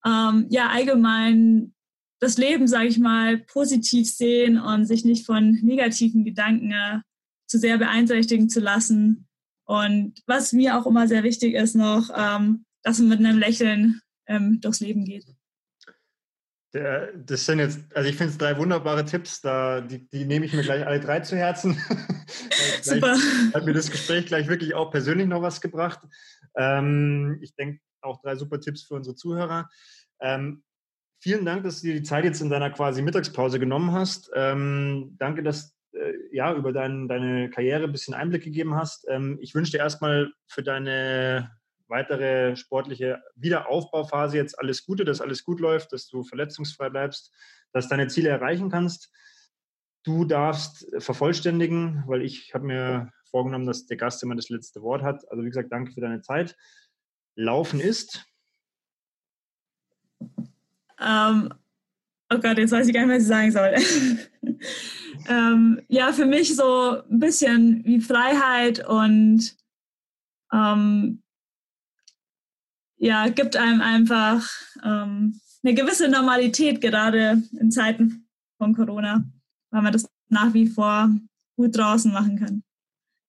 [0.05, 1.73] Ähm, ja, allgemein
[2.19, 6.99] das Leben, sage ich mal, positiv sehen und sich nicht von negativen Gedanken äh,
[7.47, 9.27] zu sehr beeinträchtigen zu lassen.
[9.65, 14.01] Und was mir auch immer sehr wichtig ist noch, ähm, dass man mit einem Lächeln
[14.27, 15.25] ähm, durchs Leben geht.
[16.73, 20.45] Der, das sind jetzt, also ich finde es drei wunderbare Tipps, da, die, die nehme
[20.45, 21.77] ich mir gleich alle drei zu Herzen.
[22.81, 23.15] Super.
[23.53, 25.99] Hat mir das Gespräch gleich wirklich auch persönlich noch was gebracht.
[26.57, 29.69] Ähm, ich denke auch drei super Tipps für unsere Zuhörer.
[30.19, 30.63] Ähm,
[31.19, 34.31] vielen Dank, dass du dir die Zeit jetzt in deiner quasi Mittagspause genommen hast.
[34.35, 39.05] Ähm, danke, dass äh, ja über dein, deine Karriere ein bisschen Einblick gegeben hast.
[39.09, 41.51] Ähm, ich wünsche dir erstmal für deine
[41.87, 47.33] weitere sportliche Wiederaufbauphase jetzt alles Gute, dass alles gut läuft, dass du verletzungsfrei bleibst,
[47.71, 49.09] dass deine Ziele erreichen kannst.
[50.03, 55.01] Du darfst vervollständigen, weil ich habe mir vorgenommen, dass der Gast immer das letzte Wort
[55.01, 55.29] hat.
[55.31, 56.55] Also wie gesagt, danke für deine Zeit.
[57.35, 58.25] Laufen ist
[60.99, 61.53] ähm,
[62.31, 63.75] oh Gott, jetzt weiß ich gar nicht, was ich sagen soll.
[65.29, 69.55] ähm, ja, für mich so ein bisschen wie Freiheit und
[70.51, 71.21] ähm,
[72.97, 74.47] ja, gibt einem einfach
[74.83, 79.23] ähm, eine gewisse Normalität, gerade in Zeiten von Corona,
[79.71, 81.09] weil man das nach wie vor
[81.55, 82.63] gut draußen machen kann.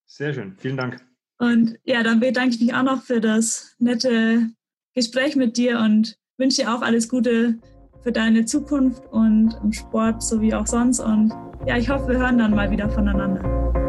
[0.07, 1.05] Sehr schön, vielen Dank.
[1.39, 4.51] Und ja, dann bedanke ich mich auch noch für das nette
[4.95, 7.59] Gespräch mit dir und wünsche dir auch alles Gute
[8.03, 11.01] für deine Zukunft und im Sport sowie auch sonst.
[11.01, 11.33] Und
[11.67, 13.88] ja, ich hoffe, wir hören dann mal wieder voneinander.